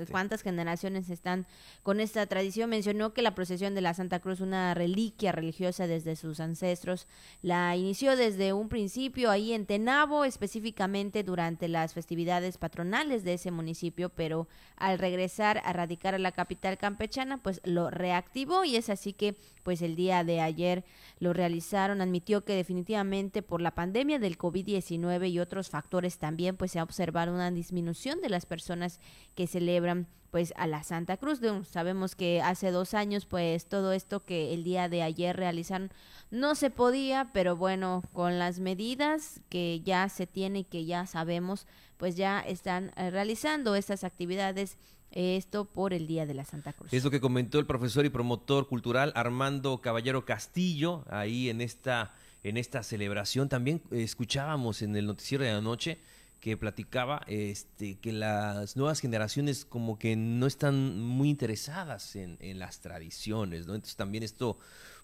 ¿Cuántas 0.10 0.42
generaciones 0.42 1.12
están 1.12 1.46
con 1.84 2.00
esta 2.00 2.26
tradición? 2.26 2.72
Mencionó 2.72 3.14
que 3.14 3.22
la 3.22 3.36
procesión 3.36 3.76
de 3.76 3.82
la 3.82 3.94
Santa 3.94 4.20
Cruz, 4.20 4.42
una 4.42 4.74
reliquia 4.74 5.32
religiosa 5.32 5.86
desde 5.86 6.16
sus 6.16 6.40
ancestros, 6.40 7.08
la 7.44 7.76
inició 7.76 8.16
desde 8.16 8.54
un 8.54 8.70
principio 8.70 9.30
ahí 9.30 9.54
en 9.54 9.68
Tenabo, 9.68 10.26
específicamente 10.26 11.22
durante 11.24 11.68
las 11.68 11.94
festividades 11.94 12.58
patronales 12.58 13.24
de 13.24 13.36
ese 13.36 13.52
municipio, 13.52 14.10
pero 14.10 14.48
al 14.78 14.98
regresar 14.98 15.62
a 15.64 15.74
radicar 15.74 16.16
a 16.16 16.20
la 16.20 16.32
capital 16.32 16.80
campechana, 16.80 17.44
pues 17.44 17.62
lo 17.64 17.92
reactivó 17.92 18.66
y 18.66 18.78
es 18.78 18.90
así 18.90 19.14
que 19.14 19.36
pues 19.62 19.82
el 19.82 19.96
día 19.96 20.24
de 20.24 20.42
ayer 20.42 20.86
lo 21.20 21.34
realizaron, 21.34 22.02
admitió 22.02 22.46
que 22.46 22.54
definitivamente 22.54 23.42
por 23.44 23.62
la 23.62 23.76
pandemia 23.76 24.18
del 24.18 24.38
COVID-19 24.38 25.30
y 25.30 25.40
otros 25.40 25.70
factores 25.70 25.77
también 26.20 26.58
pues 26.58 26.72
se 26.72 26.80
ha 26.80 26.84
observado 26.84 27.34
una 27.34 27.52
disminución 27.52 28.22
de 28.22 28.30
las 28.30 28.46
personas 28.46 29.00
que 29.36 29.48
celebran 29.48 30.08
pues 30.32 30.54
a 30.58 30.68
la 30.68 30.84
Santa 30.84 31.18
Cruz. 31.18 31.40
Sabemos 31.70 32.16
que 32.16 32.42
hace 32.42 32.72
dos 32.72 32.94
años 32.94 33.26
pues 33.26 33.68
todo 33.68 33.94
esto 33.94 34.26
que 34.26 34.54
el 34.54 34.64
día 34.64 34.90
de 34.90 35.02
ayer 35.02 35.36
realizaron 35.36 35.92
no 36.30 36.56
se 36.56 36.70
podía, 36.70 37.32
pero 37.34 37.56
bueno, 37.56 38.04
con 38.14 38.38
las 38.38 38.60
medidas 38.60 39.42
que 39.50 39.82
ya 39.82 40.10
se 40.10 40.28
tiene 40.28 40.60
y 40.60 40.64
que 40.66 40.86
ya 40.86 41.06
sabemos, 41.06 41.66
pues 41.98 42.16
ya 42.16 42.40
están 42.42 42.92
eh, 42.98 43.10
realizando 43.10 43.76
estas 43.76 44.04
actividades 44.04 44.78
esto 45.12 45.66
por 45.66 45.94
el 45.94 46.06
Día 46.06 46.26
de 46.26 46.34
la 46.34 46.44
Santa 46.44 46.74
Cruz. 46.74 46.94
Es 46.94 47.04
lo 47.04 47.12
que 47.12 47.22
comentó 47.22 47.60
el 47.60 47.66
profesor 47.66 48.06
y 48.06 48.10
promotor 48.10 48.68
cultural 48.68 49.14
Armando 49.16 49.80
Caballero 49.82 50.26
Castillo 50.26 51.06
ahí 51.10 51.50
en 51.50 51.62
esta 51.62 52.14
en 52.50 52.58
esta 52.58 52.84
celebración. 52.84 53.50
También 53.50 53.82
escuchábamos 53.92 54.82
en 54.82 54.96
el 54.96 55.06
noticiero 55.06 55.44
de 55.44 55.52
anoche 55.52 56.00
que 56.40 56.56
platicaba 56.56 57.24
este, 57.28 57.96
que 58.00 58.14
las 58.14 58.78
nuevas 58.78 59.00
generaciones 59.00 59.66
como 59.66 59.98
que 59.98 60.16
no 60.16 60.46
están 60.46 61.00
muy 61.00 61.30
interesadas 61.30 62.16
en, 62.16 62.38
en, 62.40 62.60
las 62.60 62.80
tradiciones, 62.80 63.66
¿no? 63.66 63.74
Entonces 63.74 63.96
también 63.96 64.24
esto 64.24 64.60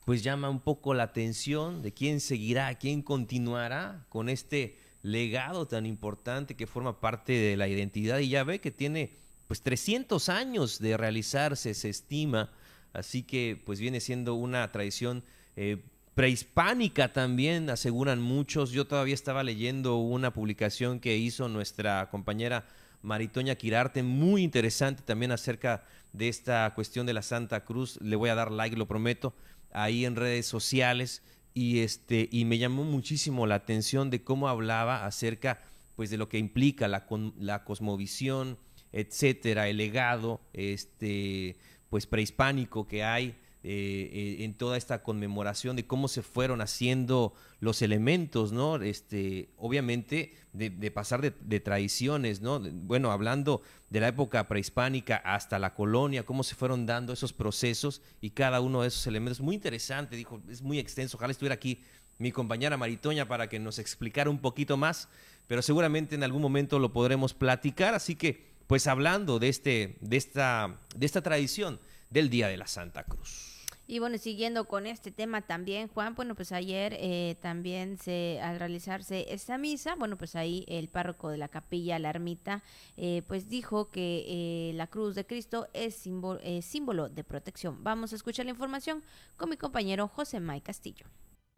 pues 0.05 0.21
llama 0.23 0.49
un 0.49 0.59
poco 0.59 0.93
la 0.93 1.03
atención 1.03 1.81
de 1.81 1.93
quién 1.93 2.19
seguirá, 2.19 2.73
quién 2.75 3.01
continuará 3.01 4.05
con 4.09 4.29
este 4.29 4.77
legado 5.01 5.67
tan 5.67 5.85
importante 5.85 6.55
que 6.55 6.67
forma 6.67 6.99
parte 6.99 7.33
de 7.33 7.57
la 7.57 7.67
identidad 7.67 8.19
y 8.19 8.29
ya 8.29 8.43
ve 8.43 8.59
que 8.59 8.71
tiene 8.71 9.17
pues 9.47 9.61
300 9.61 10.29
años 10.29 10.79
de 10.79 10.97
realizarse, 10.97 11.73
se 11.73 11.89
estima, 11.89 12.51
así 12.93 13.23
que 13.23 13.61
pues 13.65 13.79
viene 13.79 13.99
siendo 13.99 14.35
una 14.35 14.71
tradición 14.71 15.23
eh, 15.55 15.83
prehispánica 16.15 17.11
también, 17.11 17.69
aseguran 17.69 18.21
muchos. 18.21 18.71
Yo 18.71 18.85
todavía 18.85 19.13
estaba 19.13 19.43
leyendo 19.43 19.97
una 19.97 20.31
publicación 20.31 20.99
que 20.99 21.17
hizo 21.17 21.49
nuestra 21.49 22.09
compañera 22.09 22.65
Maritoña 23.01 23.55
Quirarte, 23.55 24.03
muy 24.03 24.43
interesante 24.43 25.03
también 25.03 25.31
acerca 25.31 25.83
de 26.13 26.29
esta 26.29 26.71
cuestión 26.75 27.05
de 27.05 27.13
la 27.13 27.21
Santa 27.21 27.65
Cruz. 27.65 27.99
Le 28.01 28.15
voy 28.15 28.29
a 28.29 28.35
dar 28.35 28.51
like, 28.51 28.77
lo 28.77 28.87
prometo, 28.87 29.33
ahí 29.71 30.05
en 30.05 30.15
redes 30.15 30.45
sociales. 30.45 31.21
Y, 31.55 31.79
este, 31.79 32.29
y 32.31 32.45
me 32.45 32.57
llamó 32.57 32.83
muchísimo 32.83 33.45
la 33.45 33.55
atención 33.55 34.09
de 34.09 34.23
cómo 34.23 34.47
hablaba 34.47 35.05
acerca 35.05 35.61
pues, 35.95 36.09
de 36.09 36.17
lo 36.17 36.29
que 36.29 36.39
implica 36.39 36.87
la, 36.87 37.05
la 37.37 37.63
cosmovisión, 37.63 38.57
etcétera, 38.91 39.67
el 39.67 39.77
legado 39.77 40.41
este, 40.53 41.57
pues, 41.89 42.07
prehispánico 42.07 42.87
que 42.87 43.03
hay 43.03 43.35
eh, 43.65 44.09
eh, 44.11 44.43
en 44.43 44.55
toda 44.55 44.75
esta 44.75 45.03
conmemoración 45.03 45.77
de 45.77 45.87
cómo 45.87 46.09
se 46.09 46.21
fueron 46.21 46.59
haciendo 46.59 47.33
los 47.61 47.81
elementos, 47.81 48.51
¿no? 48.51 48.75
Este, 48.75 49.51
obviamente 49.55 50.33
de, 50.51 50.91
pasar 50.91 51.21
de, 51.21 51.59
tradiciones, 51.61 52.41
¿no? 52.41 52.59
Bueno, 52.59 53.13
hablando 53.13 53.61
de 53.89 54.01
la 54.01 54.09
época 54.09 54.49
prehispánica 54.49 55.15
hasta 55.15 55.59
la 55.59 55.75
colonia, 55.75 56.25
cómo 56.25 56.43
se 56.43 56.55
fueron 56.55 56.85
dando 56.85 57.13
esos 57.13 57.31
procesos 57.31 58.01
y 58.19 58.31
cada 58.31 58.59
uno 58.59 58.81
de 58.81 58.89
esos 58.89 59.07
elementos. 59.07 59.39
Muy 59.39 59.55
interesante, 59.55 60.17
dijo, 60.17 60.41
es 60.49 60.61
muy 60.61 60.77
extenso. 60.77 61.15
Ojalá 61.15 61.31
estuviera 61.31 61.55
aquí 61.55 61.81
mi 62.17 62.33
compañera 62.33 62.75
Maritoña 62.75 63.29
para 63.29 63.47
que 63.47 63.59
nos 63.59 63.79
explicara 63.79 64.29
un 64.29 64.39
poquito 64.39 64.75
más, 64.75 65.07
pero 65.47 65.61
seguramente 65.61 66.15
en 66.15 66.23
algún 66.23 66.41
momento 66.41 66.79
lo 66.79 66.91
podremos 66.91 67.33
platicar. 67.33 67.93
Así 67.93 68.15
que, 68.15 68.51
pues 68.67 68.87
hablando 68.87 69.39
de, 69.39 69.47
este, 69.47 69.95
de, 70.01 70.17
esta, 70.17 70.81
de 70.97 71.05
esta 71.05 71.21
tradición 71.21 71.79
del 72.09 72.29
Día 72.29 72.49
de 72.49 72.57
la 72.57 72.67
Santa 72.67 73.05
Cruz. 73.05 73.52
Y 73.93 73.99
bueno, 73.99 74.17
siguiendo 74.17 74.65
con 74.65 74.87
este 74.87 75.11
tema 75.11 75.43
también, 75.43 75.87
Juan, 75.87 76.15
bueno, 76.15 76.33
pues 76.33 76.51
ayer 76.51 76.97
eh, 76.97 77.37
también 77.41 77.99
se, 77.99 78.39
al 78.41 78.57
realizarse 78.57 79.31
esta 79.31 79.59
misa, 79.59 79.93
bueno, 79.93 80.17
pues 80.17 80.35
ahí 80.35 80.65
el 80.67 80.89
párroco 80.89 81.29
de 81.29 81.37
la 81.37 81.47
capilla, 81.47 81.99
la 81.99 82.09
ermita, 82.09 82.63
eh, 82.97 83.21
pues 83.27 83.49
dijo 83.49 83.91
que 83.91 84.25
eh, 84.27 84.73
la 84.73 84.87
cruz 84.87 85.13
de 85.13 85.27
Cristo 85.27 85.67
es 85.73 85.93
símbolo, 85.93 86.39
símbolo 86.63 87.07
de 87.07 87.23
protección. 87.23 87.83
Vamos 87.83 88.13
a 88.13 88.15
escuchar 88.15 88.45
la 88.45 88.51
información 88.53 89.03
con 89.37 89.51
mi 89.51 89.57
compañero 89.57 90.07
José 90.07 90.39
May 90.39 90.61
Castillo. 90.61 91.05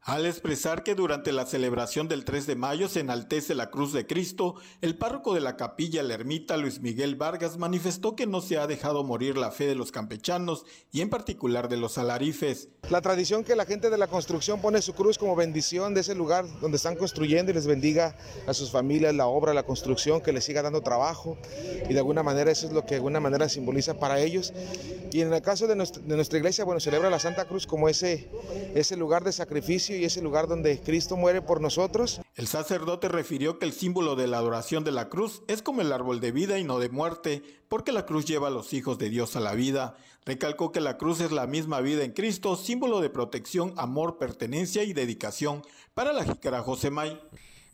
Al 0.06 0.28
expresar 0.28 0.84
que 0.84 0.94
durante 0.94 1.32
la 1.32 1.48
celebración 1.48 2.08
del 2.08 2.26
3 2.26 2.46
de 2.46 2.56
mayo 2.56 2.88
se 2.88 3.00
enaltece 3.00 3.56
la 3.56 3.72
cruz 3.72 3.92
de 3.92 4.06
Cristo, 4.06 4.54
el 4.82 5.00
párroco 5.00 5.34
de 5.34 5.42
la 5.42 5.58
capilla 5.58 6.04
La 6.04 6.14
Ermita, 6.14 6.58
Luis 6.58 6.80
Miguel 6.80 7.16
Vargas, 7.16 7.58
manifestó 7.58 8.16
que 8.16 8.28
no 8.28 8.40
se 8.40 8.60
ha 8.60 8.68
dejado 8.68 9.04
morir 9.04 9.36
la 9.36 9.50
fe 9.50 9.66
de 9.66 9.74
los 9.74 9.92
campechanos 9.92 10.64
y 10.92 11.02
en 11.02 11.10
particular 11.10 11.70
de 11.70 11.78
los 11.78 11.98
alarifes. 11.98 12.70
La 12.92 13.02
tradición 13.02 13.44
que 13.44 13.56
la 13.56 13.66
gente 13.66 13.90
de 13.90 13.98
la 13.98 14.06
construcción 14.06 14.62
pone 14.62 14.84
su 14.84 14.94
cruz 14.94 15.18
como 15.18 15.36
bendición 15.36 15.96
de 15.96 16.02
ese 16.02 16.14
lugar 16.14 16.46
donde 16.62 16.78
están 16.78 16.98
construyendo 16.98 17.50
y 17.52 17.56
les 17.56 17.66
bendiga 17.66 18.16
a 18.46 18.54
sus 18.54 18.70
familias 18.70 19.16
la 19.16 19.26
obra, 19.26 19.56
la 19.56 19.64
construcción, 19.64 20.22
que 20.22 20.34
les 20.34 20.44
siga 20.44 20.62
dando 20.62 20.82
trabajo 20.82 21.36
y 21.90 21.94
de 21.94 21.98
alguna 21.98 22.22
manera 22.22 22.52
eso 22.52 22.68
es 22.68 22.74
lo 22.74 22.84
que 22.84 22.90
de 22.90 22.98
alguna 22.98 23.20
manera 23.20 23.50
simboliza 23.50 23.96
para 23.96 24.20
ellos. 24.20 24.54
Y 25.12 25.22
en 25.22 25.34
el 25.34 25.42
caso 25.42 25.66
de 25.66 25.76
nuestra, 25.76 26.04
de 26.04 26.16
nuestra 26.16 26.38
iglesia, 26.38 26.64
bueno, 26.64 26.80
celebra 26.80 27.10
la 27.10 27.20
Santa 27.20 27.46
Cruz 27.46 27.66
como 27.66 27.90
ese, 27.90 28.30
ese 28.76 28.98
lugar 28.98 29.24
de 29.24 29.32
sacrificio 29.32 29.95
y 29.98 30.06
ese 30.06 30.22
lugar 30.22 30.48
donde 30.48 30.80
Cristo 30.82 31.18
muere 31.18 31.42
por 31.42 31.62
nosotros. 31.62 32.22
El 32.36 32.48
sacerdote 32.48 33.08
refirió 33.08 33.60
que 33.60 33.66
el 33.66 33.74
símbolo 33.74 34.16
de 34.16 34.28
la 34.28 34.38
adoración 34.38 34.84
de 34.84 34.92
la 34.92 35.10
cruz 35.10 35.42
es 35.48 35.62
como 35.62 35.82
el 35.82 35.92
árbol 35.92 36.20
de 36.20 36.32
vida 36.32 36.60
y 36.60 36.64
no 36.64 36.80
de 36.80 36.90
muerte, 36.90 37.44
porque 37.68 37.92
la 37.92 38.06
cruz 38.06 38.26
lleva 38.26 38.48
a 38.48 38.52
los 38.52 38.74
hijos 38.74 38.98
de 38.98 39.10
Dios 39.10 39.36
a 39.36 39.40
la 39.40 39.54
vida. 39.54 39.96
Recalcó 40.26 40.72
que 40.72 40.82
la 40.82 40.98
cruz 40.98 41.22
es 41.22 41.32
la 41.32 41.48
misma 41.48 41.82
vida 41.82 42.04
en 42.04 42.12
Cristo, 42.12 42.56
símbolo 42.56 43.00
de 43.02 43.10
protección, 43.10 43.74
amor, 43.78 44.18
pertenencia 44.18 44.84
y 44.84 44.94
dedicación. 44.94 45.64
Para 45.94 46.14
la 46.14 46.24
jícara 46.24 46.62
José 46.62 46.90
May. 46.90 47.20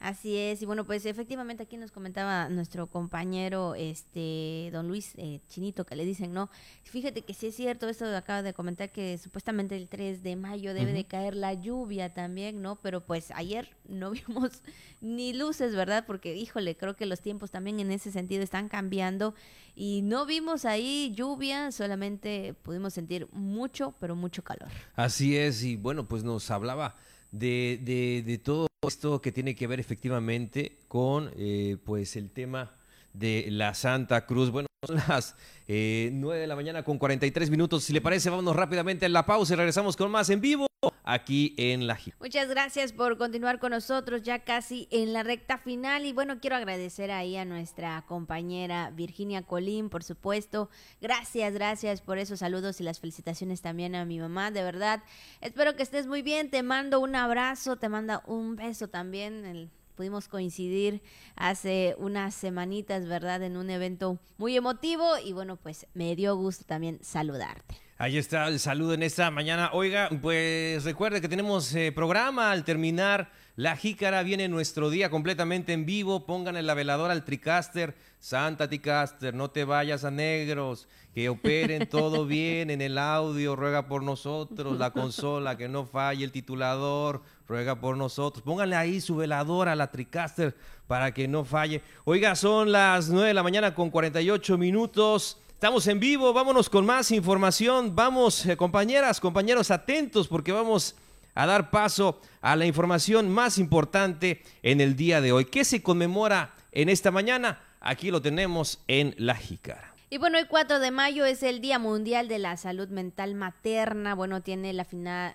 Así 0.02 0.36
es, 0.36 0.64
y 0.64 0.66
bueno, 0.66 0.84
pues 0.84 1.06
efectivamente 1.06 1.62
aquí 1.62 1.78
nos 1.78 1.92
comentaba 1.92 2.50
nuestro 2.50 2.88
compañero, 2.88 3.76
este, 3.76 4.72
don 4.74 4.88
Luis 4.88 5.14
eh, 5.18 5.42
Chinito, 5.48 5.86
que 5.86 5.96
le 5.96 6.06
dicen, 6.06 6.34
no, 6.34 6.50
fíjate 6.86 7.22
que 7.22 7.36
sí 7.36 7.48
es 7.48 7.56
cierto, 7.56 7.88
esto 7.88 8.06
acaba 8.18 8.42
de 8.42 8.56
comentar 8.56 8.92
que 8.92 9.20
supuestamente 9.20 9.76
el 9.76 9.88
3 9.88 10.24
de 10.24 10.36
mayo 10.36 10.74
debe 10.74 10.92
de 10.92 11.06
caer 11.06 11.36
la 11.36 11.54
lluvia 11.54 12.16
también, 12.16 12.64
¿no? 12.64 12.78
Pero 12.78 13.06
pues 13.06 13.30
ayer 13.36 13.78
no 13.88 14.10
vimos 14.28 14.64
ni 15.02 15.34
luces, 15.34 15.76
¿verdad? 15.76 16.06
Porque, 16.08 16.36
híjole, 16.36 16.76
creo 16.76 16.96
que 16.96 17.06
los 17.06 17.22
tiempos 17.22 17.52
también 17.52 17.80
en 17.80 17.92
ese 17.92 18.12
sentido 18.12 18.42
están 18.42 18.70
cambiando 18.70 19.36
y 19.76 20.02
no 20.02 20.26
vimos 20.26 20.66
ahí 20.66 21.14
lluvia, 21.16 21.72
solamente 21.72 22.56
pudimos 22.64 22.96
sentir 22.96 23.28
mucho, 23.34 23.94
pero 24.00 24.16
mucho 24.16 24.44
calor. 24.44 24.70
Así 24.96 25.38
es, 25.38 25.62
y 25.62 25.76
bueno, 25.76 26.08
pues 26.08 26.24
nos 26.24 26.50
hablaba 26.50 26.96
de, 27.32 27.80
de, 27.82 28.24
de 28.26 28.38
todo 28.38 28.68
esto 28.88 29.22
que 29.22 29.32
tiene 29.32 29.56
que 29.56 29.68
ver 29.68 29.80
efectivamente 29.80 30.78
con 30.88 31.32
eh, 31.38 31.78
pues 31.84 32.16
el 32.16 32.30
tema 32.30 32.72
de 33.14 33.48
la 33.50 33.74
Santa 33.74 34.26
Cruz. 34.26 34.50
Bueno, 34.50 34.68
son 34.86 34.98
las 35.08 35.36
eh, 35.68 36.10
9 36.14 36.42
de 36.42 36.48
la 36.48 36.56
mañana 36.56 36.84
con 36.84 36.98
43 36.98 37.50
minutos. 37.50 37.84
Si 37.84 37.94
le 37.94 38.02
parece, 38.02 38.30
vámonos 38.30 38.56
rápidamente 38.56 39.06
a 39.06 39.10
la 39.10 39.26
pausa 39.26 39.54
y 39.54 39.58
regresamos 39.58 39.96
con 39.96 40.10
más 40.12 40.30
en 40.30 40.42
vivo 40.42 40.71
aquí 41.04 41.54
en 41.58 41.88
La 41.88 41.96
Gira. 41.96 42.16
Muchas 42.20 42.48
gracias 42.48 42.94
por 42.94 43.18
continuar 43.18 43.60
con 43.60 43.72
nosotros 43.72 44.22
ya 44.22 44.40
casi 44.40 44.88
en 44.92 45.14
la 45.14 45.24
recta 45.24 45.58
final 45.58 46.06
y 46.06 46.14
bueno, 46.14 46.40
quiero 46.40 46.56
agradecer 46.56 47.12
ahí 47.12 47.38
a 47.38 47.46
nuestra 47.46 48.04
compañera 48.08 48.92
Virginia 48.92 49.42
Colín, 49.42 49.90
por 49.90 50.04
supuesto. 50.04 50.70
Gracias, 51.02 51.54
gracias 51.54 52.02
por 52.02 52.18
esos 52.18 52.40
saludos 52.40 52.80
y 52.82 52.84
las 52.84 53.00
felicitaciones 53.00 53.62
también 53.62 53.96
a 53.96 54.06
mi 54.06 54.20
mamá, 54.20 54.52
de 54.52 54.64
verdad. 54.64 55.04
Espero 55.42 55.76
que 55.76 55.84
estés 55.84 56.08
muy 56.08 56.22
bien, 56.22 56.50
te 56.50 56.64
mando 56.64 57.00
un 57.00 57.16
abrazo, 57.16 57.78
te 57.78 57.90
manda 57.90 58.24
un 58.26 58.56
beso 58.56 58.88
también 58.88 59.72
pudimos 60.02 60.28
coincidir 60.28 61.04
hace 61.36 61.94
unas 62.00 62.34
semanitas, 62.34 63.08
¿verdad? 63.08 63.44
En 63.44 63.56
un 63.56 63.70
evento 63.70 64.18
muy 64.40 64.58
emotivo 64.58 65.20
y 65.24 65.32
bueno, 65.32 65.58
pues 65.58 65.86
me 65.94 66.16
dio 66.16 66.36
gusto 66.36 66.66
también 66.66 66.98
saludarte. 67.04 67.76
Ahí 68.00 68.18
está 68.18 68.48
el 68.48 68.60
saludo 68.60 68.96
en 68.96 69.04
esta 69.04 69.30
mañana. 69.30 69.70
Oiga, 69.74 70.10
pues 70.24 70.84
recuerde 70.86 71.22
que 71.22 71.30
tenemos 71.30 71.72
eh, 71.76 71.92
programa 71.92 72.50
al 72.50 72.64
terminar. 72.64 73.32
La 73.56 73.76
jícara 73.76 74.24
viene 74.24 74.48
nuestro 74.48 74.90
día 74.90 75.12
completamente 75.12 75.72
en 75.72 75.86
vivo. 75.86 76.26
Pongan 76.26 76.58
en 76.58 76.66
la 76.66 76.74
veladora 76.74 77.14
al 77.14 77.24
Tricaster. 77.24 77.96
Santa 78.18 78.68
Tricaster, 78.68 79.36
no 79.36 79.52
te 79.52 79.66
vayas 79.66 80.04
a 80.04 80.10
negros. 80.10 80.88
Que 81.14 81.30
operen 81.30 81.88
todo 81.88 82.26
bien 82.38 82.72
en 82.72 82.82
el 82.82 82.98
audio. 82.98 83.56
Ruega 83.56 83.88
por 83.88 84.02
nosotros. 84.02 84.80
La 84.80 84.90
consola, 84.90 85.58
que 85.58 85.70
no 85.70 85.86
falle 85.86 86.24
el 86.24 86.32
titulador. 86.32 87.22
Ruega 87.48 87.80
por 87.80 87.98
nosotros. 87.98 88.44
Pónganle 88.44 88.76
ahí 88.76 89.02
su 89.02 89.16
veladora 89.16 89.74
a 89.74 89.76
la 89.76 89.92
Tricaster 89.92 90.56
para 90.88 91.14
que 91.14 91.28
no 91.28 91.44
falle. 91.44 91.82
Oiga, 92.06 92.36
son 92.36 92.72
las 92.72 93.10
9 93.10 93.30
de 93.30 93.34
la 93.34 93.44
mañana 93.44 93.76
con 93.76 93.90
48 93.90 94.58
minutos. 94.58 95.38
Estamos 95.50 95.86
en 95.88 96.00
vivo, 96.00 96.34
vámonos 96.34 96.70
con 96.70 96.86
más 96.86 97.12
información. 97.12 97.96
Vamos, 97.96 98.46
eh, 98.46 98.58
compañeras, 98.58 99.20
compañeros, 99.20 99.70
atentos 99.70 100.28
porque 100.28 100.52
vamos 100.52 100.96
a 101.36 101.46
dar 101.46 101.70
paso 101.70 102.20
a 102.42 102.56
la 102.56 102.66
información 102.66 103.30
más 103.30 103.58
importante 103.58 104.42
en 104.64 104.82
el 104.82 104.96
día 104.96 105.22
de 105.22 105.32
hoy. 105.32 105.46
¿Qué 105.46 105.64
se 105.64 105.84
conmemora 105.84 106.56
en 106.72 106.90
esta 106.90 107.12
mañana? 107.12 107.62
Aquí 107.80 108.12
lo 108.12 108.22
tenemos 108.22 108.80
en 108.88 109.14
La 109.18 109.36
Jícara. 109.36 109.91
Y 110.14 110.18
bueno, 110.18 110.38
el 110.38 110.50
4 110.50 110.80
de 110.80 110.92
mayo 110.92 111.24
es 111.24 111.42
el 111.42 111.62
Día 111.62 111.80
Mundial 111.80 112.28
de 112.28 112.38
la 112.38 112.58
Salud 112.58 112.90
Mental 112.90 113.34
Materna. 113.34 114.14
Bueno, 114.14 114.42
tiene 114.42 114.74
la, 114.74 114.86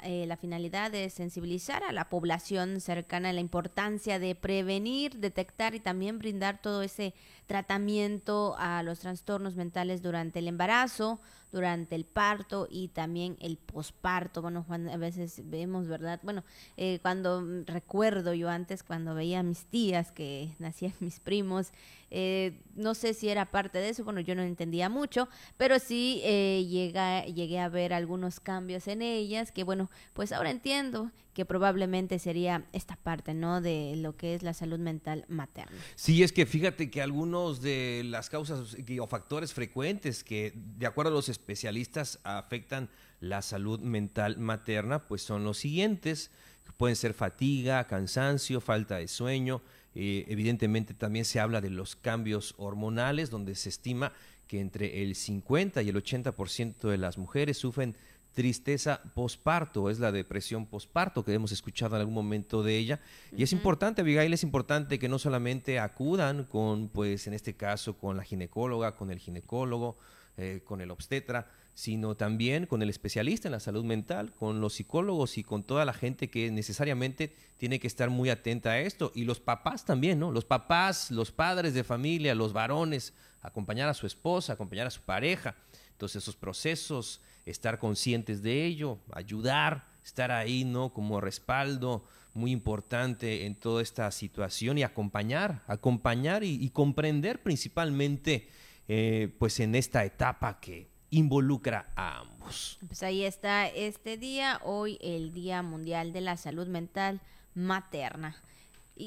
eh, 0.02 0.26
la 0.26 0.36
finalidad 0.36 0.90
de 0.90 1.08
sensibilizar 1.08 1.82
a 1.82 1.92
la 1.92 2.10
población 2.10 2.82
cercana 2.82 3.30
a 3.30 3.32
la 3.32 3.40
importancia 3.40 4.18
de 4.18 4.34
prevenir, 4.34 5.16
detectar 5.16 5.74
y 5.74 5.80
también 5.80 6.18
brindar 6.18 6.60
todo 6.60 6.82
ese 6.82 7.14
tratamiento 7.46 8.54
a 8.58 8.82
los 8.82 8.98
trastornos 8.98 9.56
mentales 9.56 10.02
durante 10.02 10.40
el 10.40 10.48
embarazo, 10.48 11.22
durante 11.52 11.94
el 11.94 12.04
parto 12.04 12.66
y 12.70 12.88
también 12.88 13.36
el 13.40 13.56
posparto. 13.56 14.42
Bueno, 14.42 14.64
Juan, 14.66 14.88
a 14.88 14.96
veces 14.96 15.42
vemos, 15.44 15.88
¿verdad? 15.88 16.20
Bueno, 16.22 16.44
eh, 16.76 16.98
cuando 17.02 17.42
recuerdo 17.66 18.34
yo 18.34 18.48
antes, 18.48 18.82
cuando 18.82 19.14
veía 19.14 19.40
a 19.40 19.42
mis 19.42 19.66
tías 19.66 20.12
que 20.12 20.54
nacían 20.58 20.94
mis 21.00 21.20
primos, 21.20 21.72
eh, 22.10 22.60
no 22.74 22.94
sé 22.94 23.14
si 23.14 23.28
era 23.28 23.50
parte 23.50 23.78
de 23.78 23.88
eso, 23.88 24.04
bueno, 24.04 24.20
yo 24.20 24.34
no 24.34 24.42
entendía 24.42 24.88
mucho, 24.88 25.28
pero 25.56 25.78
sí 25.78 26.20
eh, 26.24 26.64
llegué 26.66 27.58
a 27.58 27.68
ver 27.68 27.92
algunos 27.92 28.40
cambios 28.40 28.86
en 28.86 29.02
ellas, 29.02 29.50
que 29.50 29.64
bueno, 29.64 29.90
pues 30.12 30.32
ahora 30.32 30.50
entiendo 30.50 31.10
que 31.36 31.44
probablemente 31.44 32.18
sería 32.18 32.64
esta 32.72 32.96
parte, 32.96 33.34
¿no? 33.34 33.60
De 33.60 33.94
lo 33.96 34.16
que 34.16 34.34
es 34.34 34.42
la 34.42 34.54
salud 34.54 34.78
mental 34.78 35.26
materna. 35.28 35.76
Sí, 35.94 36.22
es 36.22 36.32
que 36.32 36.46
fíjate 36.46 36.90
que 36.90 37.02
algunos 37.02 37.60
de 37.60 38.00
las 38.06 38.30
causas 38.30 38.74
o 38.98 39.06
factores 39.06 39.52
frecuentes 39.52 40.24
que, 40.24 40.54
de 40.54 40.86
acuerdo 40.86 41.10
a 41.10 41.14
los 41.14 41.28
especialistas, 41.38 42.18
afectan 42.24 42.88
la 43.20 43.42
salud 43.42 43.80
mental 43.80 44.38
materna, 44.38 45.06
pues 45.06 45.22
son 45.22 45.44
los 45.44 45.58
siguientes. 45.58 46.30
Pueden 46.76 46.96
ser 46.96 47.14
fatiga, 47.14 47.86
cansancio, 47.86 48.60
falta 48.60 48.96
de 48.96 49.08
sueño. 49.08 49.62
Eh, 49.94 50.26
evidentemente 50.28 50.94
también 50.94 51.24
se 51.24 51.40
habla 51.40 51.60
de 51.60 51.70
los 51.70 51.96
cambios 51.96 52.54
hormonales, 52.58 53.30
donde 53.30 53.54
se 53.54 53.68
estima 53.68 54.12
que 54.46 54.60
entre 54.60 55.02
el 55.02 55.14
50 55.14 55.82
y 55.82 55.88
el 55.88 55.96
80% 55.96 56.88
de 56.88 56.98
las 56.98 57.18
mujeres 57.18 57.56
sufren 57.56 57.96
tristeza 58.36 59.00
posparto, 59.14 59.88
es 59.88 59.98
la 59.98 60.12
depresión 60.12 60.66
posparto 60.66 61.24
que 61.24 61.32
hemos 61.32 61.52
escuchado 61.52 61.96
en 61.96 62.00
algún 62.00 62.14
momento 62.14 62.62
de 62.62 62.76
ella. 62.76 63.00
Y 63.34 63.42
es 63.42 63.54
importante, 63.54 64.02
Abigail, 64.02 64.30
es 64.34 64.42
importante 64.42 64.98
que 64.98 65.08
no 65.08 65.18
solamente 65.18 65.78
acudan 65.78 66.44
con, 66.44 66.88
pues 66.88 67.26
en 67.26 67.32
este 67.32 67.56
caso, 67.56 67.96
con 67.96 68.18
la 68.18 68.24
ginecóloga, 68.24 68.94
con 68.94 69.10
el 69.10 69.20
ginecólogo, 69.20 69.96
eh, 70.36 70.62
con 70.64 70.80
el 70.80 70.90
obstetra, 70.90 71.50
sino 71.74 72.14
también 72.16 72.66
con 72.66 72.82
el 72.82 72.90
especialista 72.90 73.48
en 73.48 73.52
la 73.52 73.60
salud 73.60 73.84
mental, 73.84 74.32
con 74.32 74.60
los 74.60 74.74
psicólogos 74.74 75.38
y 75.38 75.44
con 75.44 75.62
toda 75.62 75.84
la 75.84 75.92
gente 75.92 76.30
que 76.30 76.50
necesariamente 76.50 77.34
tiene 77.56 77.78
que 77.80 77.86
estar 77.86 78.10
muy 78.10 78.30
atenta 78.30 78.70
a 78.70 78.80
esto. 78.80 79.12
Y 79.14 79.24
los 79.24 79.40
papás 79.40 79.84
también, 79.84 80.18
¿no? 80.18 80.32
Los 80.32 80.44
papás, 80.44 81.10
los 81.10 81.32
padres 81.32 81.74
de 81.74 81.84
familia, 81.84 82.34
los 82.34 82.52
varones, 82.52 83.14
acompañar 83.42 83.88
a 83.88 83.94
su 83.94 84.06
esposa, 84.06 84.54
acompañar 84.54 84.86
a 84.86 84.90
su 84.90 85.02
pareja. 85.02 85.56
Entonces 85.92 86.22
esos 86.22 86.36
procesos 86.36 87.20
estar 87.46 87.78
conscientes 87.78 88.42
de 88.42 88.64
ello, 88.64 88.98
ayudar, 89.12 89.86
estar 90.04 90.30
ahí, 90.30 90.64
¿no? 90.64 90.92
Como 90.92 91.20
respaldo 91.20 92.04
muy 92.34 92.50
importante 92.50 93.46
en 93.46 93.54
toda 93.54 93.82
esta 93.82 94.10
situación 94.10 94.76
y 94.78 94.82
acompañar, 94.82 95.62
acompañar 95.66 96.44
y, 96.44 96.68
comprender 96.70 97.42
principalmente, 97.42 98.48
eh, 98.88 99.34
pues 99.38 99.60
en 99.60 99.74
esta 99.74 100.04
etapa 100.04 100.60
que 100.60 100.88
involucra 101.10 101.92
a 101.96 102.20
ambos. 102.20 102.78
Pues 102.86 103.02
ahí 103.02 103.24
está 103.24 103.68
este 103.68 104.16
día, 104.16 104.60
hoy 104.64 104.98
el 105.00 105.32
Día 105.32 105.62
Mundial 105.62 106.12
de 106.12 106.20
la 106.20 106.36
Salud 106.36 106.66
Mental 106.66 107.20
Materna. 107.54 108.42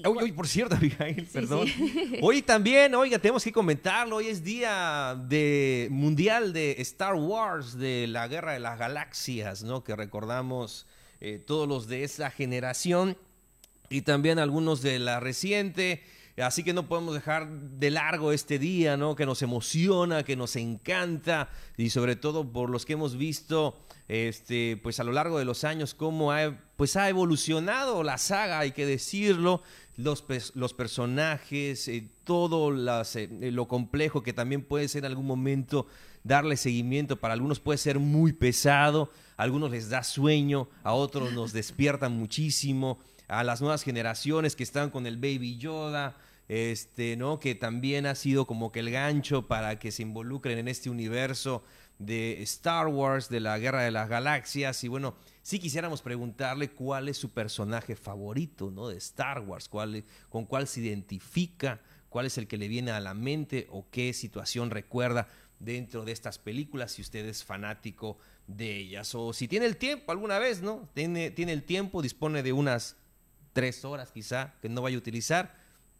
Hoy, 0.05 0.31
por 0.31 0.47
cierto, 0.47 0.75
Abigail, 0.77 1.25
perdón. 1.25 1.67
Hoy 2.21 2.43
también, 2.43 2.93
oiga, 2.93 3.17
tenemos 3.17 3.43
que 3.43 3.51
comentarlo. 3.51 4.17
Hoy 4.17 4.27
es 4.27 4.43
día 4.43 5.19
de 5.27 5.87
mundial 5.89 6.53
de 6.53 6.75
Star 6.79 7.15
Wars, 7.15 7.75
de 7.75 8.05
la 8.07 8.27
Guerra 8.27 8.53
de 8.53 8.59
las 8.59 8.77
Galaxias, 8.77 9.63
¿no? 9.63 9.83
Que 9.83 9.95
recordamos 9.95 10.85
eh, 11.21 11.39
todos 11.39 11.67
los 11.67 11.87
de 11.87 12.03
esa 12.03 12.29
generación 12.29 13.17
y 13.89 14.01
también 14.01 14.37
algunos 14.37 14.83
de 14.83 14.99
la 14.99 15.19
reciente. 15.19 16.03
Así 16.41 16.63
que 16.63 16.73
no 16.73 16.87
podemos 16.87 17.13
dejar 17.13 17.49
de 17.49 17.91
largo 17.91 18.31
este 18.31 18.59
día, 18.59 18.97
¿no? 18.97 19.15
Que 19.15 19.25
nos 19.25 19.41
emociona, 19.41 20.23
que 20.23 20.35
nos 20.35 20.55
encanta 20.55 21.49
y 21.77 21.89
sobre 21.89 22.15
todo 22.15 22.51
por 22.51 22.69
los 22.69 22.85
que 22.85 22.93
hemos 22.93 23.17
visto 23.17 23.75
este, 24.09 24.79
pues 24.81 24.99
a 24.99 25.03
lo 25.03 25.11
largo 25.11 25.37
de 25.37 25.45
los 25.45 25.63
años, 25.63 25.93
cómo 25.93 26.31
ha, 26.31 26.57
pues 26.75 26.95
ha 26.95 27.07
evolucionado 27.09 28.01
la 28.01 28.17
saga, 28.17 28.59
hay 28.59 28.71
que 28.71 28.87
decirlo, 28.87 29.61
los, 29.97 30.25
los 30.55 30.73
personajes, 30.73 31.87
eh, 31.87 32.09
todo 32.23 32.73
eh, 32.73 33.51
lo 33.51 33.67
complejo 33.67 34.23
que 34.23 34.33
también 34.33 34.63
puede 34.63 34.87
ser 34.87 35.05
en 35.05 35.11
algún 35.11 35.27
momento 35.27 35.85
darle 36.23 36.57
seguimiento, 36.57 37.17
para 37.17 37.35
algunos 37.35 37.59
puede 37.59 37.77
ser 37.77 37.99
muy 37.99 38.33
pesado, 38.33 39.11
a 39.37 39.43
algunos 39.43 39.69
les 39.69 39.89
da 39.89 40.03
sueño, 40.03 40.69
a 40.83 40.93
otros 40.93 41.31
nos 41.33 41.53
despiertan 41.53 42.13
muchísimo, 42.13 42.97
a 43.27 43.43
las 43.43 43.61
nuevas 43.61 43.83
generaciones 43.83 44.55
que 44.55 44.63
están 44.63 44.89
con 44.89 45.05
el 45.05 45.17
Baby 45.17 45.57
Yoda, 45.57 46.17
este, 46.49 47.15
¿no? 47.15 47.39
Que 47.39 47.55
también 47.55 48.05
ha 48.07 48.15
sido 48.15 48.45
como 48.45 48.71
que 48.71 48.79
el 48.79 48.91
gancho 48.91 49.47
para 49.47 49.79
que 49.79 49.91
se 49.91 50.01
involucren 50.01 50.57
en 50.57 50.67
este 50.67 50.89
universo 50.89 51.63
de 51.99 52.41
Star 52.41 52.87
Wars, 52.87 53.29
de 53.29 53.39
la 53.39 53.57
Guerra 53.59 53.83
de 53.83 53.91
las 53.91 54.09
Galaxias. 54.09 54.83
Y 54.83 54.87
bueno, 54.87 55.15
si 55.43 55.59
quisiéramos 55.59 56.01
preguntarle 56.01 56.71
cuál 56.71 57.07
es 57.07 57.17
su 57.17 57.29
personaje 57.29 57.95
favorito, 57.95 58.71
¿no? 58.71 58.87
De 58.87 58.97
Star 58.97 59.41
Wars, 59.41 59.69
cuál, 59.69 60.03
con 60.29 60.45
cuál 60.45 60.67
se 60.67 60.81
identifica, 60.81 61.79
cuál 62.09 62.25
es 62.25 62.37
el 62.39 62.47
que 62.47 62.57
le 62.57 62.67
viene 62.67 62.91
a 62.91 62.99
la 62.99 63.13
mente 63.13 63.67
o 63.69 63.87
qué 63.91 64.11
situación 64.13 64.71
recuerda 64.71 65.27
dentro 65.59 66.03
de 66.03 66.13
estas 66.13 66.39
películas, 66.39 66.93
si 66.93 67.01
usted 67.01 67.25
es 67.25 67.43
fanático 67.43 68.17
de 68.47 68.75
ellas. 68.75 69.13
O 69.13 69.33
si 69.33 69.47
tiene 69.47 69.67
el 69.67 69.77
tiempo 69.77 70.11
alguna 70.11 70.39
vez, 70.39 70.63
¿no? 70.63 70.89
Tiene, 70.95 71.29
tiene 71.29 71.53
el 71.53 71.63
tiempo, 71.63 72.01
dispone 72.01 72.41
de 72.41 72.53
unas 72.53 72.95
tres 73.53 73.85
horas 73.85 74.11
quizá 74.11 74.55
que 74.61 74.69
no 74.69 74.81
vaya 74.81 74.95
a 74.95 74.99
utilizar, 74.99 75.53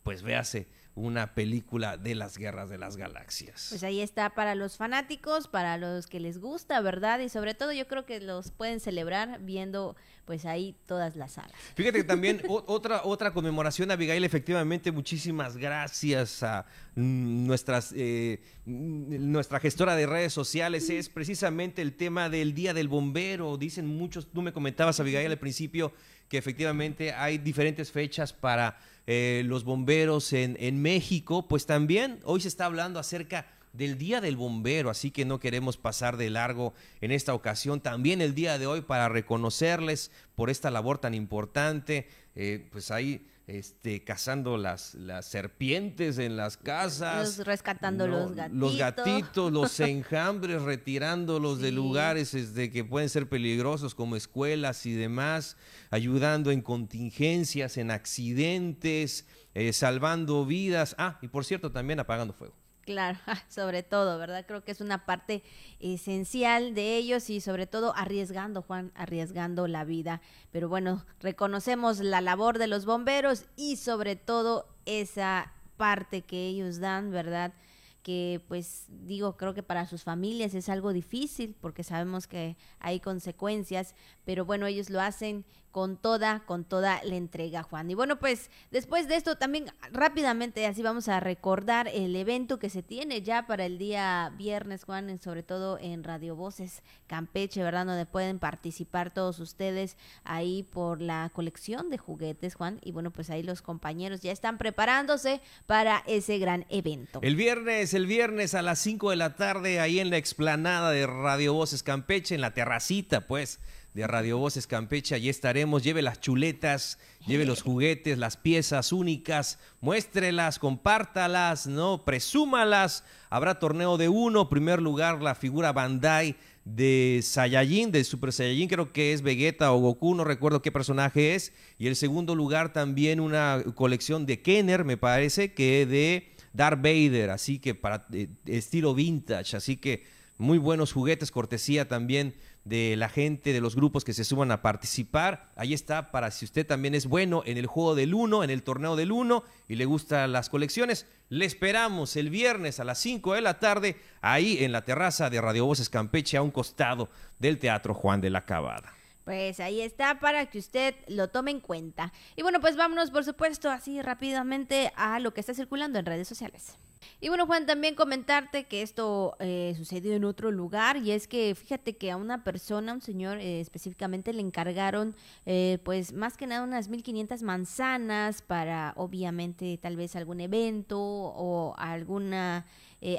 pues 0.03 0.21
véase 0.23 0.67
una 0.99 1.33
película 1.33 1.97
de 1.97 2.13
las 2.15 2.37
guerras 2.37 2.69
de 2.69 2.77
las 2.77 2.97
galaxias. 2.97 3.67
Pues 3.69 3.83
ahí 3.83 4.01
está 4.01 4.31
para 4.31 4.55
los 4.55 4.77
fanáticos, 4.77 5.47
para 5.47 5.77
los 5.77 6.07
que 6.07 6.19
les 6.19 6.39
gusta, 6.39 6.81
¿verdad? 6.81 7.19
Y 7.19 7.29
sobre 7.29 7.53
todo 7.53 7.71
yo 7.71 7.87
creo 7.87 8.05
que 8.05 8.19
los 8.19 8.51
pueden 8.51 8.79
celebrar 8.79 9.39
viendo 9.41 9.95
pues 10.25 10.45
ahí 10.45 10.75
todas 10.85 11.15
las 11.15 11.33
salas. 11.33 11.53
Fíjate 11.75 11.99
que 11.99 12.03
también 12.03 12.41
otra, 12.49 13.01
otra 13.03 13.31
conmemoración, 13.33 13.89
Abigail, 13.91 14.23
efectivamente, 14.23 14.91
muchísimas 14.91 15.57
gracias 15.57 16.43
a 16.43 16.65
nuestras, 16.95 17.93
eh, 17.95 18.41
nuestra 18.65 19.59
gestora 19.59 19.95
de 19.95 20.05
redes 20.05 20.33
sociales, 20.33 20.89
es 20.89 21.09
precisamente 21.09 21.81
el 21.81 21.95
tema 21.95 22.29
del 22.29 22.53
Día 22.53 22.73
del 22.73 22.89
Bombero. 22.89 23.57
Dicen 23.57 23.87
muchos, 23.87 24.31
tú 24.31 24.41
me 24.41 24.53
comentabas, 24.53 24.99
Abigail, 24.99 25.31
al 25.31 25.39
principio, 25.39 25.93
que 26.27 26.37
efectivamente 26.37 27.11
hay 27.13 27.39
diferentes 27.39 27.91
fechas 27.91 28.33
para 28.33 28.77
eh, 29.11 29.41
los 29.43 29.63
bomberos 29.63 30.33
en, 30.33 30.55
en 30.59 30.83
México, 30.83 31.47
pues 31.47 31.65
también 31.65 32.19
hoy 32.25 32.41
se 32.41 32.47
está 32.47 32.65
hablando 32.65 32.99
acerca 32.99 33.47
del 33.73 33.97
Día 33.97 34.21
del 34.21 34.37
Bombero, 34.37 34.91
así 34.91 35.09
que 35.09 35.25
no 35.25 35.39
queremos 35.39 35.77
pasar 35.77 36.15
de 36.15 36.29
largo 36.29 36.75
en 37.01 37.09
esta 37.11 37.33
ocasión. 37.33 37.81
También 37.81 38.21
el 38.21 38.35
día 38.35 38.59
de 38.59 38.67
hoy 38.67 38.81
para 38.81 39.09
reconocerles 39.09 40.11
por 40.35 40.51
esta 40.51 40.69
labor 40.69 40.99
tan 40.99 41.15
importante, 41.15 42.07
eh, 42.35 42.67
pues 42.71 42.91
ahí 42.91 43.25
este, 43.49 44.03
cazando 44.03 44.57
las, 44.57 44.93
las 44.93 45.25
serpientes 45.25 46.19
en 46.19 46.37
las 46.37 46.55
casas. 46.57 47.39
rescatando 47.39 48.07
los 48.07 48.35
gatitos. 48.35 48.59
Los 48.59 48.77
gatitos, 48.77 49.51
los 49.51 49.79
enjambres, 49.79 50.61
retirándolos 50.61 51.59
de 51.59 51.71
lugares 51.71 52.33
este, 52.35 52.69
que 52.69 52.83
pueden 52.83 53.09
ser 53.09 53.27
peligrosos 53.27 53.95
como 53.95 54.15
escuelas 54.15 54.85
y 54.85 54.93
demás, 54.93 55.57
ayudando 55.89 56.51
en 56.51 56.61
contingencias, 56.61 57.77
en 57.77 57.89
accidentes, 57.89 59.25
eh, 59.55 59.73
salvando 59.73 60.45
vidas. 60.45 60.95
Ah, 60.99 61.17
y 61.21 61.27
por 61.27 61.43
cierto, 61.43 61.71
también 61.71 61.99
apagando 61.99 62.33
fuego. 62.33 62.53
Claro, 62.89 63.19
sobre 63.49 63.83
todo, 63.83 64.17
¿verdad? 64.17 64.45
Creo 64.47 64.63
que 64.63 64.71
es 64.71 64.81
una 64.81 65.05
parte 65.05 65.43
esencial 65.79 66.73
de 66.73 66.97
ellos 66.97 67.29
y 67.29 67.39
sobre 67.39 67.67
todo 67.67 67.93
arriesgando, 67.95 68.63
Juan, 68.63 68.91
arriesgando 68.95 69.67
la 69.67 69.83
vida. 69.83 70.21
Pero 70.51 70.69
bueno, 70.69 71.05
reconocemos 71.19 71.99
la 71.99 72.19
labor 72.19 72.57
de 72.57 72.65
los 72.65 72.87
bomberos 72.87 73.45
y 73.55 73.75
sobre 73.75 74.15
todo 74.15 74.65
esa 74.87 75.53
parte 75.77 76.23
que 76.23 76.47
ellos 76.47 76.79
dan, 76.79 77.11
¿verdad? 77.11 77.53
que 78.01 78.41
pues 78.47 78.85
digo, 78.87 79.35
creo 79.37 79.53
que 79.53 79.61
para 79.61 79.85
sus 79.85 80.03
familias 80.03 80.55
es 80.55 80.69
algo 80.69 80.93
difícil 80.93 81.55
porque 81.59 81.83
sabemos 81.83 82.27
que 82.27 82.55
hay 82.79 83.01
consecuencias, 83.01 83.93
pero 84.25 84.45
bueno, 84.45 84.65
ellos 84.65 84.89
lo 84.89 85.01
hacen 85.01 85.45
con 85.71 85.97
toda, 85.97 86.41
con 86.45 86.63
toda 86.63 87.01
la 87.03 87.15
entrega, 87.15 87.63
Juan. 87.63 87.89
Y 87.91 87.93
bueno, 87.93 88.19
pues 88.19 88.49
después 88.71 89.07
de 89.07 89.15
esto 89.15 89.37
también 89.37 89.65
rápidamente 89.91 90.65
así 90.65 90.81
vamos 90.81 91.07
a 91.07 91.19
recordar 91.19 91.87
el 91.87 92.15
evento 92.15 92.59
que 92.59 92.69
se 92.69 92.83
tiene 92.83 93.21
ya 93.21 93.45
para 93.45 93.65
el 93.65 93.77
día 93.77 94.33
viernes, 94.37 94.83
Juan, 94.83 95.19
sobre 95.19 95.43
todo 95.43 95.77
en 95.79 96.03
Radio 96.03 96.35
Voces 96.35 96.83
Campeche, 97.07 97.63
¿verdad? 97.63 97.85
Donde 97.85 98.05
pueden 98.05 98.39
participar 98.39 99.13
todos 99.13 99.39
ustedes 99.39 99.97
ahí 100.23 100.63
por 100.63 101.01
la 101.01 101.31
colección 101.33 101.89
de 101.89 101.97
juguetes, 101.97 102.55
Juan. 102.55 102.79
Y 102.83 102.91
bueno, 102.91 103.11
pues 103.11 103.29
ahí 103.29 103.43
los 103.43 103.61
compañeros 103.61 104.21
ya 104.21 104.31
están 104.31 104.57
preparándose 104.57 105.41
para 105.65 106.03
ese 106.07 106.39
gran 106.39 106.65
evento. 106.69 107.19
El 107.21 107.35
viernes, 107.35 107.93
el 107.93 108.07
viernes 108.07 108.55
a 108.55 108.61
las 108.61 108.79
5 108.79 109.11
de 109.11 109.15
la 109.15 109.35
tarde, 109.35 109.79
ahí 109.79 109.99
en 109.99 110.09
la 110.09 110.17
explanada 110.17 110.91
de 110.91 111.05
Radio 111.05 111.53
Voces 111.53 111.83
Campeche, 111.83 112.35
en 112.35 112.41
la 112.41 112.53
terracita, 112.53 113.27
pues 113.27 113.59
de 113.93 114.07
Radio 114.07 114.37
Voces 114.37 114.67
Campeche. 114.67 115.15
Allí 115.15 115.29
estaremos. 115.29 115.83
Lleve 115.83 116.01
las 116.01 116.19
chuletas, 116.19 116.99
lleve 117.25 117.45
los 117.45 117.61
juguetes, 117.61 118.17
las 118.17 118.37
piezas 118.37 118.91
únicas, 118.91 119.59
muéstrelas, 119.81 120.59
compártalas, 120.59 121.67
¿no? 121.67 122.05
Presúmalas. 122.05 123.03
Habrá 123.29 123.59
torneo 123.59 123.97
de 123.97 124.09
uno. 124.09 124.49
Primer 124.49 124.81
lugar, 124.81 125.21
la 125.21 125.35
figura 125.35 125.71
Bandai 125.71 126.35
de 126.75 127.19
Saiyajin, 127.23 127.91
de 127.91 128.03
Super 128.03 128.31
Saiyajin, 128.31 128.67
creo 128.67 128.93
que 128.93 129.13
es 129.13 129.21
Vegeta 129.21 129.71
o 129.71 129.79
Goku, 129.79 130.13
no 130.15 130.23
recuerdo 130.23 130.61
qué 130.61 130.71
personaje 130.71 131.35
es. 131.35 131.53
Y 131.77 131.87
el 131.87 131.95
segundo 131.95 132.35
lugar 132.35 132.73
también 132.73 133.19
una 133.19 133.63
colección 133.75 134.25
de 134.25 134.41
Kenner, 134.41 134.85
me 134.85 134.97
parece, 134.97 135.53
que 135.53 135.85
de 135.85 136.31
Darth 136.53 136.81
Vader, 136.81 137.31
así 137.31 137.59
que 137.59 137.75
para 137.75 138.07
eh, 138.13 138.27
estilo 138.45 138.93
vintage, 138.93 139.57
así 139.57 139.77
que 139.77 140.03
muy 140.37 140.57
buenos 140.57 140.93
juguetes, 140.93 141.31
cortesía 141.31 141.87
también 141.87 142.33
de 142.69 142.95
la 142.95 143.09
gente, 143.09 143.51
de 143.51 143.61
los 143.61 143.75
grupos 143.75 144.05
que 144.05 144.13
se 144.13 144.23
suban 144.23 144.51
a 144.51 144.61
participar. 144.61 145.51
Ahí 145.55 145.73
está 145.73 146.11
para 146.11 146.31
si 146.31 146.45
usted 146.45 146.65
también 146.65 146.95
es 146.95 147.07
bueno 147.07 147.41
en 147.45 147.57
el 147.57 147.65
juego 147.65 147.95
del 147.95 148.13
1, 148.13 148.43
en 148.43 148.49
el 148.51 148.63
torneo 148.63 148.95
del 148.95 149.11
1 149.11 149.43
y 149.67 149.75
le 149.75 149.85
gustan 149.85 150.31
las 150.31 150.49
colecciones. 150.49 151.07
Le 151.29 151.45
esperamos 151.45 152.15
el 152.15 152.29
viernes 152.29 152.79
a 152.79 152.83
las 152.83 152.99
5 152.99 153.33
de 153.33 153.41
la 153.41 153.59
tarde 153.59 153.97
ahí 154.21 154.63
en 154.63 154.71
la 154.71 154.85
terraza 154.85 155.29
de 155.29 155.41
Radio 155.41 155.65
Voces 155.65 155.89
Campeche 155.89 156.37
a 156.37 156.41
un 156.41 156.51
costado 156.51 157.09
del 157.39 157.57
Teatro 157.57 157.93
Juan 157.93 158.21
de 158.21 158.29
la 158.29 158.45
Cabada. 158.45 158.93
Pues 159.25 159.59
ahí 159.59 159.81
está 159.81 160.19
para 160.19 160.45
que 160.47 160.59
usted 160.59 160.95
lo 161.07 161.27
tome 161.27 161.51
en 161.51 161.59
cuenta. 161.59 162.13
Y 162.35 162.43
bueno, 162.43 162.61
pues 162.61 162.75
vámonos 162.77 163.11
por 163.11 163.25
supuesto 163.25 163.69
así 163.69 164.01
rápidamente 164.01 164.91
a 164.95 165.19
lo 165.19 165.33
que 165.33 165.41
está 165.41 165.53
circulando 165.53 165.99
en 165.99 166.05
redes 166.05 166.27
sociales. 166.27 166.77
Y 167.21 167.27
bueno, 167.27 167.45
Juan, 167.45 167.65
también 167.65 167.95
comentarte 167.95 168.65
que 168.65 168.81
esto 168.81 169.35
eh, 169.39 169.73
sucedió 169.77 170.13
en 170.13 170.23
otro 170.23 170.51
lugar 170.51 170.97
y 170.97 171.11
es 171.11 171.27
que 171.27 171.53
fíjate 171.53 171.97
que 171.97 172.11
a 172.11 172.17
una 172.17 172.43
persona, 172.43 172.93
un 172.93 173.01
señor 173.01 173.39
eh, 173.39 173.59
específicamente, 173.59 174.31
le 174.33 174.41
encargaron 174.41 175.15
eh, 175.45 175.79
pues 175.83 176.13
más 176.13 176.37
que 176.37 176.47
nada 176.47 176.63
unas 176.63 176.87
1500 176.87 177.41
manzanas 177.43 178.41
para 178.41 178.93
obviamente 178.95 179.77
tal 179.81 179.97
vez 179.97 180.15
algún 180.15 180.39
evento 180.41 180.99
o 180.99 181.75
alguna 181.77 182.65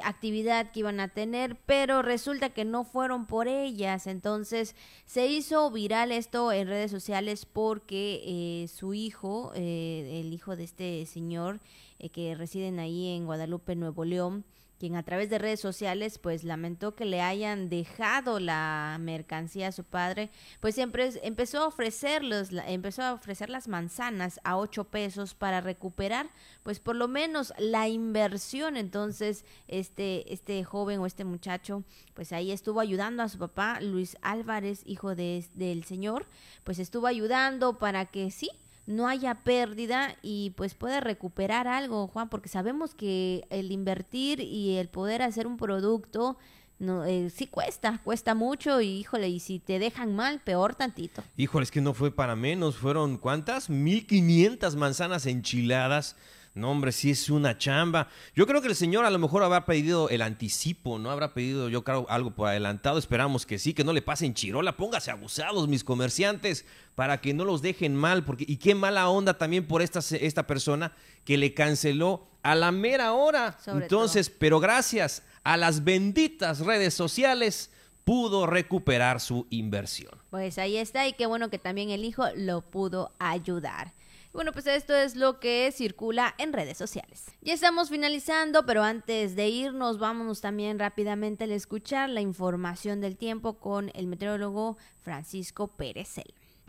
actividad 0.03 0.69
que 0.69 0.81
iban 0.81 0.99
a 0.99 1.07
tener, 1.07 1.55
pero 1.65 2.03
resulta 2.03 2.49
que 2.49 2.65
no 2.65 2.83
fueron 2.83 3.25
por 3.25 3.47
ellas. 3.47 4.05
Entonces 4.05 4.75
se 5.05 5.25
hizo 5.25 5.71
viral 5.71 6.11
esto 6.11 6.51
en 6.51 6.67
redes 6.67 6.91
sociales 6.91 7.47
porque 7.47 8.67
su 8.71 8.93
hijo, 8.93 9.51
el 9.55 10.31
hijo 10.31 10.55
de 10.55 10.65
este 10.65 11.05
señor, 11.07 11.61
eh, 12.01 12.09
que 12.09 12.35
residen 12.35 12.79
ahí 12.79 13.15
en 13.15 13.25
Guadalupe, 13.25 13.75
Nuevo 13.75 14.05
León, 14.05 14.43
quien 14.81 14.95
a 14.95 15.03
través 15.03 15.29
de 15.29 15.37
redes 15.37 15.59
sociales 15.59 16.17
pues 16.17 16.43
lamentó 16.43 16.95
que 16.95 17.05
le 17.05 17.21
hayan 17.21 17.69
dejado 17.69 18.39
la 18.39 18.97
mercancía 18.99 19.67
a 19.67 19.71
su 19.71 19.83
padre, 19.83 20.31
pues 20.59 20.73
siempre 20.73 21.11
empezó 21.21 21.59
a 21.59 21.67
ofrecerlos, 21.67 22.49
empezó 22.65 23.03
a 23.03 23.13
ofrecer 23.13 23.51
las 23.51 23.67
manzanas 23.67 24.39
a 24.43 24.57
ocho 24.57 24.85
pesos 24.85 25.35
para 25.35 25.61
recuperar 25.61 26.31
pues 26.63 26.79
por 26.79 26.95
lo 26.95 27.07
menos 27.07 27.53
la 27.59 27.89
inversión. 27.89 28.75
Entonces 28.75 29.45
este, 29.67 30.33
este 30.33 30.63
joven 30.63 30.97
o 30.97 31.05
este 31.05 31.25
muchacho 31.25 31.83
pues 32.15 32.33
ahí 32.33 32.51
estuvo 32.51 32.79
ayudando 32.79 33.21
a 33.21 33.29
su 33.29 33.37
papá, 33.37 33.79
Luis 33.81 34.17
Álvarez, 34.23 34.81
hijo 34.87 35.13
de, 35.13 35.45
del 35.53 35.83
señor, 35.83 36.25
pues 36.63 36.79
estuvo 36.79 37.05
ayudando 37.05 37.77
para 37.77 38.07
que 38.07 38.31
sí, 38.31 38.49
no 38.91 39.07
haya 39.07 39.35
pérdida 39.43 40.15
y 40.21 40.51
pues 40.51 40.75
pueda 40.75 40.99
recuperar 40.99 41.67
algo, 41.67 42.07
Juan, 42.07 42.29
porque 42.29 42.49
sabemos 42.49 42.93
que 42.93 43.45
el 43.49 43.71
invertir 43.71 44.39
y 44.39 44.77
el 44.77 44.89
poder 44.89 45.21
hacer 45.21 45.47
un 45.47 45.57
producto 45.57 46.37
no, 46.81 47.05
eh, 47.05 47.29
sí 47.29 47.45
cuesta, 47.45 48.01
cuesta 48.03 48.33
mucho 48.33 48.81
y 48.81 48.87
híjole, 48.87 49.29
y 49.29 49.39
si 49.39 49.59
te 49.59 49.77
dejan 49.77 50.15
mal, 50.15 50.39
peor 50.39 50.73
tantito. 50.73 51.23
Híjole, 51.37 51.63
es 51.63 51.71
que 51.71 51.79
no 51.79 51.93
fue 51.93 52.09
para 52.09 52.35
menos, 52.35 52.75
fueron 52.75 53.17
¿cuántas? 53.17 53.69
1500 53.69 54.75
manzanas 54.75 55.27
enchiladas 55.27 56.15
no, 56.53 56.69
hombre, 56.69 56.91
sí 56.91 57.11
es 57.11 57.29
una 57.29 57.57
chamba. 57.57 58.09
Yo 58.35 58.45
creo 58.45 58.61
que 58.61 58.67
el 58.67 58.75
señor 58.75 59.05
a 59.05 59.09
lo 59.09 59.19
mejor 59.19 59.41
habrá 59.41 59.65
pedido 59.65 60.09
el 60.09 60.21
anticipo, 60.21 60.99
¿no? 60.99 61.09
Habrá 61.09 61.33
pedido, 61.33 61.69
yo 61.69 61.83
creo, 61.85 62.05
algo 62.09 62.31
por 62.31 62.49
adelantado. 62.49 62.97
Esperamos 62.97 63.45
que 63.45 63.57
sí, 63.57 63.73
que 63.73 63.85
no 63.85 63.93
le 63.93 64.01
pasen 64.01 64.33
chirola. 64.33 64.75
Póngase 64.75 65.11
abusados, 65.11 65.69
mis 65.69 65.85
comerciantes, 65.85 66.65
para 66.95 67.21
que 67.21 67.33
no 67.33 67.45
los 67.45 67.61
dejen 67.61 67.95
mal. 67.95 68.25
Porque, 68.25 68.43
y 68.45 68.57
qué 68.57 68.75
mala 68.75 69.07
onda 69.07 69.37
también 69.37 69.65
por 69.65 69.81
esta, 69.81 69.99
esta 69.99 70.45
persona 70.45 70.91
que 71.23 71.37
le 71.37 71.53
canceló 71.53 72.27
a 72.43 72.53
la 72.53 72.73
mera 72.73 73.13
hora. 73.13 73.57
Entonces, 73.67 74.29
pero 74.29 74.59
gracias 74.59 75.23
a 75.43 75.55
las 75.55 75.85
benditas 75.85 76.59
redes 76.59 76.93
sociales 76.93 77.69
pudo 78.03 78.45
recuperar 78.45 79.21
su 79.21 79.47
inversión. 79.51 80.11
Pues 80.29 80.57
ahí 80.57 80.75
está 80.75 81.07
y 81.07 81.13
qué 81.13 81.27
bueno 81.27 81.49
que 81.49 81.59
también 81.59 81.91
el 81.91 82.03
hijo 82.03 82.25
lo 82.35 82.61
pudo 82.61 83.13
ayudar. 83.19 83.93
Bueno, 84.33 84.53
pues 84.53 84.65
esto 84.65 84.95
es 84.95 85.17
lo 85.17 85.41
que 85.41 85.73
circula 85.75 86.33
en 86.37 86.53
redes 86.53 86.77
sociales. 86.77 87.25
Ya 87.41 87.53
estamos 87.53 87.89
finalizando, 87.89 88.65
pero 88.65 88.81
antes 88.81 89.35
de 89.35 89.49
irnos, 89.49 89.99
vámonos 89.99 90.39
también 90.39 90.79
rápidamente 90.79 91.43
a 91.43 91.47
escuchar 91.47 92.09
la 92.09 92.21
información 92.21 93.01
del 93.01 93.17
tiempo 93.17 93.59
con 93.59 93.91
el 93.93 94.07
meteorólogo 94.07 94.77
Francisco 95.01 95.67
Pérez 95.67 96.15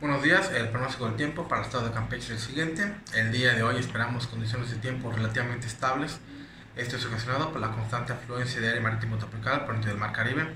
Buenos 0.00 0.24
días, 0.24 0.50
el 0.50 0.70
pronóstico 0.70 1.06
del 1.06 1.14
tiempo 1.14 1.46
para 1.46 1.60
el 1.60 1.66
estado 1.68 1.86
de 1.86 1.94
Campeche 1.94 2.24
es 2.24 2.30
el 2.30 2.38
siguiente. 2.40 2.94
El 3.14 3.30
día 3.30 3.54
de 3.54 3.62
hoy 3.62 3.76
esperamos 3.76 4.26
condiciones 4.26 4.68
de 4.72 4.78
tiempo 4.78 5.12
relativamente 5.12 5.68
estables. 5.68 6.18
Esto 6.74 6.96
es 6.96 7.06
ocasionado 7.06 7.52
por 7.52 7.60
la 7.60 7.70
constante 7.70 8.12
afluencia 8.12 8.60
de 8.60 8.68
aire 8.68 8.80
marítimo 8.80 9.18
tropical 9.18 9.64
por 9.64 9.80
del 9.80 9.96
Mar 9.96 10.12
Caribe, 10.12 10.48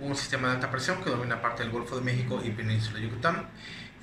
un 0.00 0.16
sistema 0.16 0.48
de 0.48 0.54
alta 0.54 0.72
presión 0.72 1.00
que 1.04 1.10
domina 1.10 1.40
parte 1.40 1.62
del 1.62 1.70
Golfo 1.70 1.94
de 1.94 2.02
México 2.02 2.40
y 2.42 2.50
Península 2.50 2.98
de 2.98 3.06
Yucatán 3.06 3.46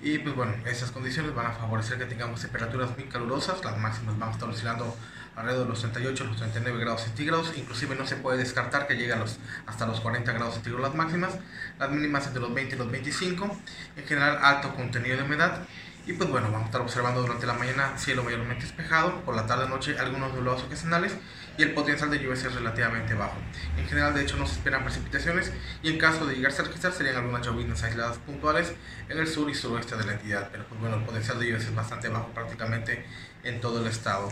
y 0.02 0.20
pues 0.20 0.36
bueno, 0.36 0.54
esas 0.66 0.92
condiciones 0.92 1.34
van 1.34 1.48
a 1.48 1.52
favorecer 1.52 1.98
que 1.98 2.06
tengamos 2.06 2.42
temperaturas 2.42 2.92
muy 2.96 3.06
calurosas, 3.06 3.64
las 3.64 3.78
máximas 3.78 4.18
van 4.20 4.30
a 4.30 4.32
estar 4.32 4.48
oscilando 4.48 4.96
alrededor 5.36 5.66
de 5.66 5.70
los 5.70 5.80
38 5.80 6.24
los 6.26 6.38
39 6.38 6.80
grados 6.80 7.02
centígrados, 7.02 7.54
inclusive 7.56 7.96
no 7.96 8.08
se 8.08 8.16
puede 8.16 8.40
descartar 8.40 8.88
que 8.88 8.96
lleguen 8.96 9.20
los, 9.20 9.38
hasta 9.66 9.86
los 9.86 10.00
40 10.02 10.32
grados 10.34 10.56
centígrados 10.56 10.88
las 10.88 10.96
máximas, 10.96 11.34
las 11.80 11.92
mínimas 11.92 12.26
entre 12.28 12.42
los 12.42 12.54
20 12.54 12.76
y 12.76 12.78
los 12.78 12.92
25, 12.92 13.58
en 13.98 14.06
general 14.06 14.40
alto 14.42 14.74
contenido 14.76 15.18
de 15.18 15.24
humedad. 15.24 15.64
Y 16.08 16.14
pues 16.14 16.30
bueno, 16.30 16.48
vamos 16.48 16.64
a 16.64 16.66
estar 16.68 16.82
observando 16.82 17.22
durante 17.22 17.46
la 17.46 17.54
mañana 17.54 17.98
cielo 17.98 18.24
mayormente 18.24 18.64
despejado, 18.64 19.22
por 19.26 19.36
la 19.36 19.46
tarde 19.46 19.68
noche 19.68 20.00
algunos 20.00 20.34
nublados 20.34 20.64
ocasionales 20.64 21.14
y 21.58 21.64
el 21.64 21.74
potencial 21.74 22.10
de 22.10 22.20
lluvia 22.20 22.34
es 22.34 22.54
relativamente 22.54 23.14
bajo. 23.14 23.38
En 23.78 23.88
general, 23.88 24.14
de 24.14 24.22
hecho, 24.22 24.38
no 24.38 24.46
se 24.46 24.54
esperan 24.54 24.84
precipitaciones 24.84 25.52
y 25.82 25.90
en 25.90 25.98
caso 25.98 26.26
de 26.26 26.36
llegarse 26.36 26.62
a 26.62 26.66
registrar 26.66 26.94
serían 26.94 27.16
algunas 27.16 27.46
lluvias 27.46 27.84
aisladas 27.84 28.18
puntuales 28.20 28.74
en 29.10 29.18
el 29.18 29.28
sur 29.28 29.50
y 29.50 29.56
suroeste 29.56 29.96
de 29.98 30.06
la 30.06 30.14
entidad, 30.14 30.50
pero 30.52 30.66
pues 30.66 30.80
bueno, 30.80 30.98
el 30.98 31.04
potencial 31.04 31.40
de 31.40 31.46
lluvia 31.46 31.58
es 31.58 31.76
bastante 31.76 32.10
bajo 32.10 32.28
prácticamente 32.30 33.06
en 33.44 33.60
todo 33.60 33.82
el 33.82 33.88
estado. 33.88 34.32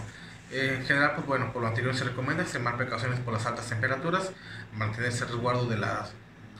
En 0.52 0.86
general, 0.86 1.14
pues 1.16 1.26
bueno, 1.26 1.52
por 1.52 1.64
lo 1.64 1.68
anterior 1.68 1.96
se 1.96 2.04
recomienda 2.04 2.44
extremar 2.44 2.78
precauciones 2.78 3.20
por 3.20 3.34
las 3.34 3.46
altas 3.46 3.68
temperaturas, 3.68 4.32
mantenerse 4.74 5.26
resguardo 5.26 5.66
de 5.66 5.78
la 5.78 6.08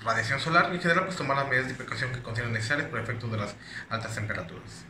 radiación 0.04 0.40
solar 0.40 0.70
y 0.72 0.76
en 0.76 0.82
general 0.82 1.06
pues 1.06 1.16
tomar 1.16 1.38
las 1.38 1.48
medidas 1.48 1.68
de 1.68 1.76
precaución 1.76 2.12
que 2.12 2.22
consideren 2.22 2.54
necesarias 2.54 2.88
por 2.90 3.00
efecto 3.00 3.28
de 3.28 3.38
las 3.38 3.56
altas 3.90 4.16
temperaturas. 4.16 4.86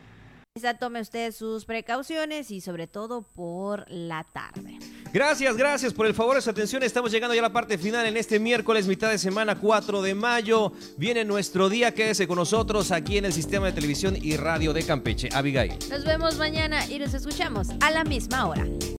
Tome 0.80 1.02
usted 1.02 1.34
sus 1.34 1.66
precauciones 1.66 2.50
y 2.50 2.62
sobre 2.62 2.88
todo 2.88 3.24
por 3.24 3.86
la 3.90 4.24
tarde. 4.24 4.80
Gracias, 5.12 5.58
gracias 5.58 5.94
por 5.94 6.06
el 6.06 6.14
favor 6.14 6.36
de 6.36 6.42
su 6.42 6.50
atención. 6.50 6.82
Estamos 6.82 7.12
llegando 7.12 7.36
ya 7.36 7.42
a 7.42 7.50
la 7.50 7.52
parte 7.52 7.78
final 7.78 8.06
en 8.06 8.16
este 8.16 8.40
miércoles, 8.40 8.88
mitad 8.88 9.10
de 9.10 9.18
semana, 9.18 9.60
4 9.60 10.02
de 10.02 10.16
mayo. 10.16 10.72
Viene 10.96 11.26
nuestro 11.26 11.68
día, 11.68 11.94
quédese 11.94 12.26
con 12.26 12.38
nosotros 12.38 12.94
aquí 12.94 13.18
en 13.18 13.26
el 13.26 13.34
sistema 13.34 13.66
de 13.66 13.74
televisión 13.74 14.16
y 14.16 14.38
radio 14.38 14.72
de 14.72 14.86
Campeche. 14.86 15.28
Abigail. 15.34 15.74
Nos 15.90 16.06
vemos 16.06 16.38
mañana 16.38 16.86
y 16.88 17.00
nos 17.00 17.14
escuchamos 17.14 17.68
a 17.82 17.92
la 17.92 18.06
misma 18.06 18.48
hora. 18.48 18.66